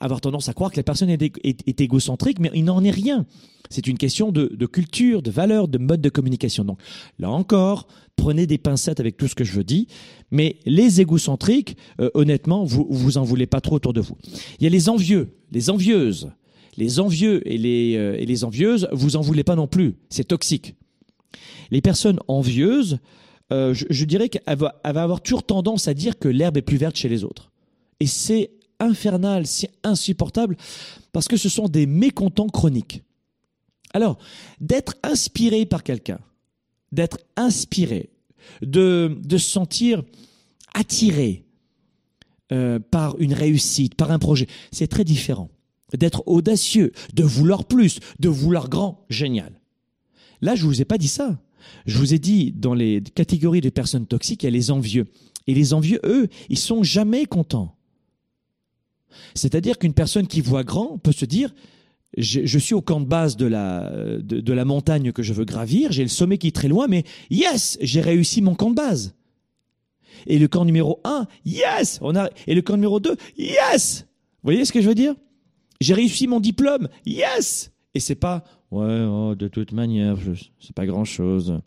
avoir 0.00 0.20
tendance 0.20 0.48
à 0.48 0.54
croire 0.54 0.70
que 0.70 0.76
la 0.76 0.82
personne 0.82 1.10
est, 1.10 1.80
égocentrique, 1.80 2.38
mais 2.40 2.50
il 2.54 2.64
n'en 2.64 2.82
est 2.84 2.90
rien. 2.90 3.26
C'est 3.70 3.86
une 3.86 3.98
question 3.98 4.32
de, 4.32 4.66
culture, 4.66 5.22
de 5.22 5.30
valeur, 5.30 5.68
de 5.68 5.78
mode 5.78 6.00
de 6.00 6.08
communication. 6.08 6.64
Donc 6.64 6.78
là 7.18 7.30
encore, 7.30 7.86
prenez 8.16 8.46
des 8.46 8.58
pincettes 8.58 9.00
avec 9.00 9.16
tout 9.16 9.28
ce 9.28 9.34
que 9.34 9.44
je 9.44 9.60
dire, 9.60 9.86
mais 10.30 10.56
les 10.64 11.00
égocentriques, 11.00 11.76
honnêtement, 12.14 12.64
vous 12.64 12.86
vous 12.88 13.18
en 13.18 13.24
voulez 13.24 13.46
pas 13.46 13.60
trop 13.60 13.76
autour 13.76 13.92
de 13.92 14.00
vous. 14.00 14.16
Il 14.58 14.64
y 14.64 14.66
a 14.66 14.70
les 14.70 14.88
envieux, 14.88 15.34
les 15.50 15.70
envieuses. 15.70 16.30
Les 16.76 17.00
envieux 17.00 17.42
et 17.50 17.58
les, 17.58 17.94
et 17.94 18.24
les 18.24 18.44
envieuses, 18.44 18.88
vous 18.92 19.16
en 19.16 19.20
voulez 19.20 19.42
pas 19.42 19.56
non 19.56 19.66
plus. 19.66 19.96
C'est 20.10 20.28
toxique. 20.28 20.76
Les 21.70 21.80
personnes 21.80 22.20
envieuses, 22.28 22.98
euh, 23.52 23.74
je, 23.74 24.04
dirais 24.04 24.28
qu'elles 24.28 24.58
vont 24.58 24.70
avoir 24.84 25.20
toujours 25.20 25.42
tendance 25.42 25.88
à 25.88 25.94
dire 25.94 26.18
que 26.18 26.28
l'herbe 26.28 26.56
est 26.56 26.62
plus 26.62 26.76
verte 26.76 26.96
chez 26.96 27.08
les 27.08 27.24
autres. 27.24 27.50
Et 28.00 28.06
c'est 28.06 28.50
infernal, 28.80 29.46
c'est 29.46 29.70
insupportable, 29.82 30.56
parce 31.12 31.28
que 31.28 31.36
ce 31.36 31.48
sont 31.48 31.68
des 31.68 31.86
mécontents 31.86 32.48
chroniques. 32.48 33.02
Alors, 33.94 34.18
d'être 34.60 34.94
inspiré 35.02 35.66
par 35.66 35.82
quelqu'un, 35.82 36.18
d'être 36.92 37.18
inspiré, 37.36 38.10
de, 38.62 39.18
se 39.30 39.38
sentir 39.38 40.02
attiré 40.74 41.44
euh, 42.52 42.78
par 42.78 43.18
une 43.18 43.32
réussite, 43.32 43.94
par 43.94 44.10
un 44.10 44.18
projet, 44.18 44.46
c'est 44.70 44.86
très 44.88 45.04
différent. 45.04 45.50
D'être 45.96 46.22
audacieux, 46.26 46.92
de 47.14 47.24
vouloir 47.24 47.64
plus, 47.64 47.98
de 48.20 48.28
vouloir 48.28 48.68
grand, 48.68 49.06
génial. 49.08 49.57
Là, 50.40 50.54
je 50.54 50.64
ne 50.64 50.68
vous 50.68 50.80
ai 50.80 50.84
pas 50.84 50.98
dit 50.98 51.08
ça. 51.08 51.40
Je 51.86 51.98
vous 51.98 52.14
ai 52.14 52.18
dit, 52.18 52.52
dans 52.52 52.74
les 52.74 53.02
catégories 53.02 53.60
de 53.60 53.70
personnes 53.70 54.06
toxiques, 54.06 54.42
il 54.42 54.46
y 54.46 54.48
a 54.48 54.52
les 54.52 54.70
envieux. 54.70 55.06
Et 55.46 55.54
les 55.54 55.72
envieux, 55.72 56.00
eux, 56.04 56.28
ils 56.48 56.58
sont 56.58 56.82
jamais 56.82 57.26
contents. 57.26 57.74
C'est-à-dire 59.34 59.78
qu'une 59.78 59.94
personne 59.94 60.26
qui 60.26 60.40
voit 60.40 60.64
grand 60.64 60.98
peut 60.98 61.12
se 61.12 61.24
dire, 61.24 61.54
je, 62.16 62.58
suis 62.58 62.74
au 62.74 62.80
camp 62.80 63.00
de 63.00 63.06
base 63.06 63.36
de 63.36 63.46
la, 63.46 64.64
montagne 64.64 65.12
que 65.12 65.22
je 65.22 65.32
veux 65.32 65.44
gravir, 65.44 65.92
j'ai 65.92 66.02
le 66.02 66.08
sommet 66.08 66.38
qui 66.38 66.48
est 66.48 66.54
très 66.54 66.68
loin, 66.68 66.86
mais 66.88 67.04
yes, 67.30 67.78
j'ai 67.80 68.00
réussi 68.00 68.42
mon 68.42 68.54
camp 68.54 68.70
de 68.70 68.76
base. 68.76 69.14
Et 70.26 70.38
le 70.38 70.48
camp 70.48 70.64
numéro 70.64 71.00
1, 71.04 71.26
yes, 71.44 71.98
on 72.02 72.16
a, 72.16 72.28
et 72.46 72.54
le 72.54 72.62
camp 72.62 72.74
numéro 72.74 72.98
2, 73.00 73.16
yes. 73.36 74.06
Vous 74.42 74.48
voyez 74.48 74.64
ce 74.64 74.72
que 74.72 74.80
je 74.80 74.88
veux 74.88 74.94
dire? 74.94 75.14
J'ai 75.80 75.94
réussi 75.94 76.26
mon 76.26 76.40
diplôme, 76.40 76.88
yes. 77.06 77.70
Et 77.98 78.00
c'est 78.00 78.14
pas, 78.14 78.44
Ouais, 78.70 79.04
oh, 79.08 79.34
de 79.34 79.48
toute 79.48 79.72
manière, 79.72 80.16
c'est 80.60 80.72
pas 80.72 80.86
grand 80.86 81.04
chose. 81.04 81.60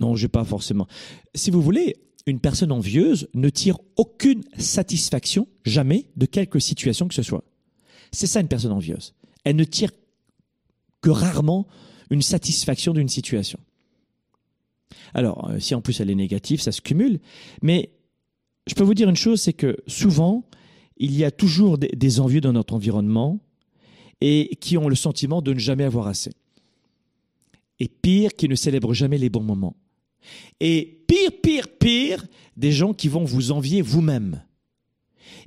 Non, 0.00 0.16
j'ai 0.16 0.28
pas 0.28 0.44
forcément. 0.44 0.86
Si 1.34 1.50
vous 1.50 1.60
voulez, 1.60 1.96
une 2.24 2.40
personne 2.40 2.72
envieuse 2.72 3.28
ne 3.34 3.50
tire 3.50 3.76
aucune 3.96 4.44
satisfaction, 4.56 5.46
jamais, 5.66 6.06
de 6.16 6.24
quelque 6.24 6.58
situation 6.58 7.06
que 7.06 7.14
ce 7.14 7.22
soit. 7.22 7.44
C'est 8.12 8.26
ça 8.26 8.40
une 8.40 8.48
personne 8.48 8.72
envieuse. 8.72 9.12
Elle 9.44 9.56
ne 9.56 9.64
tire 9.64 9.90
que 11.02 11.10
rarement 11.10 11.66
une 12.08 12.22
satisfaction 12.22 12.94
d'une 12.94 13.10
situation. 13.10 13.60
Alors, 15.12 15.50
euh, 15.50 15.58
si 15.58 15.74
en 15.74 15.82
plus 15.82 16.00
elle 16.00 16.08
est 16.08 16.14
négative, 16.14 16.62
ça 16.62 16.72
se 16.72 16.80
cumule. 16.80 17.20
Mais 17.60 17.90
je 18.66 18.72
peux 18.72 18.84
vous 18.84 18.94
dire 18.94 19.10
une 19.10 19.16
chose, 19.16 19.42
c'est 19.42 19.52
que 19.52 19.76
souvent, 19.86 20.48
il 20.96 21.14
y 21.14 21.24
a 21.24 21.30
toujours 21.30 21.76
des 21.76 22.20
envieux 22.20 22.40
dans 22.40 22.54
notre 22.54 22.72
environnement 22.72 23.38
et 24.20 24.56
qui 24.60 24.76
ont 24.76 24.88
le 24.88 24.94
sentiment 24.94 25.42
de 25.42 25.52
ne 25.52 25.58
jamais 25.58 25.84
avoir 25.84 26.06
assez. 26.06 26.32
Et 27.80 27.88
pire, 27.88 28.34
qui 28.34 28.48
ne 28.48 28.54
célèbrent 28.54 28.94
jamais 28.94 29.18
les 29.18 29.30
bons 29.30 29.42
moments. 29.42 29.76
Et 30.60 31.04
pire, 31.06 31.30
pire, 31.42 31.68
pire, 31.78 32.26
des 32.56 32.72
gens 32.72 32.92
qui 32.92 33.08
vont 33.08 33.24
vous 33.24 33.52
envier 33.52 33.82
vous-même 33.82 34.42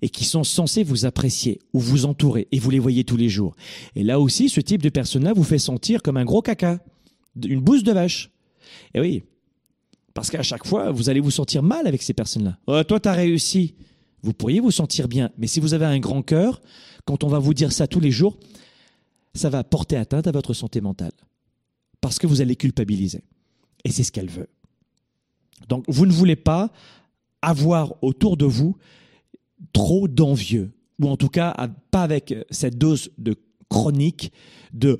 et 0.01 0.09
qui 0.09 0.25
sont 0.25 0.43
censés 0.43 0.83
vous 0.83 1.05
apprécier 1.05 1.59
ou 1.73 1.79
vous 1.79 2.05
entourer 2.05 2.47
et 2.51 2.59
vous 2.59 2.69
les 2.69 2.79
voyez 2.79 3.03
tous 3.03 3.17
les 3.17 3.29
jours. 3.29 3.55
Et 3.95 4.03
là 4.03 4.19
aussi, 4.19 4.49
ce 4.49 4.61
type 4.61 4.81
de 4.81 4.89
personne-là 4.89 5.33
vous 5.33 5.43
fait 5.43 5.59
sentir 5.59 6.01
comme 6.01 6.17
un 6.17 6.25
gros 6.25 6.41
caca, 6.41 6.79
une 7.43 7.59
bouse 7.59 7.83
de 7.83 7.91
vache. 7.91 8.31
Et 8.93 9.01
oui, 9.01 9.23
parce 10.13 10.29
qu'à 10.29 10.43
chaque 10.43 10.65
fois, 10.65 10.91
vous 10.91 11.09
allez 11.09 11.19
vous 11.19 11.31
sentir 11.31 11.63
mal 11.63 11.87
avec 11.87 12.01
ces 12.01 12.13
personnes-là. 12.13 12.57
Oh, 12.67 12.83
toi, 12.83 12.99
as 13.05 13.13
réussi. 13.13 13.75
Vous 14.23 14.33
pourriez 14.33 14.59
vous 14.59 14.71
sentir 14.71 15.07
bien, 15.07 15.31
mais 15.37 15.47
si 15.47 15.59
vous 15.59 15.73
avez 15.73 15.85
un 15.85 15.99
grand 15.99 16.21
cœur, 16.21 16.61
quand 17.05 17.23
on 17.23 17.27
va 17.27 17.39
vous 17.39 17.55
dire 17.55 17.71
ça 17.71 17.87
tous 17.87 17.99
les 17.99 18.11
jours, 18.11 18.37
ça 19.33 19.49
va 19.49 19.63
porter 19.63 19.97
atteinte 19.97 20.27
à 20.27 20.31
votre 20.31 20.53
santé 20.53 20.81
mentale. 20.81 21.11
Parce 21.99 22.19
que 22.19 22.27
vous 22.27 22.41
allez 22.41 22.55
culpabiliser. 22.55 23.23
Et 23.83 23.91
c'est 23.91 24.03
ce 24.03 24.11
qu'elle 24.11 24.29
veut. 24.29 24.49
Donc, 25.69 25.85
vous 25.87 26.05
ne 26.05 26.11
voulez 26.11 26.35
pas 26.35 26.71
avoir 27.41 27.95
autour 28.03 28.37
de 28.37 28.45
vous 28.45 28.75
trop 29.73 30.07
d'envieux, 30.07 30.71
ou 30.99 31.07
en 31.07 31.17
tout 31.17 31.29
cas 31.29 31.55
pas 31.91 32.03
avec 32.03 32.33
cette 32.49 32.77
dose 32.77 33.11
de 33.17 33.35
chronique, 33.69 34.31
de, 34.73 34.97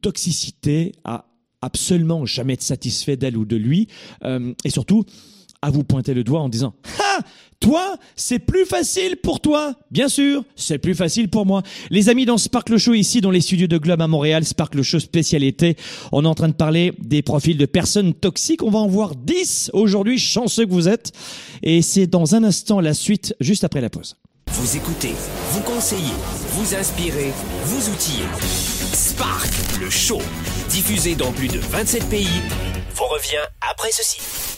toxicité, 0.00 0.92
à 1.04 1.26
absolument 1.60 2.24
jamais 2.24 2.52
être 2.52 2.62
satisfait 2.62 3.16
d'elle 3.16 3.36
ou 3.36 3.44
de 3.44 3.56
lui, 3.56 3.88
euh, 4.24 4.54
et 4.64 4.70
surtout 4.70 5.04
à 5.60 5.70
vous 5.70 5.82
pointer 5.82 6.14
le 6.14 6.22
doigt 6.22 6.40
en 6.40 6.48
disant 6.48 6.74
Toi, 7.60 7.96
c'est 8.14 8.38
plus 8.38 8.64
facile 8.64 9.16
pour 9.16 9.40
toi 9.40 9.74
Bien 9.90 10.08
sûr, 10.08 10.44
c'est 10.54 10.78
plus 10.78 10.94
facile 10.94 11.28
pour 11.28 11.44
moi. 11.44 11.62
Les 11.90 12.08
amis 12.08 12.24
dans 12.24 12.38
Sparkle 12.38 12.76
Show 12.76 12.94
ici, 12.94 13.20
dans 13.20 13.30
les 13.30 13.40
studios 13.40 13.66
de 13.66 13.78
Globe 13.78 14.00
à 14.00 14.06
Montréal, 14.06 14.44
Sparkle 14.44 14.82
Show 14.82 15.00
spécialité, 15.00 15.76
on 16.12 16.24
est 16.24 16.28
en 16.28 16.34
train 16.34 16.48
de 16.48 16.54
parler 16.54 16.92
des 16.98 17.22
profils 17.22 17.56
de 17.56 17.66
personnes 17.66 18.14
toxiques. 18.14 18.62
On 18.62 18.70
va 18.70 18.78
en 18.78 18.86
voir 18.86 19.16
10 19.16 19.70
aujourd'hui, 19.72 20.18
chanceux 20.18 20.66
que 20.66 20.72
vous 20.72 20.88
êtes. 20.88 21.12
Et 21.62 21.82
c'est 21.82 22.06
dans 22.06 22.34
un 22.34 22.44
instant 22.44 22.80
la 22.80 22.94
suite, 22.94 23.34
juste 23.40 23.64
après 23.64 23.80
la 23.80 23.90
pause. 23.90 24.16
Vous 24.50 24.76
écoutez, 24.76 25.14
vous 25.52 25.60
conseillez, 25.60 26.14
vous 26.52 26.74
inspirez, 26.74 27.32
vous 27.64 27.90
outillez. 27.90 28.26
Spark, 28.92 29.50
le 29.80 29.90
show, 29.90 30.20
diffusé 30.70 31.14
dans 31.14 31.32
plus 31.32 31.48
de 31.48 31.58
27 31.58 32.08
pays, 32.08 32.26
vous 32.94 33.04
revient 33.04 33.44
après 33.60 33.92
ceci. 33.92 34.57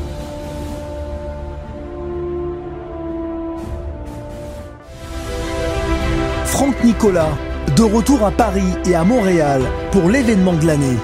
Nicolas, 7.01 7.35
de 7.75 7.81
retour 7.81 8.23
à 8.23 8.29
Paris 8.29 8.75
et 8.85 8.93
à 8.93 9.03
Montréal 9.03 9.63
pour 9.91 10.07
l'événement 10.07 10.53
de 10.53 10.67
l'année. 10.67 10.99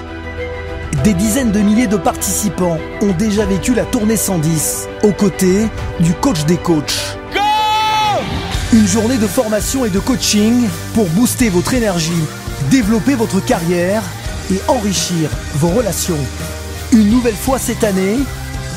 Des 1.02 1.12
dizaines 1.12 1.50
de 1.50 1.58
milliers 1.58 1.88
de 1.88 1.96
participants 1.96 2.78
ont 3.02 3.12
déjà 3.18 3.44
vécu 3.44 3.74
la 3.74 3.84
tournée 3.84 4.16
110 4.16 4.86
aux 5.02 5.10
côtés 5.10 5.66
du 5.98 6.14
coach 6.14 6.44
des 6.44 6.56
coachs. 6.56 7.18
Une 8.72 8.86
journée 8.86 9.16
de 9.16 9.26
formation 9.26 9.86
et 9.86 9.90
de 9.90 9.98
coaching 9.98 10.68
pour 10.94 11.06
booster 11.06 11.48
votre 11.48 11.74
énergie, 11.74 12.22
développer 12.70 13.16
votre 13.16 13.44
carrière 13.44 14.04
et 14.52 14.60
enrichir 14.68 15.28
vos 15.56 15.70
relations. 15.70 16.24
Une 16.92 17.10
nouvelle 17.10 17.34
fois 17.34 17.58
cette 17.58 17.82
année, 17.82 18.18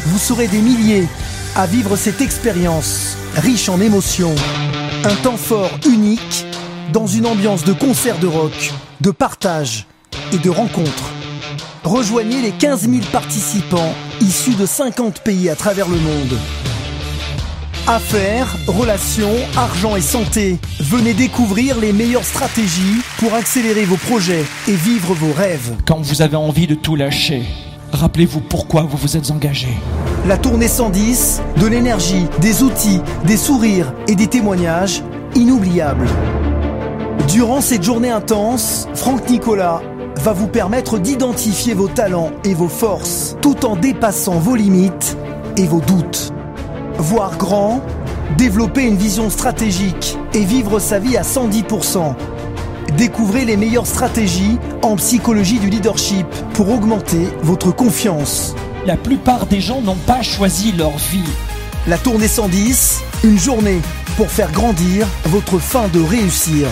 vous 0.07 0.17
serez 0.17 0.47
des 0.47 0.61
milliers 0.61 1.07
à 1.55 1.67
vivre 1.67 1.95
cette 1.97 2.21
expérience 2.21 3.15
riche 3.35 3.69
en 3.69 3.79
émotions. 3.79 4.33
Un 5.03 5.15
temps 5.17 5.37
fort 5.37 5.69
unique 5.85 6.47
dans 6.91 7.07
une 7.07 7.25
ambiance 7.25 7.63
de 7.63 7.73
concert 7.73 8.19
de 8.19 8.27
rock, 8.27 8.73
de 8.99 9.11
partage 9.11 9.85
et 10.33 10.37
de 10.37 10.49
rencontres. 10.49 11.11
Rejoignez 11.83 12.41
les 12.41 12.51
15 12.51 12.89
000 12.89 13.01
participants 13.11 13.93
issus 14.19 14.55
de 14.55 14.65
50 14.65 15.21
pays 15.21 15.49
à 15.49 15.55
travers 15.55 15.87
le 15.87 15.97
monde. 15.97 16.37
Affaires, 17.87 18.55
relations, 18.67 19.35
argent 19.57 19.95
et 19.95 20.01
santé. 20.01 20.59
Venez 20.79 21.13
découvrir 21.13 21.79
les 21.79 21.93
meilleures 21.93 22.23
stratégies 22.23 23.01
pour 23.17 23.33
accélérer 23.33 23.85
vos 23.85 23.97
projets 23.97 24.43
et 24.67 24.75
vivre 24.75 25.13
vos 25.13 25.33
rêves. 25.33 25.75
Quand 25.85 26.01
vous 26.01 26.21
avez 26.21 26.35
envie 26.35 26.67
de 26.67 26.75
tout 26.75 26.95
lâcher, 26.95 27.43
rappelez-vous 27.91 28.41
pourquoi 28.41 28.83
vous 28.83 28.97
vous 28.97 29.17
êtes 29.17 29.31
engagé. 29.31 29.69
La 30.27 30.37
tournée 30.37 30.67
110, 30.67 31.41
de 31.59 31.65
l'énergie, 31.65 32.25
des 32.39 32.61
outils, 32.61 33.01
des 33.25 33.37
sourires 33.37 33.93
et 34.07 34.15
des 34.15 34.27
témoignages 34.27 35.01
inoubliables. 35.35 36.07
Durant 37.27 37.61
cette 37.61 37.83
journée 37.83 38.09
intense, 38.09 38.87
Franck 38.95 39.29
Nicolas 39.29 39.81
va 40.17 40.33
vous 40.33 40.47
permettre 40.47 40.97
d'identifier 40.97 41.73
vos 41.73 41.87
talents 41.87 42.31
et 42.43 42.53
vos 42.53 42.67
forces 42.67 43.35
tout 43.41 43.65
en 43.65 43.75
dépassant 43.75 44.39
vos 44.39 44.55
limites 44.55 45.17
et 45.55 45.65
vos 45.65 45.81
doutes. 45.81 46.33
Voir 46.97 47.37
grand, 47.37 47.81
développer 48.37 48.83
une 48.83 48.95
vision 48.95 49.29
stratégique 49.29 50.17
et 50.33 50.43
vivre 50.43 50.79
sa 50.79 50.99
vie 50.99 51.15
à 51.15 51.21
110%. 51.21 52.15
Découvrez 52.97 53.45
les 53.45 53.57
meilleures 53.57 53.87
stratégies 53.87 54.57
en 54.81 54.95
psychologie 54.95 55.59
du 55.59 55.69
leadership 55.69 56.27
pour 56.53 56.69
augmenter 56.69 57.27
votre 57.43 57.71
confiance. 57.71 58.55
La 58.85 58.97
plupart 58.97 59.45
des 59.45 59.61
gens 59.61 59.81
n'ont 59.81 59.95
pas 60.07 60.23
choisi 60.23 60.71
leur 60.71 60.97
vie. 60.97 61.29
La 61.87 61.97
tournée 61.97 62.27
110, 62.27 63.01
une 63.23 63.39
journée 63.39 63.79
pour 64.17 64.29
faire 64.29 64.51
grandir 64.51 65.07
votre 65.25 65.59
fin 65.59 65.87
de 65.87 66.01
réussir. 66.01 66.67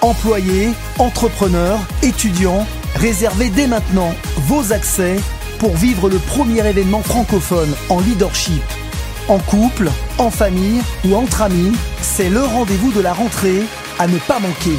Employés, 0.00 0.70
entrepreneurs, 0.98 1.80
étudiants, 2.02 2.64
réservez 2.94 3.50
dès 3.50 3.66
maintenant 3.66 4.14
vos 4.36 4.72
accès 4.72 5.16
pour 5.58 5.74
vivre 5.74 6.08
le 6.08 6.18
premier 6.18 6.64
événement 6.64 7.02
francophone 7.02 7.74
en 7.88 7.98
leadership. 7.98 8.62
En 9.26 9.38
couple, 9.38 9.90
en 10.18 10.30
famille 10.30 10.80
ou 11.04 11.16
entre 11.16 11.42
amis, 11.42 11.72
c'est 12.00 12.30
le 12.30 12.42
rendez-vous 12.42 12.92
de 12.92 13.00
la 13.00 13.12
rentrée 13.12 13.64
à 13.98 14.06
ne 14.06 14.18
pas 14.18 14.38
manquer. 14.38 14.76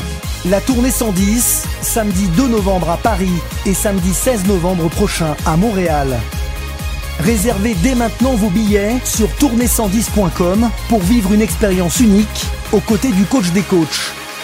La 0.50 0.62
tournée 0.62 0.90
110, 0.90 1.66
samedi 1.82 2.28
2 2.38 2.48
novembre 2.48 2.90
à 2.90 2.98
Paris 2.98 3.42
et 3.66 3.74
samedi 3.74 4.14
16 4.14 4.48
novembre 4.48 4.88
prochain 4.88 5.36
à 5.46 5.58
Montréal. 5.58 6.18
Réservez 7.20 7.76
dès 7.84 7.96
maintenant 7.96 8.36
vos 8.36 8.50
billets 8.50 8.96
sur 9.04 9.28
tournée110.com 9.32 10.70
pour 10.88 11.02
vivre 11.02 11.34
une 11.34 11.42
expérience 11.42 12.00
unique 12.00 12.46
aux 12.72 12.80
côtés 12.80 13.12
du 13.12 13.26
coach 13.26 13.52
des 13.52 13.64
coachs, 13.64 14.14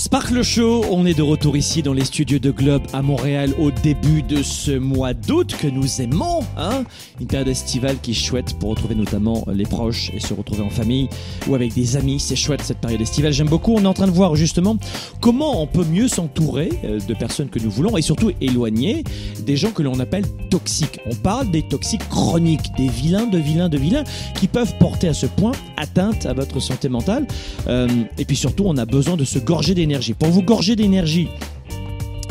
Sparkle 0.00 0.42
Show, 0.42 0.86
on 0.90 1.04
est 1.04 1.12
de 1.12 1.20
retour 1.22 1.58
ici 1.58 1.82
dans 1.82 1.92
les 1.92 2.06
studios 2.06 2.38
de 2.38 2.50
Globe 2.50 2.84
à 2.94 3.02
Montréal 3.02 3.52
au 3.58 3.70
début 3.70 4.22
de 4.22 4.42
ce 4.42 4.70
mois 4.70 5.12
d'août 5.12 5.54
que 5.60 5.66
nous 5.66 6.00
aimons. 6.00 6.40
Hein 6.56 6.84
Une 7.20 7.26
période 7.26 7.48
estivale 7.48 7.98
qui 8.00 8.12
est 8.12 8.14
chouette 8.14 8.58
pour 8.58 8.70
retrouver 8.70 8.94
notamment 8.94 9.46
les 9.52 9.64
proches 9.64 10.10
et 10.14 10.18
se 10.18 10.32
retrouver 10.32 10.62
en 10.62 10.70
famille 10.70 11.10
ou 11.46 11.54
avec 11.54 11.74
des 11.74 11.98
amis. 11.98 12.18
C'est 12.18 12.34
chouette 12.34 12.62
cette 12.62 12.78
période 12.78 13.02
estivale, 13.02 13.34
j'aime 13.34 13.50
beaucoup. 13.50 13.74
On 13.74 13.82
est 13.82 13.86
en 13.86 13.92
train 13.92 14.06
de 14.06 14.12
voir 14.12 14.36
justement 14.36 14.78
comment 15.20 15.60
on 15.60 15.66
peut 15.66 15.84
mieux 15.84 16.08
s'entourer 16.08 16.70
euh, 16.84 16.98
de 16.98 17.12
personnes 17.12 17.50
que 17.50 17.58
nous 17.58 17.70
voulons 17.70 17.98
et 17.98 18.02
surtout 18.02 18.32
éloigner 18.40 19.04
des 19.44 19.58
gens 19.58 19.70
que 19.70 19.82
l'on 19.82 20.00
appelle 20.00 20.24
toxiques. 20.48 20.98
On 21.04 21.14
parle 21.14 21.50
des 21.50 21.62
toxiques 21.62 22.08
chroniques, 22.08 22.74
des 22.78 22.88
vilains 22.88 23.26
de 23.26 23.36
vilains 23.36 23.68
de 23.68 23.76
vilains 23.76 24.04
qui 24.34 24.48
peuvent 24.48 24.72
porter 24.78 25.08
à 25.08 25.14
ce 25.14 25.26
point 25.26 25.52
atteinte 25.76 26.24
à 26.24 26.32
votre 26.32 26.58
santé 26.58 26.88
mentale. 26.88 27.26
Euh, 27.68 27.86
et 28.16 28.24
puis 28.24 28.36
surtout, 28.36 28.64
on 28.66 28.78
a 28.78 28.86
besoin 28.86 29.18
de 29.18 29.24
se 29.24 29.38
gorger 29.38 29.74
Pour 30.18 30.28
vous 30.28 30.42
gorger 30.42 30.76
d'énergie, 30.76 31.28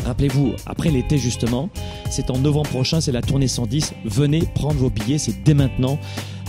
Rappelez-vous, 0.06 0.54
après 0.66 0.90
l'été 0.90 1.18
justement, 1.18 1.68
c'est 2.10 2.30
en 2.30 2.38
novembre 2.38 2.70
prochain, 2.70 3.00
c'est 3.00 3.12
la 3.12 3.20
tournée 3.20 3.48
110. 3.48 3.92
Venez 4.06 4.40
prendre 4.54 4.76
vos 4.76 4.88
billets, 4.90 5.18
c'est 5.18 5.42
dès 5.44 5.54
maintenant. 5.54 5.98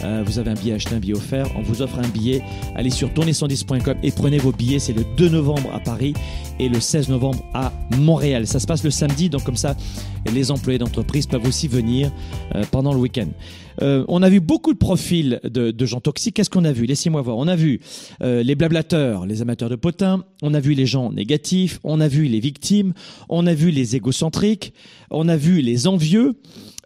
Euh, 0.04 0.24
vous 0.26 0.39
avez 0.39 0.52
un 0.52 0.56
billet 0.56 0.74
acheté, 0.74 0.95
un 0.95 0.99
billet 0.99 1.14
offert. 1.14 1.47
On 1.56 1.62
vous 1.62 1.82
offre 1.82 1.99
un 1.99 2.08
billet. 2.08 2.41
Allez 2.76 2.89
sur 2.89 3.10
tournée110.com 3.10 3.97
et 4.04 4.12
prenez 4.12 4.38
vos 4.38 4.52
billets. 4.52 4.80
C'est 4.80 4.93
le 4.93 5.06
2 5.18 5.30
novembre 5.30 5.70
à 5.74 5.80
Paris 5.80 6.14
et 6.60 6.70
le 6.70 6.80
16 6.80 7.10
novembre 7.10 7.43
à 7.54 7.74
Montréal. 7.97 8.47
Ça 8.47 8.60
se 8.60 8.68
passe 8.68 8.84
le 8.84 8.91
samedi, 8.91 9.30
donc 9.30 9.43
comme 9.43 9.56
ça, 9.56 9.76
les 10.32 10.52
employés 10.52 10.78
d'entreprise 10.78 11.26
peuvent 11.28 11.45
aussi 11.47 11.68
venir 11.68 12.12
euh, 12.56 12.64
pendant 12.72 12.93
le 12.93 12.99
week-end. 12.99 13.28
Euh, 13.82 14.06
on 14.08 14.22
a 14.22 14.30
vu 14.30 14.39
beaucoup 14.39 14.74
de 14.74 14.78
profils 14.78 15.39
de, 15.43 15.72
de 15.72 15.86
gens 15.86 16.02
toxiques. 16.02 16.36
Qu'est-ce 16.36 16.49
qu'on 16.49 16.66
a 16.66 16.72
vu? 16.72 16.86
Laissez-moi 16.86 17.22
voir. 17.22 17.38
On 17.38 17.47
a 17.47 17.56
vu 17.56 17.80
euh, 18.22 18.43
les 18.43 18.56
blablateurs, 18.56 19.26
les 19.26 19.41
amateurs 19.41 19.70
de 19.70 19.76
potins. 19.76 20.24
On 20.41 20.54
a 20.54 20.60
vu 20.60 20.74
les 20.74 20.86
gens 20.86 21.12
négatifs. 21.12 21.80
On 21.84 21.99
a 21.99 22.08
vu 22.08 22.26
les 22.26 22.39
victimes. 22.39 22.93
On 23.30 23.47
a 23.47 23.54
vu 23.54 23.72
les 23.72 23.95
égocentriques. 23.95 24.74
On 25.10 25.28
a 25.28 25.38
vu 25.38 25.62
les 25.62 25.88
envieux. 25.88 26.36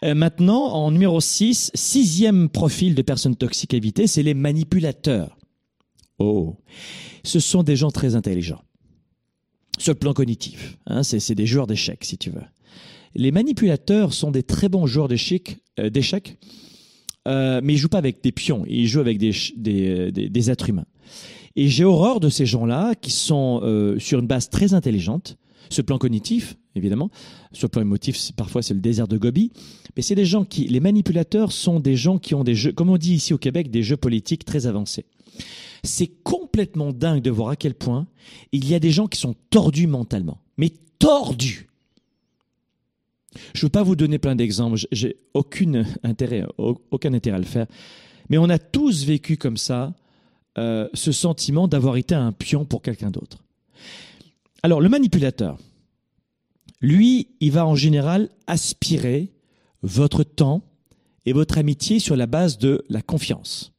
Euh, 0.04 0.14
maintenant, 0.14 0.74
en 0.74 0.92
numéro 0.92 1.22
6, 1.22 1.72
sixième 1.74 2.50
profil 2.50 2.96
de 2.96 3.02
personnes 3.02 3.36
toxiques 3.36 3.74
à 3.74 3.78
éviter, 3.78 4.08
c'est 4.08 4.24
les 4.24 4.34
manipulateurs. 4.34 5.38
Oh, 6.20 6.58
ce 7.24 7.40
sont 7.40 7.64
des 7.64 7.76
gens 7.76 7.92
très 7.92 8.16
intelligents. 8.16 8.62
Sur 9.78 9.94
le 9.94 10.00
plan 10.00 10.14
cognitif, 10.14 10.78
hein, 10.86 11.04
c'est 11.04 11.36
des 11.36 11.46
joueurs 11.46 11.68
d'échecs, 11.68 12.06
si 12.06 12.18
tu 12.18 12.30
veux. 12.30 12.44
Les 13.16 13.32
manipulateurs 13.32 14.14
sont 14.14 14.32
des 14.32 14.44
très 14.44 14.70
bons 14.70 14.86
joueurs 14.86 15.08
d'échecs, 15.08 15.58
euh, 15.80 15.90
euh, 17.28 17.62
mais 17.64 17.74
ils 17.74 17.78
jouent 17.78 17.90
pas 17.90 17.98
avec 17.98 18.22
des 18.24 18.32
pions, 18.32 18.64
ils 18.68 18.88
jouent 18.88 19.00
avec 19.00 19.18
des, 19.18 19.32
des, 20.12 20.52
êtres 20.52 20.70
humains. 20.70 20.86
Et 21.56 21.70
j'ai 21.70 21.86
horreur 21.86 22.20
de 22.20 22.30
ces 22.30 22.46
gens-là 22.46 22.94
qui 22.96 23.12
sont 23.12 23.62
euh, 23.64 23.98
sur 24.00 24.20
une 24.20 24.28
base 24.28 24.50
très 24.50 24.74
intelligente, 24.74 25.38
le 25.78 25.84
plan 25.84 25.98
cognitif, 25.98 26.58
évidemment, 26.76 27.10
sur 27.52 27.68
le 27.68 27.72
plan 27.72 27.82
émotif, 27.82 28.32
parfois 28.34 28.62
c'est 28.62 28.74
le 28.74 28.80
désert 28.80 29.08
de 29.08 29.18
Gobi, 29.18 29.52
mais 29.96 30.02
c'est 30.02 30.16
des 30.16 30.26
gens 30.26 30.46
qui, 30.46 30.68
les 30.68 30.80
manipulateurs 30.80 31.52
sont 31.52 31.80
des 31.80 31.96
gens 31.96 32.18
qui 32.18 32.36
ont 32.36 32.44
des 32.44 32.56
jeux, 32.56 32.72
comme 32.72 32.90
on 32.90 32.98
dit 32.98 33.14
ici 33.14 33.34
au 33.34 33.38
Québec, 33.38 33.72
des 33.72 33.84
jeux 33.84 33.98
politiques 33.98 34.46
très 34.46 34.68
avancés. 34.68 35.06
C'est 35.84 36.12
complètement 36.24 36.92
dingue 36.92 37.22
de 37.22 37.32
voir 37.32 37.50
à 37.50 37.56
quel 37.56 37.76
point 37.76 38.08
il 38.52 38.68
y 38.68 38.74
a 38.74 38.80
des 38.80 38.92
gens 38.92 39.08
qui 39.08 39.20
sont 39.20 39.36
tordus 39.50 39.88
mentalement, 39.88 40.40
mais 40.58 40.72
tordus. 41.00 41.68
Je 43.54 43.60
ne 43.60 43.66
veux 43.66 43.70
pas 43.70 43.84
vous 43.84 43.96
donner 43.96 44.18
plein 44.18 44.36
d'exemples, 44.36 44.78
j'ai 44.92 45.18
aucun 45.34 45.84
intérêt, 46.04 46.46
aucun 46.58 47.14
intérêt 47.14 47.36
à 47.36 47.40
le 47.40 47.46
faire, 47.46 47.68
mais 48.30 48.38
on 48.38 48.50
a 48.50 48.58
tous 48.58 49.04
vécu 49.04 49.38
comme 49.38 49.58
ça 49.58 49.94
euh, 50.58 50.88
ce 50.94 51.12
sentiment 51.12 51.68
d'avoir 51.68 51.98
été 51.98 52.16
un 52.16 52.32
pion 52.32 52.64
pour 52.64 52.82
quelqu'un 52.82 53.12
d'autre. 53.12 53.40
Alors 54.66 54.82
le 54.82 54.90
manipulateur, 54.90 55.60
lui, 56.82 57.28
il 57.40 57.52
va 57.52 57.68
en 57.68 57.76
général 57.76 58.32
aspirer 58.48 59.32
votre 59.84 60.24
temps 60.24 60.64
et 61.28 61.34
votre 61.34 61.60
amitié 61.60 62.00
sur 62.00 62.16
la 62.16 62.26
base 62.26 62.58
de 62.58 62.84
la 62.90 63.04
confiance. 63.04 63.74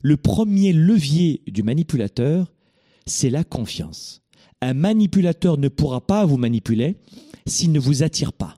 Le 0.00 0.16
premier 0.16 0.72
levier 0.72 1.42
du 1.46 1.62
manipulateur, 1.62 2.50
c'est 3.04 3.28
la 3.28 3.44
confiance. 3.44 4.22
Un 4.62 4.72
manipulateur 4.72 5.58
ne 5.58 5.68
pourra 5.68 6.00
pas 6.00 6.24
vous 6.24 6.38
manipuler 6.38 6.96
s'il 7.44 7.70
ne 7.70 7.78
vous 7.78 8.02
attire 8.02 8.32
pas. 8.32 8.56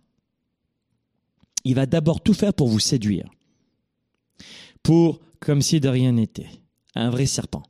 Il 1.64 1.74
va 1.74 1.86
d'abord 1.86 2.20
tout 2.20 2.32
faire 2.32 2.54
pour 2.54 2.68
vous 2.68 2.78
séduire. 2.78 3.28
Pour, 4.84 5.18
comme 5.40 5.62
si 5.62 5.80
de 5.80 5.88
rien 5.88 6.12
n'était, 6.12 6.62
un 6.94 7.10
vrai 7.10 7.26
serpent. 7.26 7.64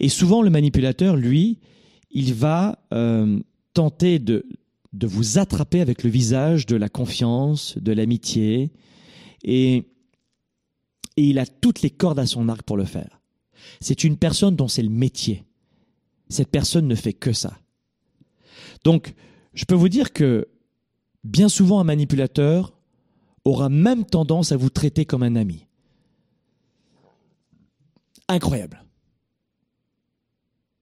Et 0.00 0.08
souvent, 0.08 0.42
le 0.42 0.50
manipulateur, 0.50 1.14
lui, 1.14 1.60
il 2.12 2.34
va 2.34 2.78
euh, 2.92 3.40
tenter 3.74 4.18
de, 4.18 4.46
vous 4.92 5.38
attraper 5.38 5.80
avec 5.80 6.04
le 6.04 6.10
visage 6.10 6.66
de 6.66 6.76
la 6.76 6.88
confiance, 6.88 7.76
de 7.78 7.92
l'amitié, 7.92 8.70
et, 9.42 9.76
et 11.16 11.22
il 11.24 11.38
a 11.38 11.46
toutes 11.46 11.82
les 11.82 11.90
cordes 11.90 12.18
à 12.18 12.26
son 12.26 12.48
arc 12.48 12.62
pour 12.62 12.76
le 12.76 12.84
faire. 12.84 13.20
C'est 13.80 14.04
une 14.04 14.16
personne 14.16 14.56
dont 14.56 14.68
c'est 14.68 14.82
le 14.82 14.90
métier. 14.90 15.44
Cette 16.28 16.50
personne 16.50 16.86
ne 16.86 16.94
fait 16.94 17.12
que 17.12 17.32
ça. 17.32 17.58
Donc, 18.84 19.14
je 19.54 19.64
peux 19.64 19.74
vous 19.74 19.88
dire 19.88 20.12
que 20.12 20.48
bien 21.24 21.48
souvent 21.48 21.80
un 21.80 21.84
manipulateur 21.84 22.72
aura 23.44 23.68
même 23.68 24.04
tendance 24.04 24.52
à 24.52 24.56
vous 24.56 24.70
traiter 24.70 25.04
comme 25.04 25.22
un 25.22 25.36
ami. 25.36 25.66
Incroyable. 28.28 28.84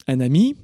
Un 0.06 0.20
ami, 0.20 0.56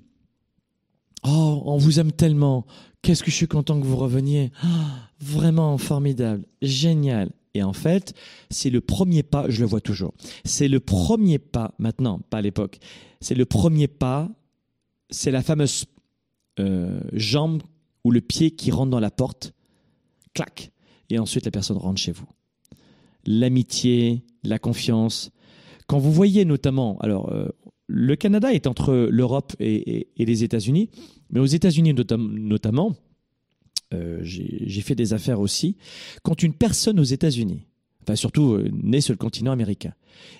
Oh, 1.26 1.62
on 1.64 1.76
vous 1.76 1.98
aime 1.98 2.12
tellement. 2.12 2.66
Qu'est-ce 3.02 3.22
que 3.22 3.30
je 3.30 3.36
suis 3.36 3.48
content 3.48 3.80
que 3.80 3.86
vous 3.86 3.96
reveniez. 3.96 4.52
Ah, 4.62 5.10
vraiment 5.20 5.76
formidable, 5.78 6.44
génial. 6.62 7.30
Et 7.54 7.62
en 7.62 7.72
fait, 7.72 8.14
c'est 8.50 8.68
le 8.68 8.82
premier 8.82 9.22
pas, 9.22 9.48
je 9.48 9.60
le 9.60 9.66
vois 9.66 9.80
toujours, 9.80 10.12
c'est 10.44 10.68
le 10.68 10.78
premier 10.78 11.38
pas, 11.38 11.72
maintenant, 11.78 12.20
pas 12.28 12.38
à 12.38 12.42
l'époque, 12.42 12.78
c'est 13.22 13.34
le 13.34 13.46
premier 13.46 13.88
pas, 13.88 14.28
c'est 15.08 15.30
la 15.30 15.42
fameuse 15.42 15.86
euh, 16.60 17.00
jambe 17.14 17.62
ou 18.04 18.10
le 18.10 18.20
pied 18.20 18.50
qui 18.50 18.70
rentre 18.70 18.90
dans 18.90 19.00
la 19.00 19.10
porte, 19.10 19.54
clac, 20.34 20.70
et 21.08 21.18
ensuite 21.18 21.46
la 21.46 21.50
personne 21.50 21.78
rentre 21.78 21.98
chez 21.98 22.12
vous. 22.12 22.28
L'amitié, 23.24 24.22
la 24.44 24.58
confiance. 24.58 25.30
Quand 25.86 25.98
vous 25.98 26.12
voyez 26.12 26.44
notamment, 26.44 26.98
alors 26.98 27.32
euh, 27.32 27.48
le 27.86 28.16
Canada 28.16 28.52
est 28.52 28.66
entre 28.66 29.08
l'Europe 29.10 29.54
et, 29.60 30.08
les 30.16 30.44
États-Unis, 30.44 30.90
mais 31.30 31.40
aux 31.40 31.46
États-Unis 31.46 31.94
notamment, 31.94 32.96
euh, 33.94 34.18
j'ai 34.22 34.80
fait 34.80 34.94
des 34.94 35.12
affaires 35.12 35.40
aussi, 35.40 35.76
quand 36.22 36.42
une 36.42 36.54
personne 36.54 36.98
aux 36.98 37.04
États-Unis, 37.04 37.66
enfin 38.02 38.16
surtout 38.16 38.54
euh, 38.54 38.70
née 38.72 39.00
sur 39.00 39.12
le 39.12 39.18
continent 39.18 39.52
américain, 39.52 39.92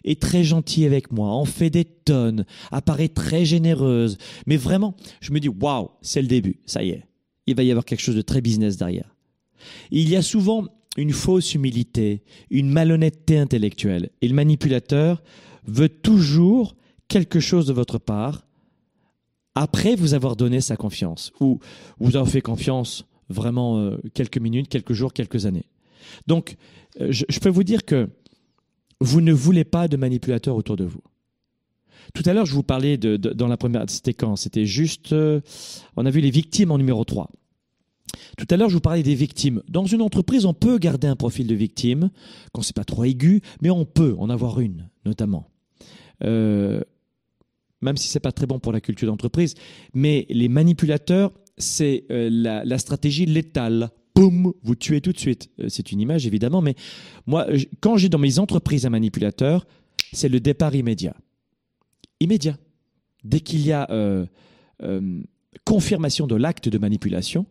est 0.04 0.20
très 0.20 0.42
gentille 0.42 0.86
avec 0.86 1.12
moi, 1.12 1.28
en 1.28 1.44
fait 1.44 1.70
des 1.70 1.84
tonnes, 1.84 2.44
apparaît 2.72 3.08
très 3.08 3.44
généreuse, 3.44 4.18
mais 4.46 4.56
vraiment, 4.56 4.96
je 5.20 5.32
me 5.32 5.38
dis 5.38 5.48
waouh, 5.48 5.90
c'est 6.02 6.22
le 6.22 6.28
début, 6.28 6.60
ça 6.66 6.82
y 6.82 6.90
est, 6.90 7.04
il 7.46 7.54
va 7.54 7.62
y 7.62 7.70
avoir 7.70 7.84
quelque 7.84 8.02
chose 8.02 8.16
de 8.16 8.22
très 8.22 8.40
business 8.40 8.76
derrière. 8.76 9.14
Il 9.90 10.08
y 10.08 10.16
a 10.16 10.22
souvent 10.22 10.66
une 10.96 11.12
fausse 11.12 11.54
humilité, 11.54 12.22
une 12.50 12.70
malhonnêteté 12.70 13.38
intellectuelle, 13.38 14.10
et 14.22 14.28
le 14.28 14.34
manipulateur 14.34 15.22
veut 15.66 15.88
toujours 15.88 16.74
quelque 17.08 17.40
chose 17.40 17.66
de 17.66 17.72
votre 17.72 17.98
part 17.98 18.46
après 19.56 19.96
vous 19.96 20.14
avoir 20.14 20.36
donné 20.36 20.60
sa 20.60 20.76
confiance, 20.76 21.32
ou 21.40 21.58
vous 21.98 22.16
avez 22.16 22.30
fait 22.30 22.40
confiance 22.42 23.06
vraiment 23.28 23.78
euh, 23.78 23.96
quelques 24.14 24.38
minutes, 24.38 24.68
quelques 24.68 24.92
jours, 24.92 25.12
quelques 25.12 25.46
années. 25.46 25.64
Donc, 26.26 26.56
euh, 27.00 27.08
je, 27.10 27.40
peux 27.40 27.48
vous 27.48 27.64
dire 27.64 27.84
que 27.84 28.08
vous 29.00 29.20
ne 29.20 29.32
voulez 29.32 29.64
pas 29.64 29.88
de 29.88 29.96
manipulateurs 29.96 30.56
autour 30.56 30.76
de 30.76 30.84
vous. 30.84 31.02
Tout 32.14 32.22
à 32.26 32.34
l'heure, 32.34 32.46
je 32.46 32.54
vous 32.54 32.62
parlais 32.62 32.98
de, 32.98 33.16
dans 33.16 33.48
la 33.48 33.56
première, 33.56 33.84
c'était 33.88 34.14
quand? 34.14 34.36
C'était 34.36 34.66
juste, 34.66 35.12
euh, 35.12 35.40
on 35.96 36.06
a 36.06 36.10
vu 36.10 36.20
les 36.20 36.30
victimes 36.30 36.70
en 36.70 36.78
numéro 36.78 37.04
3. 37.04 37.30
Tout 38.36 38.46
à 38.50 38.56
l'heure, 38.56 38.68
je 38.68 38.74
vous 38.74 38.80
parlais 38.80 39.02
des 39.02 39.14
victimes. 39.14 39.62
Dans 39.68 39.86
une 39.86 40.02
entreprise, 40.02 40.44
on 40.44 40.54
peut 40.54 40.78
garder 40.78 41.08
un 41.08 41.16
profil 41.16 41.46
de 41.46 41.54
victime, 41.54 42.10
quand 42.52 42.62
c'est 42.62 42.76
pas 42.76 42.84
trop 42.84 43.04
aigu, 43.04 43.40
mais 43.62 43.70
on 43.70 43.84
peut 43.86 44.14
en 44.18 44.30
avoir 44.30 44.60
une, 44.60 44.88
notamment. 45.04 45.48
Même 47.80 47.96
si 47.96 48.08
c'est 48.08 48.20
pas 48.20 48.32
très 48.32 48.46
bon 48.46 48.58
pour 48.58 48.72
la 48.72 48.80
culture 48.80 49.08
d'entreprise, 49.08 49.54
mais 49.94 50.26
les 50.28 50.48
manipulateurs 50.48 51.32
c'est 51.58 52.04
euh, 52.10 52.28
la, 52.64 52.78
stratégie 52.78 53.26
létale. 53.26 53.90
Boum, 54.14 54.52
vous 54.62 54.74
tuez 54.74 55.00
tout 55.00 55.12
de 55.12 55.18
suite. 55.18 55.50
Euh, 55.60 55.68
c'est 55.68 55.92
une 55.92 56.00
image 56.00 56.26
évidemment, 56.26 56.62
mais 56.62 56.74
moi, 57.26 57.46
quand 57.80 57.96
j'ai 57.96 58.08
dans 58.08 58.18
mes 58.18 58.38
entreprises 58.38 58.86
un 58.86 58.90
manipulateur, 58.90 59.66
c'est 60.12 60.28
le 60.28 60.40
départ 60.40 60.74
immédiat. 60.74 61.16
Immédiat. 62.20 62.56
Dès 63.24 63.40
qu'il 63.40 63.66
y 63.66 63.72
a 63.72 63.90
euh, 63.90 64.26
confirmation 65.64 66.26
de 66.26 66.36
l'acte 66.36 66.68
de 66.68 66.78
manipulation, 66.78 67.46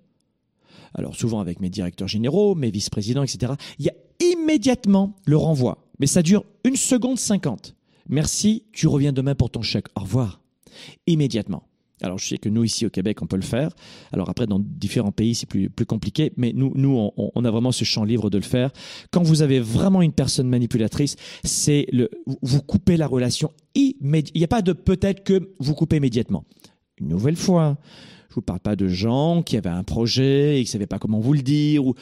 alors 0.94 1.16
souvent 1.16 1.40
avec 1.40 1.60
mes 1.60 1.70
directeurs 1.70 2.08
généraux, 2.08 2.56
mes 2.56 2.72
vice-présidents, 2.72 3.24
etc., 3.24 3.54
il 3.78 3.86
y 3.86 3.90
a 3.90 3.94
immédiatement 4.20 5.16
le 5.26 5.38
renvoi. 5.38 5.90
Mais 6.00 6.08
ça 6.08 6.22
dure 6.22 6.46
une 6.64 6.78
seconde 6.78 7.20
cinquante. 7.20 7.76
Merci, 8.10 8.64
tu 8.72 8.88
reviens 8.88 9.12
demain 9.12 9.36
pour 9.36 9.50
ton 9.50 9.62
chèque. 9.62 9.88
Au 9.96 10.02
revoir. 10.02 10.42
Immédiatement. 11.08 11.64
Alors, 12.02 12.18
je 12.18 12.28
sais 12.28 12.38
que 12.38 12.50
nous, 12.50 12.64
ici 12.64 12.86
au 12.86 12.90
Québec, 12.90 13.22
on 13.22 13.28
peut 13.28 13.38
le 13.38 13.42
faire. 13.42 13.72
Alors, 14.12 14.30
après, 14.30 14.48
dans 14.48 14.60
différents 14.60 15.14
pays, 15.14 15.34
c'est 15.34 15.46
plus, 15.46 15.70
compliqué. 15.88 16.34
Mais 16.36 16.52
nous, 16.54 16.72
nous 16.76 17.12
on, 17.16 17.46
a 17.46 17.52
vraiment 17.52 17.72
ce 17.72 17.86
champ 17.86 18.04
libre 18.04 18.30
de 18.30 18.38
le 18.38 18.44
faire. 18.44 18.72
Quand 19.12 19.24
vous 19.24 19.42
avez 19.42 19.60
vraiment 19.60 20.02
une 20.02 20.12
personne 20.12 20.50
manipulatrice, 20.50 21.16
c'est 21.44 21.88
le, 21.92 22.10
vous 22.42 22.62
coupez 22.62 22.98
la 22.98 23.08
relation 23.08 23.52
immédiatement. 23.76 24.32
Il 24.36 24.40
n'y 24.40 24.44
a 24.44 24.50
pas 24.50 24.62
de 24.62 24.74
peut-être 24.74 25.24
que 25.24 25.54
vous 25.60 25.74
coupez 25.74 25.98
immédiatement. 25.98 26.44
Une 27.00 27.08
nouvelle 27.08 27.38
fois, 27.38 27.78
je 28.30 28.36
vous 28.36 28.42
parle 28.42 28.60
pas 28.60 28.76
de 28.76 28.88
gens 28.88 29.42
qui 29.42 29.56
avaient 29.56 29.70
un 29.70 29.84
projet 29.84 30.60
et 30.60 30.64
qui 30.64 30.70
ne 30.70 30.72
savaient 30.72 30.88
pas 30.88 31.00
comment 31.00 31.20
vous 31.20 31.34
le 31.34 31.42
dire 31.42 31.86
ou 31.86 31.96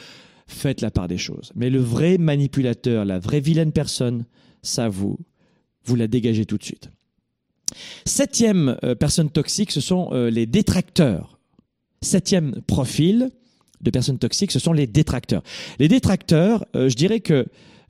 faites 0.46 0.80
la 0.80 0.90
part 0.90 1.06
des 1.06 1.18
choses. 1.18 1.52
Mais 1.54 1.70
le 1.70 1.80
vrai 1.80 2.18
manipulateur, 2.18 3.04
la 3.04 3.18
vraie 3.18 3.40
vilaine 3.40 3.72
personne, 3.72 4.24
ça 4.62 4.88
vous, 4.88 5.18
vous 5.84 5.96
la 5.96 6.06
dégagez 6.06 6.46
tout 6.46 6.58
de 6.58 6.64
suite. 6.64 6.90
Septième 8.04 8.76
euh, 8.84 8.94
personne 8.94 9.30
toxique, 9.30 9.70
ce 9.70 9.80
sont 9.80 10.10
euh, 10.12 10.30
les 10.30 10.46
détracteurs. 10.46 11.38
Septième 12.02 12.60
profil 12.66 13.30
de 13.80 13.90
personnes 13.90 14.18
toxiques, 14.18 14.52
ce 14.52 14.58
sont 14.58 14.72
les 14.72 14.86
détracteurs. 14.86 15.42
Les 15.78 15.88
détracteurs, 15.88 16.64
euh, 16.76 16.88
je 16.88 16.94
dirais 16.94 17.20
que 17.20 17.46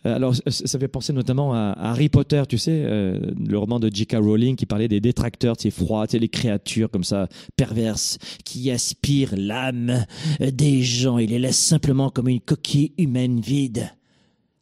alors, 0.07 0.35
ça 0.47 0.79
fait 0.79 0.87
penser 0.87 1.15
notamment 1.15 1.55
à, 1.55 1.75
Harry 1.79 2.11
Potter, 2.11 2.43
tu 2.47 2.59
sais, 2.59 2.83
le 2.83 3.57
roman 3.57 3.81
de 3.81 3.89
J.K. 3.91 4.17
Rowling 4.17 4.55
qui 4.55 4.67
parlait 4.67 4.87
des 4.87 5.01
détracteurs, 5.01 5.57
c'est 5.59 5.71
froid, 5.71 6.07
tu 6.07 6.19
les 6.19 6.29
créatures 6.29 6.91
comme 6.91 7.05
ça, 7.05 7.27
perverses, 7.57 8.19
qui 8.45 8.71
aspirent 8.71 9.33
l'âme 9.35 10.05
des 10.41 10.83
gens 10.83 11.17
et 11.17 11.27
les 11.27 11.39
laissent 11.39 11.57
simplement 11.57 12.11
comme 12.11 12.29
une 12.29 12.41
coquille 12.41 12.93
humaine 12.99 13.41
vide. 13.41 13.89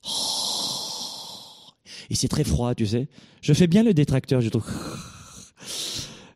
Oh. 0.05 0.52
Et 2.13 2.15
c'est 2.15 2.29
très 2.29 2.45
froid, 2.45 2.75
tu 2.75 2.87
sais. 2.87 3.09
Je 3.41 3.55
fais 3.55 3.67
bien 3.67 3.83
le 3.83 3.95
détracteur, 3.95 4.43
je 4.43 4.51
trouve. 4.51 4.67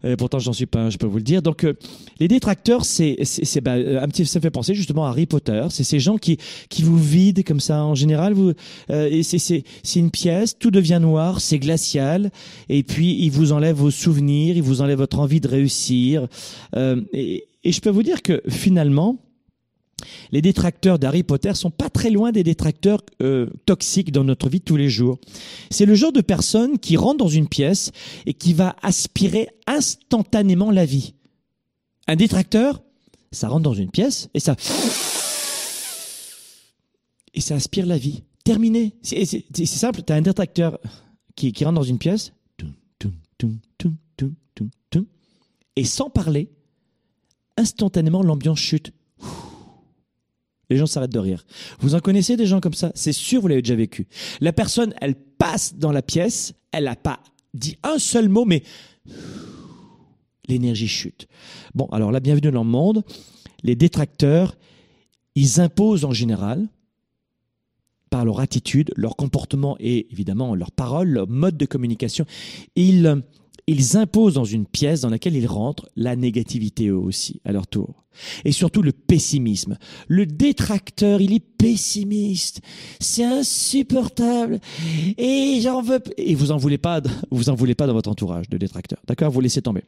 Et 0.03 0.16
pourtant, 0.16 0.39
j'en 0.39 0.55
suis 0.55 0.64
pas 0.64 0.89
je 0.89 0.97
peux 0.97 1.07
vous 1.07 1.18
le 1.18 1.22
dire. 1.22 1.43
Donc, 1.43 1.64
euh, 1.64 1.74
les 2.18 2.29
détracteurs, 2.29 2.87
c'est, 2.87 3.18
c'est, 3.24 3.61
bah, 3.61 3.74
un 3.74 4.09
petit, 4.09 4.24
ça 4.24 4.41
fait 4.41 4.51
penser 4.51 4.74
justement 4.74 5.05
à 5.05 5.11
Harry 5.11 5.27
Potter. 5.27 5.66
C'est 5.68 5.85
ces 5.85 6.01
gens 6.01 6.16
qui, 6.16 6.39
qui 6.70 6.83
vous 6.83 6.97
vident 6.97 7.43
comme 7.43 7.61
ça. 7.61 7.85
En 7.85 7.95
général, 7.95 8.33
vous, 8.33 8.53
euh, 8.89 9.22
c'est, 9.22 9.39
c'est, 9.39 9.64
c'est 9.83 9.99
une 9.99 10.11
pièce, 10.11 10.59
tout 10.59 10.70
devient 10.70 10.99
noir, 11.03 11.43
c'est 11.43 11.59
glacial, 11.59 12.31
et 12.70 12.83
puis 12.83 13.14
ils 13.20 13.31
vous 13.31 13.53
enlèvent 13.53 13.77
vos 13.77 13.91
souvenirs, 13.91 14.57
ils 14.57 14.62
vous 14.62 14.81
enlèvent 14.81 14.97
votre 14.97 15.18
envie 15.18 15.43
de 15.43 15.49
réussir. 15.49 16.27
Euh, 16.74 17.03
et, 17.12 17.49
et 17.64 17.72
je 17.72 17.81
peux 17.83 17.91
vous 17.91 18.03
dire 18.03 18.22
que 18.22 18.41
finalement, 18.49 19.18
les 20.30 20.42
détracteurs 20.42 20.99
d'Harry 20.99 21.22
Potter 21.22 21.55
sont 21.55 21.70
pas 21.70 21.88
très 21.88 22.11
loin 22.11 22.32
des 22.32 22.42
détracteurs 22.42 23.01
euh, 23.22 23.49
toxiques 23.64 24.12
dans 24.12 24.24
notre 24.24 24.49
vie 24.49 24.61
tous 24.61 24.76
les 24.76 24.90
jours. 24.90 25.18
C'est 25.70 25.86
le 25.86 25.94
genre 25.94 26.12
de 26.12 26.20
personne 26.20 26.78
qui 26.78 26.97
rentre 26.97 27.18
dans 27.18 27.28
une 27.28 27.49
pièce 27.49 27.92
et 28.26 28.34
qui 28.34 28.53
va 28.53 28.76
aspirer 28.82 29.49
instantanément 29.66 30.70
la 30.70 30.84
vie. 30.84 31.14
Un 32.07 32.16
détracteur, 32.16 32.82
ça 33.32 33.49
rentre 33.49 33.62
dans 33.62 33.74
une 33.74 33.90
pièce 33.90 34.28
et 34.34 34.40
ça 34.40 34.57
et 37.34 37.40
ça 37.40 37.55
aspire 37.55 37.86
la 37.86 37.99
vie. 37.99 38.22
Terminé. 38.44 38.94
C'est 39.03 39.44
simple. 39.66 40.03
Tu 40.07 40.12
as 40.12 40.16
un 40.16 40.22
détracteur 40.22 40.78
qui 41.34 41.53
rentre 41.64 41.74
dans 41.74 41.82
une 41.82 41.99
pièce 41.99 42.32
et 45.76 45.84
sans 45.84 46.09
parler, 46.09 46.49
instantanément 47.59 48.22
l'ambiance 48.22 48.59
chute 48.59 48.92
les 50.71 50.77
gens 50.77 50.87
s'arrêtent 50.87 51.12
de 51.12 51.19
rire. 51.19 51.45
Vous 51.81 51.95
en 51.95 52.01
connaissez 52.01 52.37
des 52.37 52.47
gens 52.47 52.61
comme 52.61 52.75
ça? 52.75 52.93
C'est 52.95 53.12
sûr, 53.12 53.41
vous 53.41 53.49
l'avez 53.49 53.62
déjà 53.62 53.77
vécu. 53.77 54.07
La 54.41 54.53
personne, 54.53 54.95
elle 55.01 55.14
passe 55.14 55.75
dans 55.77 55.93
la 55.93 56.03
pièce, 56.03 56.55
elle 56.73 56.85
n'a 56.85 56.97
pas 56.97 57.21
dit 57.55 57.77
un 57.83 57.99
seul 57.99 58.29
mot, 58.29 58.45
mais 58.45 58.62
l'énergie 60.49 60.89
chute. 60.89 61.27
Bon, 61.75 61.87
alors 61.87 62.12
la 62.12 62.21
bienvenue 62.21 62.51
dans 62.51 62.64
le 62.64 62.71
monde. 62.71 63.05
Les 63.62 63.75
détracteurs, 63.75 64.57
ils 65.35 65.61
imposent 65.61 66.05
en 66.05 66.12
général, 66.12 66.69
par 68.11 68.25
leur 68.25 68.41
attitude, 68.41 68.93
leur 68.97 69.17
comportement 69.17 69.77
et 69.81 70.07
évidemment 70.12 70.55
leur 70.55 70.71
parole, 70.71 71.09
leur 71.09 71.29
mode 71.29 71.57
de 71.57 71.67
communication, 71.67 72.25
ils 72.77 73.23
ils 73.67 73.97
imposent 73.97 74.35
dans 74.35 74.45
une 74.45 74.67
pièce 74.67 75.01
dans 75.01 75.11
laquelle 75.11 75.35
ils 75.35 75.47
rentrent 75.47 75.89
la 75.97 76.14
négativité 76.14 76.89
eux 76.89 76.97
aussi, 76.97 77.41
à 77.45 77.53
leur 77.53 77.67
tour. 77.67 78.05
Et 78.45 78.53
surtout 78.53 78.81
le 78.81 78.93
pessimisme. 78.93 79.77
Le 80.09 80.25
détracteur, 80.25 81.21
il 81.21 81.33
est 81.33 81.41
pessimiste. 81.41 82.61
C'est 83.01 83.25
insupportable. 83.25 84.61
Et 85.19 85.59
j'en 85.62 85.83
veux, 85.83 86.01
et 86.17 86.35
vous 86.35 86.53
en 86.53 86.57
voulez 86.57 86.79
pas, 86.79 87.03
vous 87.31 87.51
en 87.51 87.55
voulez 87.55 87.75
pas 87.75 87.87
dans 87.87 87.93
votre 87.93 88.11
entourage 88.11 88.49
de 88.49 88.57
détracteurs. 88.57 89.01
D'accord? 89.07 89.31
Vous 89.31 89.41
laissez 89.41 89.62
tomber. 89.62 89.83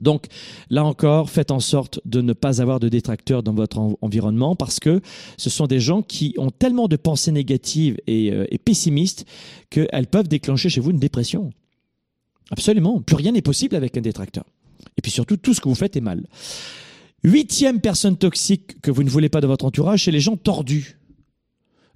Donc 0.00 0.26
là 0.70 0.84
encore, 0.84 1.30
faites 1.30 1.52
en 1.52 1.60
sorte 1.60 2.00
de 2.04 2.20
ne 2.20 2.32
pas 2.32 2.60
avoir 2.60 2.80
de 2.80 2.88
détracteurs 2.88 3.44
dans 3.44 3.54
votre 3.54 3.78
environnement 4.00 4.56
parce 4.56 4.80
que 4.80 5.00
ce 5.36 5.50
sont 5.50 5.66
des 5.66 5.78
gens 5.78 6.02
qui 6.02 6.34
ont 6.36 6.50
tellement 6.50 6.88
de 6.88 6.96
pensées 6.96 7.30
négatives 7.30 7.98
et, 8.08 8.32
euh, 8.32 8.44
et 8.50 8.58
pessimistes 8.58 9.24
qu'elles 9.70 10.08
peuvent 10.08 10.26
déclencher 10.26 10.68
chez 10.68 10.80
vous 10.80 10.90
une 10.90 10.98
dépression. 10.98 11.52
Absolument. 12.50 13.00
Plus 13.00 13.16
rien 13.16 13.32
n'est 13.32 13.42
possible 13.42 13.76
avec 13.76 13.96
un 13.96 14.00
détracteur. 14.00 14.44
Et 14.96 15.02
puis 15.02 15.10
surtout, 15.10 15.36
tout 15.36 15.54
ce 15.54 15.60
que 15.60 15.68
vous 15.68 15.74
faites 15.74 15.96
est 15.96 16.00
mal. 16.00 16.26
Huitième 17.22 17.80
personne 17.80 18.16
toxique 18.16 18.80
que 18.82 18.90
vous 18.90 19.02
ne 19.02 19.08
voulez 19.08 19.28
pas 19.28 19.40
dans 19.40 19.48
votre 19.48 19.64
entourage, 19.64 20.04
c'est 20.04 20.10
les 20.10 20.20
gens 20.20 20.36
tordus. 20.36 20.98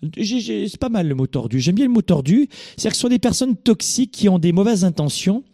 C'est 0.02 0.78
pas 0.78 0.88
mal 0.88 1.08
le 1.08 1.14
mot 1.14 1.26
tordu. 1.26 1.60
J'aime 1.60 1.74
bien 1.74 1.84
le 1.84 1.92
mot 1.92 2.02
tordu. 2.02 2.48
C'est-à-dire 2.76 2.90
que 2.92 2.96
ce 2.96 3.02
sont 3.02 3.08
des 3.08 3.18
personnes 3.18 3.56
toxiques 3.56 4.12
qui 4.12 4.28
ont 4.28 4.38
des 4.38 4.52
mauvaises 4.52 4.84
intentions, 4.84 5.44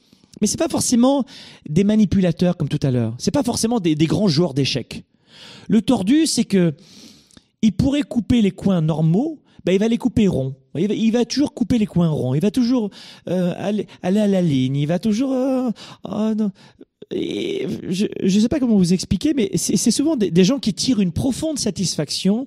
Mais 0.41 0.47
c'est 0.47 0.59
pas 0.59 0.69
forcément 0.69 1.25
des 1.69 1.85
manipulateurs 1.85 2.57
comme 2.57 2.69
tout 2.69 2.81
à 2.83 2.91
l'heure. 2.91 3.15
C'est 3.19 3.31
pas 3.31 3.43
forcément 3.43 3.81
des, 3.81 3.95
des 3.95 4.07
grands 4.07 4.29
joueurs 4.29 4.55
d'échecs. 4.55 5.05
Le 5.69 5.81
tordu, 5.81 6.27
c'est 6.27 6.45
que 6.45 6.75
il 7.63 7.73
pourrait 7.73 8.03
couper 8.03 8.43
les 8.43 8.51
coins 8.51 8.83
normaux, 8.83 9.41
ben 9.65 9.73
il 9.73 9.79
va 9.79 9.89
les 9.89 9.97
couper 9.97 10.29
ronds. 10.29 10.55
Il 10.77 10.89
va, 10.89 10.95
il 10.95 11.11
va 11.11 11.25
toujours 11.25 11.55
couper 11.55 11.79
les 11.79 11.87
coins 11.87 12.09
ronds. 12.09 12.35
Il 12.35 12.41
va 12.41 12.51
toujours 12.51 12.91
euh, 13.29 13.53
aller, 13.57 13.87
aller 14.03 14.21
à 14.21 14.27
la 14.27 14.43
ligne. 14.43 14.77
Il 14.77 14.87
va 14.87 14.99
toujours. 14.99 15.33
euh, 15.33 15.71
oh 16.05 16.35
non. 16.37 16.51
Et 17.11 17.67
je 17.91 18.07
ne 18.23 18.29
sais 18.29 18.49
pas 18.49 18.59
comment 18.59 18.77
vous 18.77 18.93
expliquer, 18.93 19.35
mais 19.35 19.51
c'est 19.57 19.91
souvent 19.91 20.17
des, 20.17 20.45
gens 20.45 20.59
qui 20.59 20.73
tirent 20.73 21.01
une 21.01 21.13
profonde 21.13 21.59
satisfaction 21.59 22.47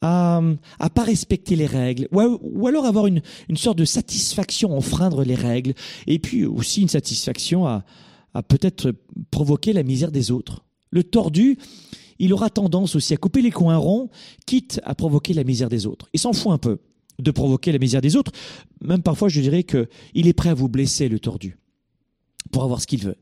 à, 0.00 0.40
à 0.78 0.88
pas 0.88 1.02
respecter 1.02 1.56
les 1.56 1.66
règles, 1.66 2.08
ou 2.12 2.66
alors 2.66 2.86
avoir 2.86 3.06
une, 3.06 3.22
une 3.48 3.56
sorte 3.56 3.78
de 3.78 3.84
satisfaction 3.84 4.72
à 4.72 4.76
enfreindre 4.76 5.24
les 5.24 5.34
règles, 5.34 5.74
et 6.06 6.18
puis 6.20 6.44
aussi 6.44 6.82
une 6.82 6.88
satisfaction 6.88 7.66
à, 7.66 7.84
à 8.34 8.42
peut-être 8.42 8.94
provoquer 9.30 9.72
la 9.72 9.82
misère 9.82 10.12
des 10.12 10.30
autres. 10.30 10.64
Le 10.90 11.02
tordu, 11.02 11.58
il 12.18 12.32
aura 12.32 12.50
tendance 12.50 12.94
aussi 12.94 13.14
à 13.14 13.16
couper 13.16 13.42
les 13.42 13.50
coins 13.50 13.76
ronds, 13.76 14.10
quitte 14.46 14.80
à 14.84 14.94
provoquer 14.94 15.34
la 15.34 15.44
misère 15.44 15.68
des 15.68 15.86
autres. 15.86 16.08
Il 16.12 16.20
s'en 16.20 16.32
fout 16.32 16.52
un 16.52 16.58
peu 16.58 16.78
de 17.22 17.30
provoquer 17.30 17.72
la 17.72 17.78
misère 17.78 18.00
des 18.00 18.16
autres. 18.16 18.32
Même 18.82 19.02
parfois, 19.02 19.28
je 19.28 19.40
dirais 19.40 19.62
que 19.62 19.88
il 20.14 20.26
est 20.28 20.32
prêt 20.32 20.50
à 20.50 20.54
vous 20.54 20.68
blesser, 20.68 21.08
le 21.08 21.18
tordu, 21.18 21.58
pour 22.50 22.64
avoir 22.64 22.80
ce 22.80 22.86
qu'il 22.86 23.00
veut. 23.02 23.16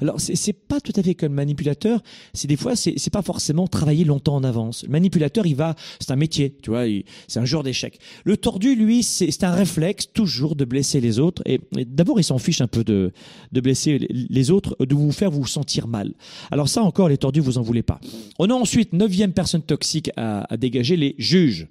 Alors, 0.00 0.20
c'est 0.20 0.36
c'est 0.36 0.52
pas 0.52 0.80
tout 0.80 0.92
à 0.94 1.02
fait 1.02 1.16
comme 1.16 1.32
manipulateur. 1.32 2.00
C'est 2.32 2.46
des 2.46 2.56
fois, 2.56 2.76
c'est 2.76 2.94
c'est 2.96 3.10
pas 3.10 3.22
forcément 3.22 3.66
travailler 3.66 4.04
longtemps 4.04 4.36
en 4.36 4.44
avance. 4.44 4.84
Le 4.84 4.90
manipulateur, 4.90 5.46
il 5.46 5.56
va, 5.56 5.74
c'est 5.98 6.12
un 6.12 6.16
métier, 6.16 6.56
tu 6.62 6.70
vois, 6.70 6.84
c'est 7.26 7.40
un 7.40 7.44
joueur 7.44 7.64
d'échecs. 7.64 7.98
Le 8.24 8.36
tordu, 8.36 8.76
lui, 8.76 9.02
c'est 9.02 9.42
un 9.42 9.50
réflexe 9.50 10.06
toujours 10.12 10.54
de 10.54 10.64
blesser 10.64 11.00
les 11.00 11.18
autres. 11.18 11.42
Et, 11.44 11.58
d'abord, 11.72 12.20
il 12.20 12.24
s'en 12.24 12.38
fiche 12.38 12.60
un 12.60 12.68
peu 12.68 12.84
de 12.84 13.12
blesser 13.52 13.98
les- 13.98 14.50
autres, 14.52 14.76
de 14.78 14.94
vous 14.94 15.10
faire 15.10 15.32
vous 15.32 15.44
sentir 15.46 15.88
mal. 15.88 16.14
Alors 16.52 16.68
ça 16.68 16.82
encore, 16.84 17.08
les 17.08 17.18
tordus, 17.18 17.40
vous 17.40 17.58
en 17.58 17.62
voulez 17.62 17.82
pas. 17.82 18.00
On 18.38 18.48
a 18.48 18.54
ensuite 18.54 18.92
neuvième 18.92 19.32
personne 19.32 19.62
toxique 19.62 20.10
à 20.16 20.56
dégager, 20.56 20.96
les 20.96 21.16
juges. 21.18 21.66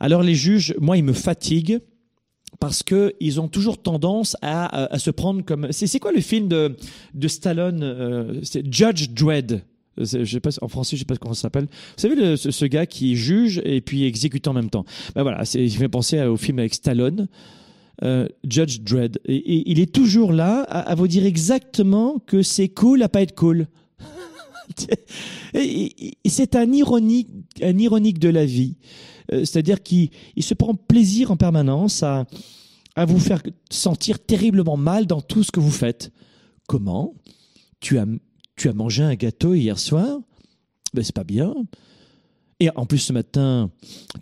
Alors 0.00 0.22
les 0.22 0.34
juges, 0.34 0.74
moi, 0.80 0.96
ils 0.96 1.04
me 1.04 1.12
fatiguent 1.12 1.80
parce 2.60 2.82
que 2.82 3.14
ils 3.20 3.40
ont 3.40 3.48
toujours 3.48 3.82
tendance 3.82 4.36
à, 4.42 4.92
à, 4.92 4.98
se 4.98 5.10
prendre 5.10 5.44
comme. 5.44 5.68
C'est 5.72 5.98
quoi 5.98 6.12
le 6.12 6.20
film 6.20 6.48
de 6.48 6.76
de 7.14 7.28
Stallone 7.28 7.82
euh, 7.82 8.40
C'est 8.42 8.72
Judge 8.72 9.10
Dredd? 9.10 9.62
Je 9.98 10.24
sais 10.24 10.40
pas 10.40 10.50
en 10.60 10.68
français, 10.68 10.96
je 10.96 11.00
sais 11.00 11.06
pas 11.06 11.16
comment 11.16 11.34
ça 11.34 11.42
s'appelle. 11.42 11.64
Vous 11.64 12.00
savez 12.00 12.36
ce, 12.36 12.64
gars 12.66 12.84
qui 12.84 13.16
juge 13.16 13.62
et 13.64 13.80
puis 13.80 14.04
exécute 14.04 14.46
en 14.46 14.52
même 14.52 14.68
temps. 14.68 14.84
Ben 15.14 15.22
voilà, 15.22 15.42
il 15.54 15.70
fait 15.70 15.88
penser 15.88 16.20
au 16.22 16.36
film 16.36 16.58
avec 16.58 16.74
Stallone. 16.74 17.28
euh, 18.02 18.28
Judge 18.46 18.80
Dredd. 18.80 19.18
Et, 19.24 19.70
il 19.70 19.80
est 19.80 19.92
toujours 19.92 20.32
là 20.32 20.62
à, 20.64 20.94
vous 20.94 21.08
dire 21.08 21.24
exactement 21.24 22.18
que 22.26 22.42
c'est 22.42 22.68
cool 22.68 23.02
à 23.02 23.08
pas 23.08 23.22
être 23.22 23.34
cool. 23.34 23.68
C'est 26.26 26.56
un 26.56 26.70
ironique, 26.72 27.28
un 27.62 27.78
ironique 27.78 28.18
de 28.18 28.28
la 28.28 28.44
vie. 28.44 28.76
Euh, 29.32 29.40
C'est-à-dire 29.40 29.82
qu'il 29.82 30.10
il 30.36 30.42
se 30.42 30.54
prend 30.54 30.74
plaisir 30.74 31.30
en 31.30 31.36
permanence 31.36 32.02
à, 32.02 32.26
vous 33.06 33.20
faire 33.20 33.42
sentir 33.70 34.18
terriblement 34.18 34.78
mal 34.78 35.06
dans 35.06 35.20
tout 35.20 35.42
ce 35.42 35.52
que 35.52 35.60
vous 35.60 35.70
faites. 35.70 36.10
Comment? 36.66 37.14
Tu 37.80 37.98
as, 37.98 38.72
mangé 38.72 39.02
un 39.02 39.14
gâteau 39.14 39.52
hier 39.52 39.78
soir? 39.78 40.20
Ben 40.94 41.04
c'est 41.04 41.14
pas 41.14 41.24
bien. 41.24 41.54
Et 42.58 42.70
en 42.74 42.86
plus 42.86 42.98
ce 42.98 43.12
matin, 43.12 43.70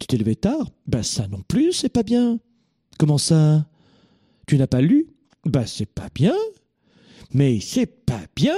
tu 0.00 0.08
t'es 0.08 0.16
levé 0.16 0.34
tard? 0.34 0.72
Ben 0.88 1.04
ça 1.04 1.28
non 1.28 1.42
plus, 1.46 1.72
c'est 1.72 1.88
pas 1.88 2.02
bien. 2.02 2.40
Comment 2.98 3.18
ça? 3.18 3.64
Tu 4.48 4.58
n'as 4.58 4.66
pas 4.66 4.80
lu? 4.80 5.06
Ben 5.46 5.66
c'est 5.66 5.86
pas 5.86 6.08
bien. 6.12 6.34
Mais 7.32 7.60
c'est 7.60 7.86
pas 7.86 8.22
bien. 8.34 8.56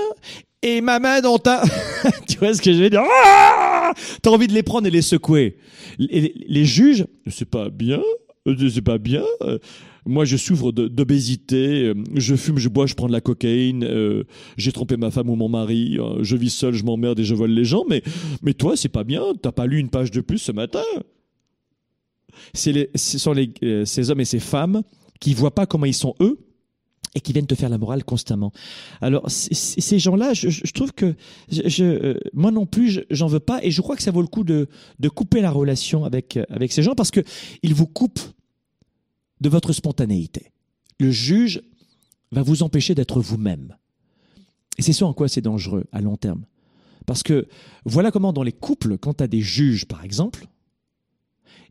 Et 0.63 0.81
ma 0.81 0.99
main 0.99 1.21
dans 1.21 1.39
ta... 1.39 1.63
tu 2.27 2.39
vois 2.39 2.55
ce 2.55 2.63
que 2.63 2.73
je 2.73 2.83
veux 2.85 2.91
dire? 2.91 3.03
Ah 3.05 3.76
T'as 4.23 4.31
envie 4.31 4.47
de 4.47 4.53
les 4.53 4.63
prendre 4.63 4.87
et 4.87 4.91
les 4.91 5.03
secouer. 5.03 5.57
Les, 5.99 6.65
juges, 6.65 7.07
c'est 7.29 7.49
pas 7.49 7.71
bien, 7.71 8.03
euh, 8.47 8.69
c'est 8.69 8.83
pas 8.83 8.99
bien. 8.99 9.25
euh, 9.43 9.59
Moi, 10.05 10.25
je 10.25 10.37
souffre 10.37 10.73
d'obésité, 10.73 11.85
euh, 11.85 11.95
je 12.15 12.35
fume, 12.37 12.59
je 12.59 12.69
bois, 12.69 12.87
je 12.87 12.95
prends 12.95 13.09
de 13.09 13.13
la 13.13 13.21
cocaïne, 13.21 13.87
j'ai 14.57 14.73
trompé 14.73 14.97
ma 14.97 15.11
femme 15.11 15.31
ou 15.31 15.37
mon 15.37 15.49
mari, 15.49 15.99
je 16.21 16.37
vis 16.37 16.51
seul, 16.51 16.75
je 16.75 16.85
m'emmerde 16.85 17.19
et 17.19 17.25
je 17.25 17.35
vole 17.35 17.51
les 17.51 17.65
gens, 17.65 17.85
mais, 17.89 18.03
mais 18.43 18.55
toi, 18.55 18.77
c'est 18.77 18.89
pas 18.89 19.05
bien, 19.05 19.23
t'as 19.41 19.53
pas 19.53 19.67
lu 19.67 19.79
une 19.79 19.91
page 19.91 20.11
de 20.11 20.21
plus 20.21 20.39
ce 20.39 20.53
matin. 20.53 20.83
Ce 22.55 23.19
sont 23.19 23.35
ces 23.85 24.11
hommes 24.11 24.21
et 24.21 24.25
ces 24.25 24.41
femmes 24.41 24.83
qui 25.21 25.35
voient 25.35 25.55
pas 25.55 25.67
comment 25.67 25.87
ils 25.87 25.95
sont 25.95 26.15
eux 26.21 26.39
et 27.17 27.21
qui 27.21 27.33
viennent 27.33 27.47
te 27.47 27.55
faire 27.55 27.71
la 27.71 27.79
morale 27.79 28.05
constamment. 28.05 28.53
Alors 29.01 29.29
ces 29.31 29.99
gens-là, 29.99 30.35
je, 30.35 30.71
trouve 30.73 30.93
que 30.93 31.15
euh, 31.81 32.15
moi 32.35 32.51
non 32.51 32.67
plus, 32.67 32.91
je- 32.91 33.01
j'en 33.11 33.27
veux 33.27 33.41
pas, 33.41 33.59
et 33.65 33.71
je 33.71 33.81
crois 33.81 33.97
que 33.97 34.03
ça 34.03 34.11
vaut 34.11 34.21
le 34.21 34.29
coup 34.29 34.45
de, 34.45 34.69
de 35.01 35.09
couper 35.09 35.41
la 35.41 35.51
relation 35.51 36.05
avec 36.05 36.37
euh, 36.37 36.45
avec 36.51 36.73
ces 36.73 36.83
gens 36.83 36.95
parce 36.95 37.11
que 37.11 37.21
ils 37.63 37.75
vous 37.75 37.87
coupent 37.87 38.21
de 39.41 39.49
votre 39.49 39.73
spontanéité. 39.73 40.53
Le 41.01 41.11
juge 41.11 41.63
va 42.33 42.43
vous 42.43 42.63
empêcher 42.63 42.95
d'être 42.95 43.21
vous-même, 43.21 43.77
et 44.79 44.83
c'est 44.83 44.93
ça 44.93 45.07
en 45.07 45.15
quoi 45.15 45.29
c'est 45.29 45.41
dangereux 45.41 45.85
à 45.93 46.03
long 46.03 46.19
terme, 46.19 46.45
parce 47.07 47.23
que 47.23 47.49
voilà 47.87 48.11
comment 48.11 48.35
dans 48.35 48.43
les 48.43 48.53
couples, 48.53 48.99
quand 48.99 49.15
tu 49.15 49.25
as 49.25 49.29
des 49.29 49.41
juges 49.41 49.87
par 49.87 50.05
exemple, 50.05 50.47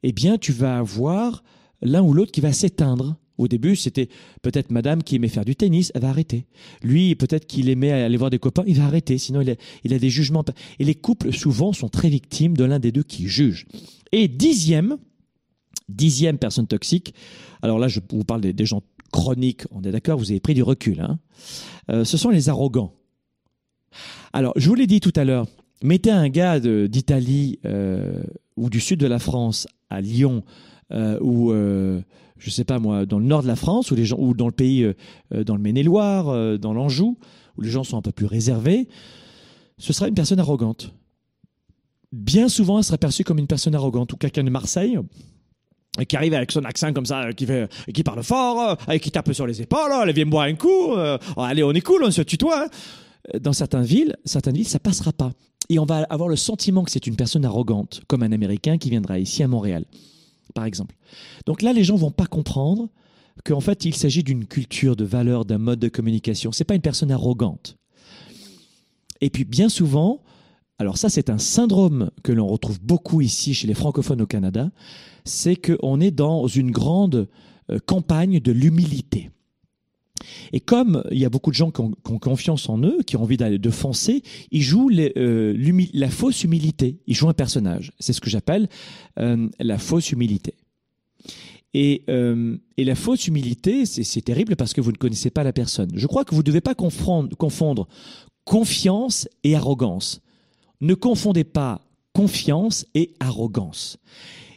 eh 0.02 0.12
bien 0.12 0.40
tu 0.40 0.52
vas 0.52 0.80
avoir 0.80 1.44
l'un 1.84 2.02
ou 2.02 2.14
l'autre 2.14 2.32
qui 2.32 2.42
va 2.42 2.52
s'éteindre. 2.52 3.18
Au 3.38 3.48
début, 3.48 3.76
c'était 3.76 4.08
peut-être 4.42 4.72
madame 4.72 5.04
qui 5.04 5.16
aimait 5.16 5.28
faire 5.28 5.46
du 5.46 5.56
tennis, 5.56 5.92
elle 5.94 6.02
va 6.02 6.10
arrêter. 6.10 6.46
Lui, 6.82 7.16
peut-être 7.16 7.46
qu'il 7.46 7.70
aimait 7.70 7.92
aller 7.92 8.18
voir 8.18 8.30
des 8.30 8.40
copains, 8.40 8.64
il 8.66 8.78
va 8.78 8.86
arrêter, 8.86 9.18
sinon 9.18 9.42
il 9.42 9.94
a, 9.94 10.00
des 10.00 10.10
jugements. 10.10 10.46
Et 10.80 10.86
les 10.86 10.96
couples, 10.96 11.34
souvent, 11.34 11.74
sont 11.74 11.90
très 11.90 12.10
victimes 12.10 12.56
de 12.56 12.64
l'un 12.64 12.80
des 12.80 12.92
deux 12.92 13.04
qui 13.04 13.28
juge. 13.28 13.68
Et 14.12 14.28
dixième, 14.28 14.98
dixième 15.90 16.38
personne 16.38 16.68
toxique, 16.68 17.14
alors 17.62 17.80
là, 17.80 17.88
je 17.88 18.00
vous 18.10 18.24
parle 18.24 18.42
des, 18.42 18.66
gens 18.66 18.82
chroniques, 19.12 19.64
on 19.72 19.82
est 19.84 19.92
d'accord, 19.92 20.18
vous 20.18 20.32
avez 20.32 20.40
pris 20.40 20.54
du 20.54 20.64
recul, 20.64 21.02
hein. 21.02 21.20
Euh, 21.92 22.04
ce 22.04 22.18
sont 22.18 22.30
les 22.30 22.50
arrogants. 22.50 22.94
Alors, 24.34 24.54
je 24.56 24.68
vous 24.68 24.76
l'ai 24.76 24.88
dit 24.88 25.00
tout 25.00 25.14
à 25.16 25.24
l'heure, 25.24 25.46
mettez 25.84 26.12
un 26.12 26.30
gars 26.30 26.60
d'Italie 26.60 27.60
euh, 27.66 28.24
ou 28.58 28.70
du 28.70 28.80
sud 28.80 29.00
de 29.00 29.08
la 29.08 29.20
France 29.20 29.68
à 29.90 30.02
Lyon 30.02 30.44
euh, 30.92 31.20
ou 31.22 31.54
je 32.38 32.50
sais 32.50 32.64
pas 32.64 32.80
moi 32.80 33.06
dans 33.06 33.20
le 33.20 33.26
nord 33.26 33.44
de 33.44 33.48
la 33.48 33.56
France 33.56 33.92
ou 33.92 33.96
les 33.96 34.06
gens 34.06 34.18
ou 34.20 34.34
dans 34.34 34.48
le 34.48 34.52
pays 34.52 34.84
euh, 34.84 35.44
dans 35.44 35.56
le 35.56 35.62
Maine-et-Loire, 35.62 36.30
euh, 36.30 36.58
dans 36.58 36.74
l'Anjou 36.74 37.18
où 37.58 37.62
les 37.62 37.70
gens 37.70 37.84
sont 37.84 37.98
un 37.98 38.02
peu 38.02 38.12
plus 38.12 38.26
réservés, 38.26 38.88
ce 39.78 39.94
sera 39.94 40.08
une 40.08 40.14
personne 40.14 40.40
arrogante. 40.40 40.94
Bien 42.12 42.50
souvent, 42.50 42.78
elle 42.80 42.84
sera 42.84 42.98
perçue 42.98 43.24
comme 43.24 43.40
une 43.40 43.48
personne 43.48 43.76
arrogante 43.76 44.14
ou 44.14 44.18
quelqu'un 44.18 44.44
de 44.44 44.50
Marseille 44.50 45.00
qui 46.10 46.18
arrive 46.18 46.34
avec 46.34 46.52
son 46.52 46.66
accent 46.66 46.92
comme 46.92 47.06
ça, 47.06 47.32
qui 47.32 47.46
fait, 47.46 47.70
qui 47.94 48.04
parle 48.04 48.22
fort, 48.22 48.78
qui 49.02 49.12
tape 49.12 49.32
sur 49.32 49.48
les 49.48 49.62
épaules, 49.62 49.92
elle 50.04 50.14
vient 50.14 50.26
me 50.26 50.32
boire 50.32 50.44
un 50.44 50.56
coup, 50.56 50.92
oh, 50.92 51.18
allez, 51.42 51.64
on 51.64 51.72
est 51.72 51.80
cool, 51.80 52.04
on 52.04 52.12
se 52.12 52.22
tutoie. 52.22 52.66
hein. 52.66 53.40
Dans 53.40 53.54
certaines 53.54 53.84
villes, 53.84 54.16
certaines 54.26 54.56
villes, 54.56 54.68
ça 54.68 54.80
passera 54.80 55.14
pas. 55.14 55.32
Et 55.70 55.80
on 55.80 55.86
va 55.86 56.04
avoir 56.10 56.30
le 56.30 56.36
sentiment 56.36 56.84
que 56.84 56.92
c'est 56.92 57.08
une 57.08 57.16
personne 57.16 57.46
arrogante, 57.46 58.02
comme 58.08 58.24
un 58.24 58.32
Américain 58.32 58.78
qui 58.78 58.90
viendra 58.90 59.18
ici 59.20 59.42
à 59.42 59.48
Montréal, 59.48 59.86
par 60.54 60.66
exemple. 60.66 60.96
Donc 61.46 61.62
là, 61.62 61.74
les 61.74 61.84
gens 61.84 61.96
vont 61.96 62.12
pas 62.12 62.26
comprendre 62.26 62.90
qu'en 63.44 63.60
fait, 63.60 63.86
il 63.86 63.96
s'agit 63.96 64.24
d'une 64.24 64.46
culture, 64.46 64.96
de 64.96 65.06
valeur, 65.06 65.46
d'un 65.46 65.58
mode 65.58 65.80
de 65.80 65.90
communication. 65.90 66.52
C'est 66.52 66.64
pas 66.64 66.76
une 66.76 66.82
personne 66.82 67.12
arrogante. 67.12 67.78
Et 69.22 69.30
puis, 69.30 69.44
bien 69.44 69.70
souvent, 69.70 70.22
alors 70.78 70.98
ça, 70.98 71.10
c'est 71.10 71.30
un 71.30 71.38
syndrome 71.38 72.12
que 72.24 72.32
l'on 72.32 72.48
retrouve 72.48 72.82
beaucoup 72.82 73.22
ici 73.22 73.54
chez 73.54 73.68
les 73.68 73.74
francophones 73.74 74.22
au 74.22 74.28
Canada, 74.28 74.72
c'est 75.24 75.56
qu'on 75.56 76.00
est 76.00 76.12
dans 76.12 76.48
une 76.48 76.72
grande 76.72 77.28
euh, 77.72 77.80
campagne 77.86 78.40
de 78.40 78.52
l'humilité. 78.52 79.32
Et 80.54 80.60
comme 80.60 81.04
il 81.12 81.18
y 81.18 81.26
a 81.26 81.30
beaucoup 81.30 81.52
de 81.52 81.56
gens 81.56 81.72
qui 81.72 81.82
ont, 81.82 82.20
confiance 82.20 82.70
en 82.70 82.80
eux, 82.80 83.00
qui 83.06 83.18
ont 83.18 83.24
envie 83.24 83.38
d'aller 83.38 83.60
de 83.60 83.70
foncer, 83.70 84.24
ils 84.52 84.62
jouent 84.62 84.90
euh, 84.92 85.84
la 85.94 86.10
fausse 86.10 86.44
humilité. 86.44 87.00
Ils 87.08 87.16
jouent 87.16 87.30
un 87.30 87.34
personnage. 87.34 87.92
C'est 88.00 88.14
ce 88.14 88.22
que 88.22 88.30
j'appelle 88.30 88.68
euh, 89.20 89.48
la 89.60 89.78
fausse 89.78 90.12
humilité. 90.12 90.56
Et, 91.74 92.04
euh, 92.10 92.58
la 92.78 92.96
fausse 92.96 93.28
humilité, 93.28 93.86
c'est, 93.86 94.22
terrible 94.22 94.56
parce 94.56 94.74
que 94.74 94.80
vous 94.80 94.94
ne 94.94 94.98
connaissez 94.98 95.30
pas 95.30 95.44
la 95.44 95.52
personne. 95.52 95.92
Je 95.94 96.08
crois 96.08 96.24
que 96.24 96.34
vous 96.34 96.42
ne 96.42 96.46
devez 96.46 96.62
pas 96.62 96.74
confondre, 96.74 97.36
confondre 97.36 97.88
confiance 98.46 99.28
et 99.44 99.56
arrogance. 99.56 100.22
Ne 100.80 100.94
confondez 100.94 101.44
pas 101.44 101.82
confiance 102.14 102.86
et 102.96 103.14
arrogance. 103.20 103.98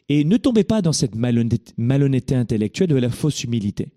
Et 0.08 0.24
ne 0.24 0.36
tombez 0.36 0.64
pas 0.64 0.80
dans 0.80 0.92
cette 0.92 1.14
malhonnêteté 1.16 2.34
intellectuelle 2.34 2.88
de 2.88 2.96
la 2.96 3.10
fausse 3.10 3.42
humilité. 3.42 3.88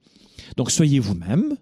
Donc 0.58 0.72
soyez 0.72 1.00
vous-même, 1.00 1.56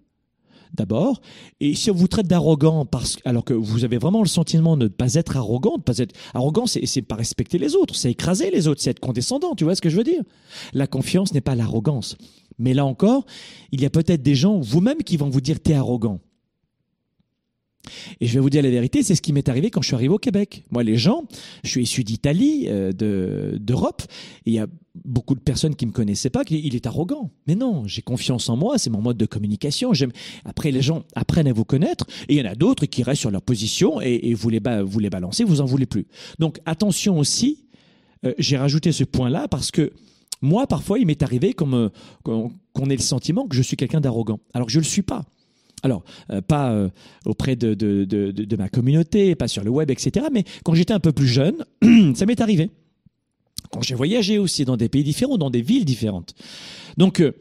d'abord. 0.73 1.21
Et 1.59 1.75
si 1.75 1.91
on 1.91 1.95
vous 1.95 2.07
traite 2.07 2.27
d'arrogant, 2.27 2.85
parce, 2.85 3.17
alors 3.25 3.43
que 3.43 3.53
vous 3.53 3.83
avez 3.83 3.97
vraiment 3.97 4.21
le 4.21 4.27
sentiment 4.27 4.77
de 4.77 4.83
ne 4.83 4.87
pas 4.89 5.15
être 5.15 5.37
arrogant, 5.37 5.77
de 5.77 5.83
pas 5.83 5.97
être 5.97 6.15
arrogant, 6.33 6.65
c'est, 6.65 6.85
c'est 6.85 7.01
pas 7.01 7.15
respecter 7.15 7.57
les 7.57 7.75
autres, 7.75 7.95
c'est 7.95 8.11
écraser 8.11 8.51
les 8.51 8.67
autres, 8.67 8.81
c'est 8.81 8.91
être 8.91 8.99
condescendant. 8.99 9.55
Tu 9.55 9.63
vois 9.63 9.75
ce 9.75 9.81
que 9.81 9.89
je 9.89 9.97
veux 9.97 10.03
dire? 10.03 10.21
La 10.73 10.87
confiance 10.87 11.33
n'est 11.33 11.41
pas 11.41 11.55
l'arrogance. 11.55 12.17
Mais 12.57 12.73
là 12.73 12.85
encore, 12.85 13.25
il 13.71 13.81
y 13.81 13.85
a 13.85 13.89
peut-être 13.89 14.21
des 14.21 14.35
gens, 14.35 14.59
vous-même, 14.59 15.03
qui 15.03 15.17
vont 15.17 15.29
vous 15.29 15.41
dire 15.41 15.59
t'es 15.59 15.73
arrogant. 15.73 16.19
Et 18.19 18.27
je 18.27 18.33
vais 18.33 18.39
vous 18.39 18.49
dire 18.49 18.61
la 18.61 18.69
vérité, 18.69 19.03
c'est 19.03 19.15
ce 19.15 19.21
qui 19.21 19.33
m'est 19.33 19.47
arrivé 19.49 19.71
quand 19.71 19.81
je 19.81 19.87
suis 19.87 19.95
arrivé 19.95 20.13
au 20.13 20.17
Québec. 20.17 20.63
Moi, 20.71 20.83
les 20.83 20.97
gens, 20.97 21.25
je 21.63 21.69
suis 21.69 21.83
issu 21.83 22.03
d'Italie, 22.03 22.65
euh, 22.67 22.91
de, 22.91 23.57
d'Europe, 23.59 24.03
il 24.45 24.53
y 24.53 24.59
a 24.59 24.67
beaucoup 25.05 25.35
de 25.35 25.39
personnes 25.39 25.75
qui 25.75 25.85
me 25.85 25.91
connaissaient 25.91 26.29
pas, 26.29 26.43
qu'il 26.43 26.75
est 26.75 26.85
arrogant. 26.85 27.31
Mais 27.47 27.55
non, 27.55 27.87
j'ai 27.87 28.01
confiance 28.01 28.49
en 28.49 28.57
moi, 28.57 28.77
c'est 28.77 28.89
mon 28.89 29.01
mode 29.01 29.17
de 29.17 29.25
communication. 29.25 29.91
Après, 30.45 30.71
les 30.71 30.81
gens 30.81 31.03
apprennent 31.15 31.47
à 31.47 31.53
vous 31.53 31.65
connaître, 31.65 32.05
et 32.27 32.35
il 32.35 32.39
y 32.39 32.47
en 32.47 32.51
a 32.51 32.55
d'autres 32.55 32.85
qui 32.85 33.03
restent 33.03 33.21
sur 33.21 33.31
leur 33.31 33.41
position 33.41 34.01
et, 34.01 34.33
vous 34.33 34.49
les 34.49 34.59
vous 34.83 34.99
les 34.99 35.09
balancez, 35.09 35.43
vous 35.43 35.61
en 35.61 35.65
voulez 35.65 35.85
plus. 35.85 36.07
Donc 36.37 36.59
attention 36.65 37.17
aussi. 37.17 37.65
Euh, 38.25 38.33
j'ai 38.37 38.57
rajouté 38.57 38.91
ce 38.91 39.05
point-là 39.05 39.47
parce 39.47 39.71
que 39.71 39.93
moi, 40.41 40.67
parfois, 40.67 40.99
il 40.99 41.05
m'est 41.05 41.23
arrivé 41.23 41.53
qu'on 41.53 41.89
ait 42.27 42.95
le 42.95 42.97
sentiment 42.97 43.47
que 43.47 43.55
je 43.55 43.61
suis 43.61 43.77
quelqu'un 43.77 44.01
d'arrogant, 44.01 44.39
alors 44.53 44.69
je 44.69 44.79
le 44.79 44.85
suis 44.85 45.01
pas. 45.01 45.25
Alors, 45.83 46.03
euh, 46.31 46.41
pas 46.41 46.71
euh, 46.71 46.89
auprès 47.25 47.55
de, 47.55 47.73
de, 47.73 48.55
ma 48.57 48.69
communauté, 48.69 49.35
pas 49.35 49.47
sur 49.47 49.63
le 49.63 49.69
web, 49.69 49.89
etc. 49.91 50.27
Mais 50.31 50.43
quand 50.63 50.73
j'étais 50.73 50.93
un 50.93 50.99
peu 50.99 51.11
plus 51.11 51.27
jeune, 51.27 51.65
ça 52.15 52.25
m'est 52.25 52.41
arrivé. 52.41 52.69
Quand 53.71 53.81
j'ai 53.81 53.95
voyagé 53.95 54.37
aussi 54.39 54.65
dans 54.65 54.77
des 54.77 54.89
pays 54.89 55.03
différents, 55.03 55.37
dans 55.37 55.49
des 55.49 55.61
villes 55.61 55.85
différentes. 55.85 56.33
Donc, 56.97 57.21
euh, 57.21 57.33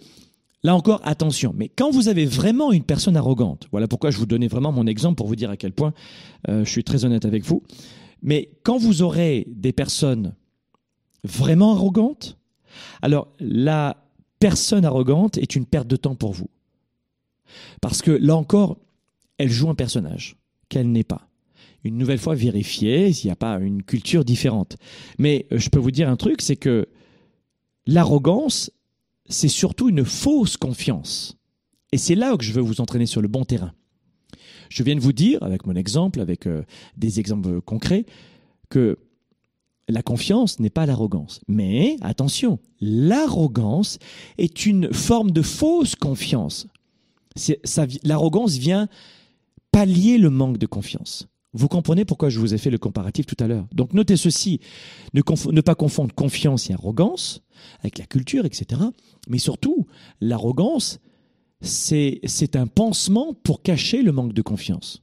là 0.63 0.75
encore, 0.75 1.01
attention. 1.05 1.55
Mais 1.57 1.69
quand 1.69 1.91
vous 1.91 2.09
avez 2.09 2.27
vraiment 2.27 2.71
une 2.73 2.85
personne 2.85 3.17
arrogante, 3.17 3.67
voilà 3.71 3.89
pourquoi 3.89 4.11
je 4.11 4.19
vous 4.19 4.27
donnais 4.27 4.49
vraiment 4.49 4.73
mon 4.73 4.87
exemple 4.87 5.17
pour 5.17 5.27
vous 5.27 5.37
dire 5.37 5.51
à 5.51 5.57
quel 5.57 5.73
point 5.73 5.93
je 6.49 6.65
suis 6.65 6.85
très 6.85 7.05
honnête 7.05 7.25
avec 7.25 7.45
vous. 7.45 7.63
Mais 8.23 8.51
quand 8.65 8.79
vous 8.79 9.03
aurez 9.03 9.47
des 9.49 9.73
personnes 9.73 10.35
vraiment 11.25 11.75
arrogantes, 11.75 12.37
alors 13.01 13.29
la 13.41 13.97
personne 14.39 14.85
arrogante 14.85 15.39
est 15.39 15.57
une 15.57 15.67
perte 15.67 15.89
de 15.89 15.97
temps 15.97 16.15
pour 16.15 16.33
vous. 16.33 16.49
Parce 17.81 18.03
que 18.03 18.11
là 18.11 18.37
encore, 18.37 18.79
elle 19.39 19.51
joue 19.51 19.71
un 19.71 19.75
personnage 19.75 20.37
qu'elle 20.69 20.91
n'est 20.91 21.05
pas. 21.05 21.29
Une 21.85 21.97
nouvelle 21.97 22.19
fois, 22.19 22.35
vérifier 22.35 23.13
s'il 23.13 23.29
n'y 23.29 23.33
a 23.33 23.37
pas 23.37 23.59
une 23.59 23.83
culture 23.83 24.25
différente. 24.25 24.77
Mais 25.19 25.47
euh, 25.53 25.59
je 25.59 25.71
peux 25.71 25.79
vous 25.79 25.91
dire 25.91 26.09
un 26.09 26.17
truc, 26.17 26.43
c'est 26.43 26.57
que 26.57 26.89
l'arrogance, 27.87 28.71
c'est 29.29 29.49
surtout 29.49 29.89
une 29.89 30.05
fausse 30.05 30.57
confiance. 30.57 31.37
Et 31.93 31.99
c'est 31.99 32.15
là 32.15 32.37
que 32.37 32.45
je 32.45 32.53
veux 32.53 32.61
vous 32.61 32.81
entraîner 32.81 33.07
sur 33.07 33.23
le 33.23 33.29
bon 33.29 33.45
terrain. 33.45 33.73
Je 34.69 34.83
viens 34.83 34.97
de 34.97 35.01
vous 35.01 35.13
dire, 35.13 35.43
avec 35.43 35.67
mon 35.67 35.77
exemple, 35.77 36.21
avec 36.21 36.47
euh, 36.47 36.63
des 36.97 37.21
exemples 37.21 37.61
concrets, 37.61 38.05
que 38.69 38.99
la 39.89 40.03
confiance 40.03 40.61
n'est 40.61 40.69
pas 40.71 40.85
l'arrogance. 40.85 41.41
Mais 41.49 41.97
attention, 42.03 42.59
l'arrogance 42.81 43.99
est 44.37 44.67
une 44.67 44.93
forme 44.93 45.31
de 45.31 45.43
fausse 45.43 45.95
confiance 45.95 46.67
l'arrogance 48.05 48.57
vient 48.57 48.89
pallier 49.71 50.19
le 50.19 50.31
manque 50.31 50.59
de 50.59 50.67
confiance. 50.67 51.29
Vous 51.53 51.69
comprenez 51.69 52.05
pourquoi 52.05 52.29
je 52.29 52.39
vous 52.39 52.53
ai 52.53 52.59
fait 52.59 52.71
le 52.71 52.79
comparatif 52.79 53.27
tout 53.27 53.37
à 53.41 53.47
l'heure. 53.47 53.67
Donc 53.73 53.95
notez 53.95 54.17
ceci, 54.17 54.61
ne, 55.15 55.61
pas 55.61 55.75
confondre 55.75 56.15
confiance 56.15 56.69
et 56.69 56.75
arrogance 56.75 57.43
avec 57.81 57.99
la 57.99 58.07
culture, 58.07 58.45
etc. 58.45 58.81
Mais 59.29 59.39
surtout, 59.39 59.87
l'arrogance, 60.21 61.01
c'est 61.61 62.55
un 62.55 62.67
pansement 62.67 63.35
pour 63.35 63.63
cacher 63.63 64.03
le 64.03 64.13
manque 64.13 64.35
de 64.35 64.43
confiance. 64.43 65.03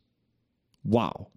Waouh 0.86 1.28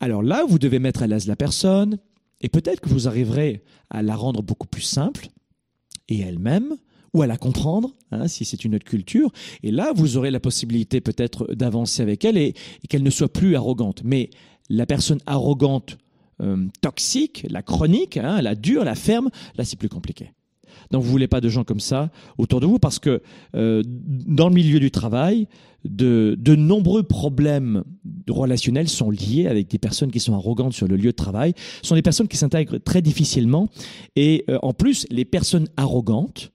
Alors 0.00 0.22
là, 0.22 0.44
vous 0.48 0.58
devez 0.58 0.78
mettre 0.78 1.02
à 1.02 1.06
l'aise 1.06 1.26
la 1.26 1.36
personne, 1.36 1.98
et 2.40 2.48
peut-être 2.48 2.80
que 2.80 2.88
vous 2.88 3.08
arriverez 3.08 3.64
à 3.90 4.02
la 4.02 4.14
rendre 4.14 4.42
beaucoup 4.42 4.68
plus 4.68 4.82
simple, 4.82 5.28
et 6.08 6.20
elle-même, 6.20 6.76
ou 7.14 7.22
à 7.22 7.26
la 7.26 7.36
comprendre, 7.36 7.94
hein, 8.10 8.26
si 8.28 8.44
c'est 8.44 8.64
une 8.64 8.74
autre 8.74 8.84
culture. 8.84 9.30
Et 9.62 9.70
là, 9.70 9.92
vous 9.94 10.16
aurez 10.16 10.30
la 10.30 10.40
possibilité 10.40 11.00
peut-être 11.00 11.52
d'avancer 11.54 12.02
avec 12.02 12.24
elle 12.24 12.38
et, 12.38 12.54
qu'elle 12.88 13.02
ne 13.02 13.10
soit 13.10 13.32
plus 13.32 13.56
arrogante. 13.56 14.02
Mais 14.04 14.30
la 14.68 14.86
personne 14.86 15.20
arrogante, 15.26 15.98
euh, 16.40 16.66
toxique, 16.80 17.46
la 17.50 17.62
chronique, 17.62 18.16
hein, 18.16 18.40
la 18.40 18.54
dure, 18.54 18.84
la 18.84 18.94
ferme, 18.94 19.30
là, 19.56 19.64
c'est 19.64 19.78
plus 19.78 19.88
compliqué. 19.88 20.32
Donc, 20.90 21.02
vous 21.02 21.10
voulez 21.10 21.28
pas 21.28 21.40
de 21.40 21.48
gens 21.48 21.64
comme 21.64 21.80
ça 21.80 22.10
autour 22.38 22.60
de 22.60 22.66
vous 22.66 22.78
parce 22.78 22.98
que 22.98 23.22
euh, 23.54 23.82
dans 23.86 24.48
le 24.48 24.54
milieu 24.54 24.80
du 24.80 24.90
travail, 24.90 25.48
de, 25.84 26.54
nombreux 26.54 27.02
problèmes 27.02 27.84
relationnels 28.28 28.88
sont 28.88 29.10
liés 29.10 29.46
avec 29.48 29.68
des 29.68 29.78
personnes 29.78 30.10
qui 30.10 30.20
sont 30.20 30.34
arrogantes 30.34 30.72
sur 30.72 30.86
le 30.86 30.96
lieu 30.96 31.10
de 31.10 31.16
travail. 31.16 31.54
Ce 31.82 31.88
sont 31.88 31.94
des 31.94 32.02
personnes 32.02 32.28
qui 32.28 32.36
s'intègrent 32.36 32.78
très 32.78 33.02
difficilement. 33.02 33.68
Et 34.16 34.44
euh, 34.48 34.58
en 34.62 34.72
plus, 34.72 35.06
les 35.10 35.24
personnes 35.24 35.68
arrogantes 35.76 36.52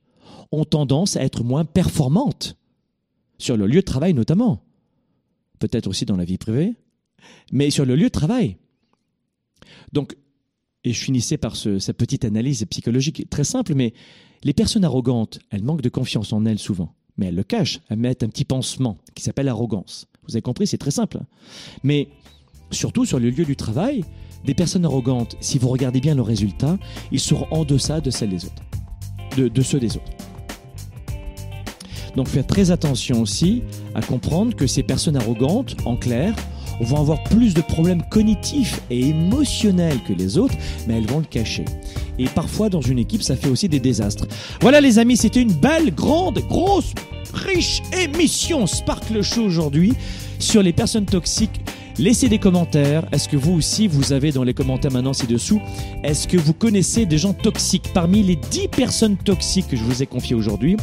ont 0.51 0.65
tendance 0.65 1.15
à 1.15 1.23
être 1.23 1.43
moins 1.43 1.65
performantes, 1.65 2.57
sur 3.37 3.57
le 3.57 3.67
lieu 3.67 3.81
de 3.81 3.85
travail 3.85 4.13
notamment, 4.13 4.63
peut-être 5.59 5.87
aussi 5.87 6.05
dans 6.05 6.17
la 6.17 6.25
vie 6.25 6.37
privée, 6.37 6.75
mais 7.51 7.69
sur 7.69 7.85
le 7.85 7.95
lieu 7.95 8.05
de 8.05 8.09
travail. 8.09 8.57
Donc, 9.93 10.15
et 10.83 10.93
je 10.93 11.03
finissais 11.03 11.37
par 11.37 11.55
cette 11.55 11.97
petite 11.97 12.23
analyse 12.25 12.65
psychologique 12.65 13.29
très 13.29 13.43
simple, 13.43 13.75
mais 13.75 13.93
les 14.43 14.53
personnes 14.53 14.85
arrogantes, 14.85 15.39
elles 15.49 15.63
manquent 15.63 15.81
de 15.81 15.89
confiance 15.89 16.31
en 16.31 16.45
elles 16.45 16.59
souvent, 16.59 16.93
mais 17.17 17.27
elles 17.27 17.35
le 17.35 17.43
cachent, 17.43 17.81
elles 17.89 17.97
mettent 17.97 18.23
un 18.23 18.29
petit 18.29 18.45
pansement 18.45 18.97
qui 19.13 19.23
s'appelle 19.23 19.49
arrogance. 19.49 20.07
Vous 20.27 20.35
avez 20.35 20.41
compris, 20.41 20.67
c'est 20.67 20.77
très 20.77 20.91
simple. 20.91 21.19
Mais 21.83 22.07
surtout 22.71 23.05
sur 23.05 23.19
le 23.19 23.29
lieu 23.29 23.45
du 23.45 23.55
travail, 23.55 24.05
des 24.45 24.53
personnes 24.53 24.85
arrogantes, 24.85 25.35
si 25.41 25.57
vous 25.57 25.67
regardez 25.67 25.99
bien 25.99 26.15
leurs 26.15 26.27
résultats, 26.27 26.77
ils 27.11 27.19
seront 27.19 27.47
en 27.51 27.65
deçà 27.65 27.99
de 28.01 28.09
celles 28.11 28.29
des 28.29 28.45
autres, 28.45 28.63
de 29.35 29.61
ceux 29.61 29.79
des 29.79 29.97
autres. 29.97 30.11
Donc 32.17 32.29
faites 32.29 32.47
très 32.47 32.71
attention 32.71 33.21
aussi 33.21 33.61
à 33.93 34.01
comprendre 34.01 34.55
que 34.55 34.65
ces 34.65 34.81
personnes 34.81 35.15
arrogantes, 35.15 35.77
en 35.85 35.95
clair, 35.95 36.33
vont 36.81 36.97
avoir 36.97 37.23
plus 37.23 37.53
de 37.53 37.61
problèmes 37.61 38.01
cognitifs 38.09 38.81
et 38.89 39.09
émotionnels 39.09 39.99
que 40.07 40.13
les 40.13 40.39
autres, 40.39 40.55
mais 40.87 40.97
elles 40.97 41.05
vont 41.05 41.19
le 41.19 41.25
cacher. 41.25 41.65
Et 42.17 42.25
parfois, 42.25 42.69
dans 42.69 42.81
une 42.81 42.97
équipe, 42.97 43.21
ça 43.21 43.35
fait 43.35 43.49
aussi 43.49 43.69
des 43.69 43.79
désastres. 43.79 44.25
Voilà 44.61 44.81
les 44.81 44.97
amis, 44.97 45.15
c'était 45.15 45.43
une 45.43 45.53
belle, 45.53 45.93
grande, 45.93 46.39
grosse, 46.39 46.91
riche 47.35 47.83
émission 47.95 48.65
Sparkle 48.65 49.21
Show 49.21 49.43
aujourd'hui 49.43 49.93
sur 50.39 50.63
les 50.63 50.73
personnes 50.73 51.05
toxiques. 51.05 51.61
Laissez 51.99 52.29
des 52.29 52.39
commentaires. 52.39 53.05
Est-ce 53.11 53.29
que 53.29 53.37
vous 53.37 53.53
aussi, 53.53 53.87
vous 53.87 54.11
avez 54.11 54.31
dans 54.31 54.43
les 54.43 54.55
commentaires 54.55 54.91
maintenant 54.91 55.13
ci-dessous, 55.13 55.61
est-ce 56.03 56.27
que 56.27 56.37
vous 56.37 56.53
connaissez 56.53 57.05
des 57.05 57.19
gens 57.19 57.33
toxiques? 57.33 57.91
Parmi 57.93 58.23
les 58.23 58.37
10 58.37 58.69
personnes 58.69 59.17
toxiques 59.17 59.67
que 59.67 59.77
je 59.77 59.83
vous 59.83 60.01
ai 60.01 60.07
confiées 60.07 60.35
aujourd'hui 60.35 60.77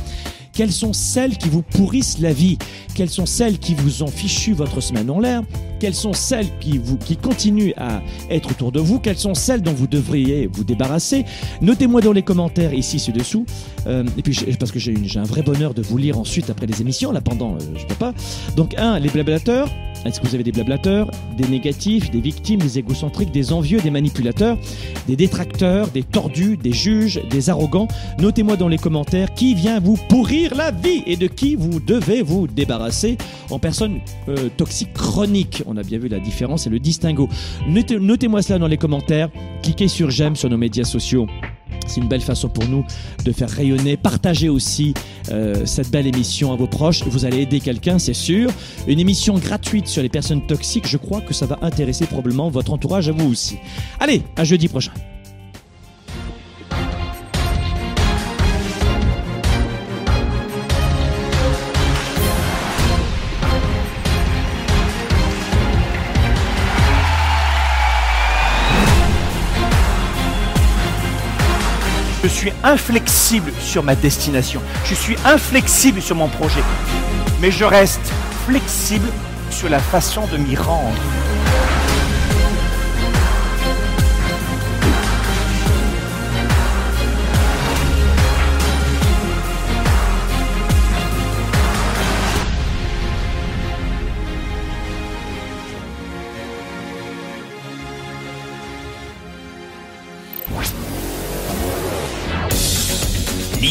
quelles 0.55 0.73
sont 0.73 0.93
celles 0.93 1.37
qui 1.37 1.49
vous 1.49 1.63
pourrissent 1.63 2.19
la 2.19 2.33
vie? 2.33 2.59
Quelles 2.95 3.11
sont 3.11 3.27
celles 3.27 3.59
qui 3.59 3.75
vous 3.75 4.03
ont 4.03 4.09
fichu 4.09 4.53
votre 4.53 4.81
semaine 4.81 5.11
en 5.11 5.19
l'air? 5.19 5.43
Quelles 5.81 5.95
sont 5.95 6.13
celles 6.13 6.47
qui, 6.61 6.79
vous, 6.79 6.97
qui 6.97 7.17
continuent 7.17 7.73
à 7.77 8.01
être 8.31 8.51
autour 8.51 8.73
de 8.73 8.81
vous? 8.81 9.01
Quelles 9.01 9.19
sont 9.19 9.35
celles 9.35 9.63
dont 9.63 9.73
vous 9.73 9.87
devriez 9.87 10.49
vous 10.51 10.65
débarrasser? 10.65 11.25
Notez-moi 11.61 12.01
dans 12.01 12.13
les 12.13 12.23
commentaires 12.23 12.73
ici 12.73 12.99
ci-dessous. 12.99 13.45
Euh, 13.87 14.05
et 14.17 14.23
puis, 14.23 14.39
parce 14.59 14.73
que 14.73 14.79
j'ai 14.79 14.95
un 15.17 15.25
vrai 15.25 15.43
bonheur 15.43 15.75
de 15.75 15.83
vous 15.83 15.99
lire 15.99 16.19
ensuite 16.19 16.49
après 16.51 16.67
les 16.67 16.81
émissions. 16.81 17.11
Là, 17.11 17.21
pendant, 17.21 17.55
euh, 17.55 17.59
je 17.77 17.85
peux 17.87 17.97
pas. 17.97 18.15
Donc, 18.57 18.75
un, 18.79 18.99
les 18.99 19.11
blablateurs. 19.11 19.69
Est-ce 20.05 20.21
que 20.21 20.27
vous 20.27 20.35
avez 20.35 20.45
des 20.45 20.53
blablateurs, 20.53 21.11
des 21.37 21.49
négatifs, 21.49 22.11
des 22.11 22.21
victimes, 22.21 22.61
des 22.61 22.79
égocentriques, 22.79 23.31
des 23.31 23.53
envieux, 23.53 23.81
des 23.81 23.91
manipulateurs, 23.91 24.59
des 25.09 25.17
détracteurs, 25.17 25.89
des 25.89 26.03
tordus, 26.03 26.57
des 26.57 26.73
juges, 26.73 27.21
des 27.31 27.51
arrogants 27.51 27.89
Notez-moi 28.19 28.57
dans 28.57 28.69
les 28.69 28.79
commentaires 28.79 29.33
qui 29.35 29.55
vient 29.55 29.81
vous 29.81 29.97
pourrir 30.09 30.55
la 30.55 30.71
vie 30.71 31.03
et 31.07 31.17
de 31.17 31.27
qui 31.27 31.55
vous 31.57 31.81
devez 31.81 32.23
vous 32.23 32.47
débarrasser 32.47 33.17
en 33.51 33.59
personne 33.59 34.01
euh, 34.29 34.49
toxique 34.57 34.93
chronique. 34.93 35.63
On 35.67 35.77
a 35.77 35.83
bien 35.83 35.99
vu 35.99 36.09
la 36.09 36.21
différence 36.21 36.67
et 36.67 36.71
le 36.71 36.79
distinguo. 36.79 37.29
Notez-moi 37.69 38.43
cela 38.43 38.59
dans 38.59 38.69
les 38.69 38.79
commentaires. 38.79 39.31
Cliquez 39.63 39.89
sur 39.89 40.11
j'aime 40.11 40.37
sur 40.37 40.51
nos 40.51 40.59
médias 40.59 40.85
sociaux. 40.85 41.27
C'est 41.87 42.01
une 42.01 42.09
belle 42.09 42.21
façon 42.21 42.49
pour 42.49 42.67
nous 42.67 42.85
de 43.25 43.33
faire 43.33 43.51
rayonner, 43.51 43.97
partager 43.97 44.49
aussi 44.49 44.95
euh, 45.31 45.67
cette 45.67 45.91
belle 45.91 46.07
émission 46.07 46.53
à 46.53 46.57
vos 46.57 46.67
proches. 46.67 47.03
Vous 47.05 47.25
allez 47.25 47.43
aider 47.43 47.61
quelqu'un, 47.61 47.99
c'est 47.99 48.15
sûr. 48.15 48.51
Une 48.87 49.01
émission 49.01 49.39
gratuite 49.39 49.87
sur 49.87 50.03
les 50.03 50.09
personnes 50.09 50.47
toxiques, 50.47 50.89
je 50.89 50.97
crois 50.97 51.21
que 51.21 51.35
ça 51.35 51.47
va 51.47 51.59
intéresser 51.63 52.07
probablement 52.07 52.51
votre 52.51 52.73
entourage 52.73 53.09
à 53.09 53.13
vous 53.13 53.31
aussi. 53.31 53.57
Allez, 54.01 54.23
à 54.37 54.45
jeudi 54.45 54.69
prochain. 54.69 54.93
Je 72.25 72.29
suis 72.31 72.55
inflexible 72.63 73.53
sur 73.61 73.83
ma 73.83 73.95
destination. 73.95 74.63
Je 74.87 74.95
suis 74.95 75.15
inflexible 75.27 76.01
sur 76.01 76.17
mon 76.17 76.29
projet. 76.29 76.63
Mais 77.43 77.51
je 77.51 77.65
reste 77.65 78.01
flexible 78.47 79.11
sur 79.51 79.69
la 79.69 79.79
façon 79.79 80.27
de 80.29 80.39
m'y 80.39 80.57
rendre. 80.57 80.97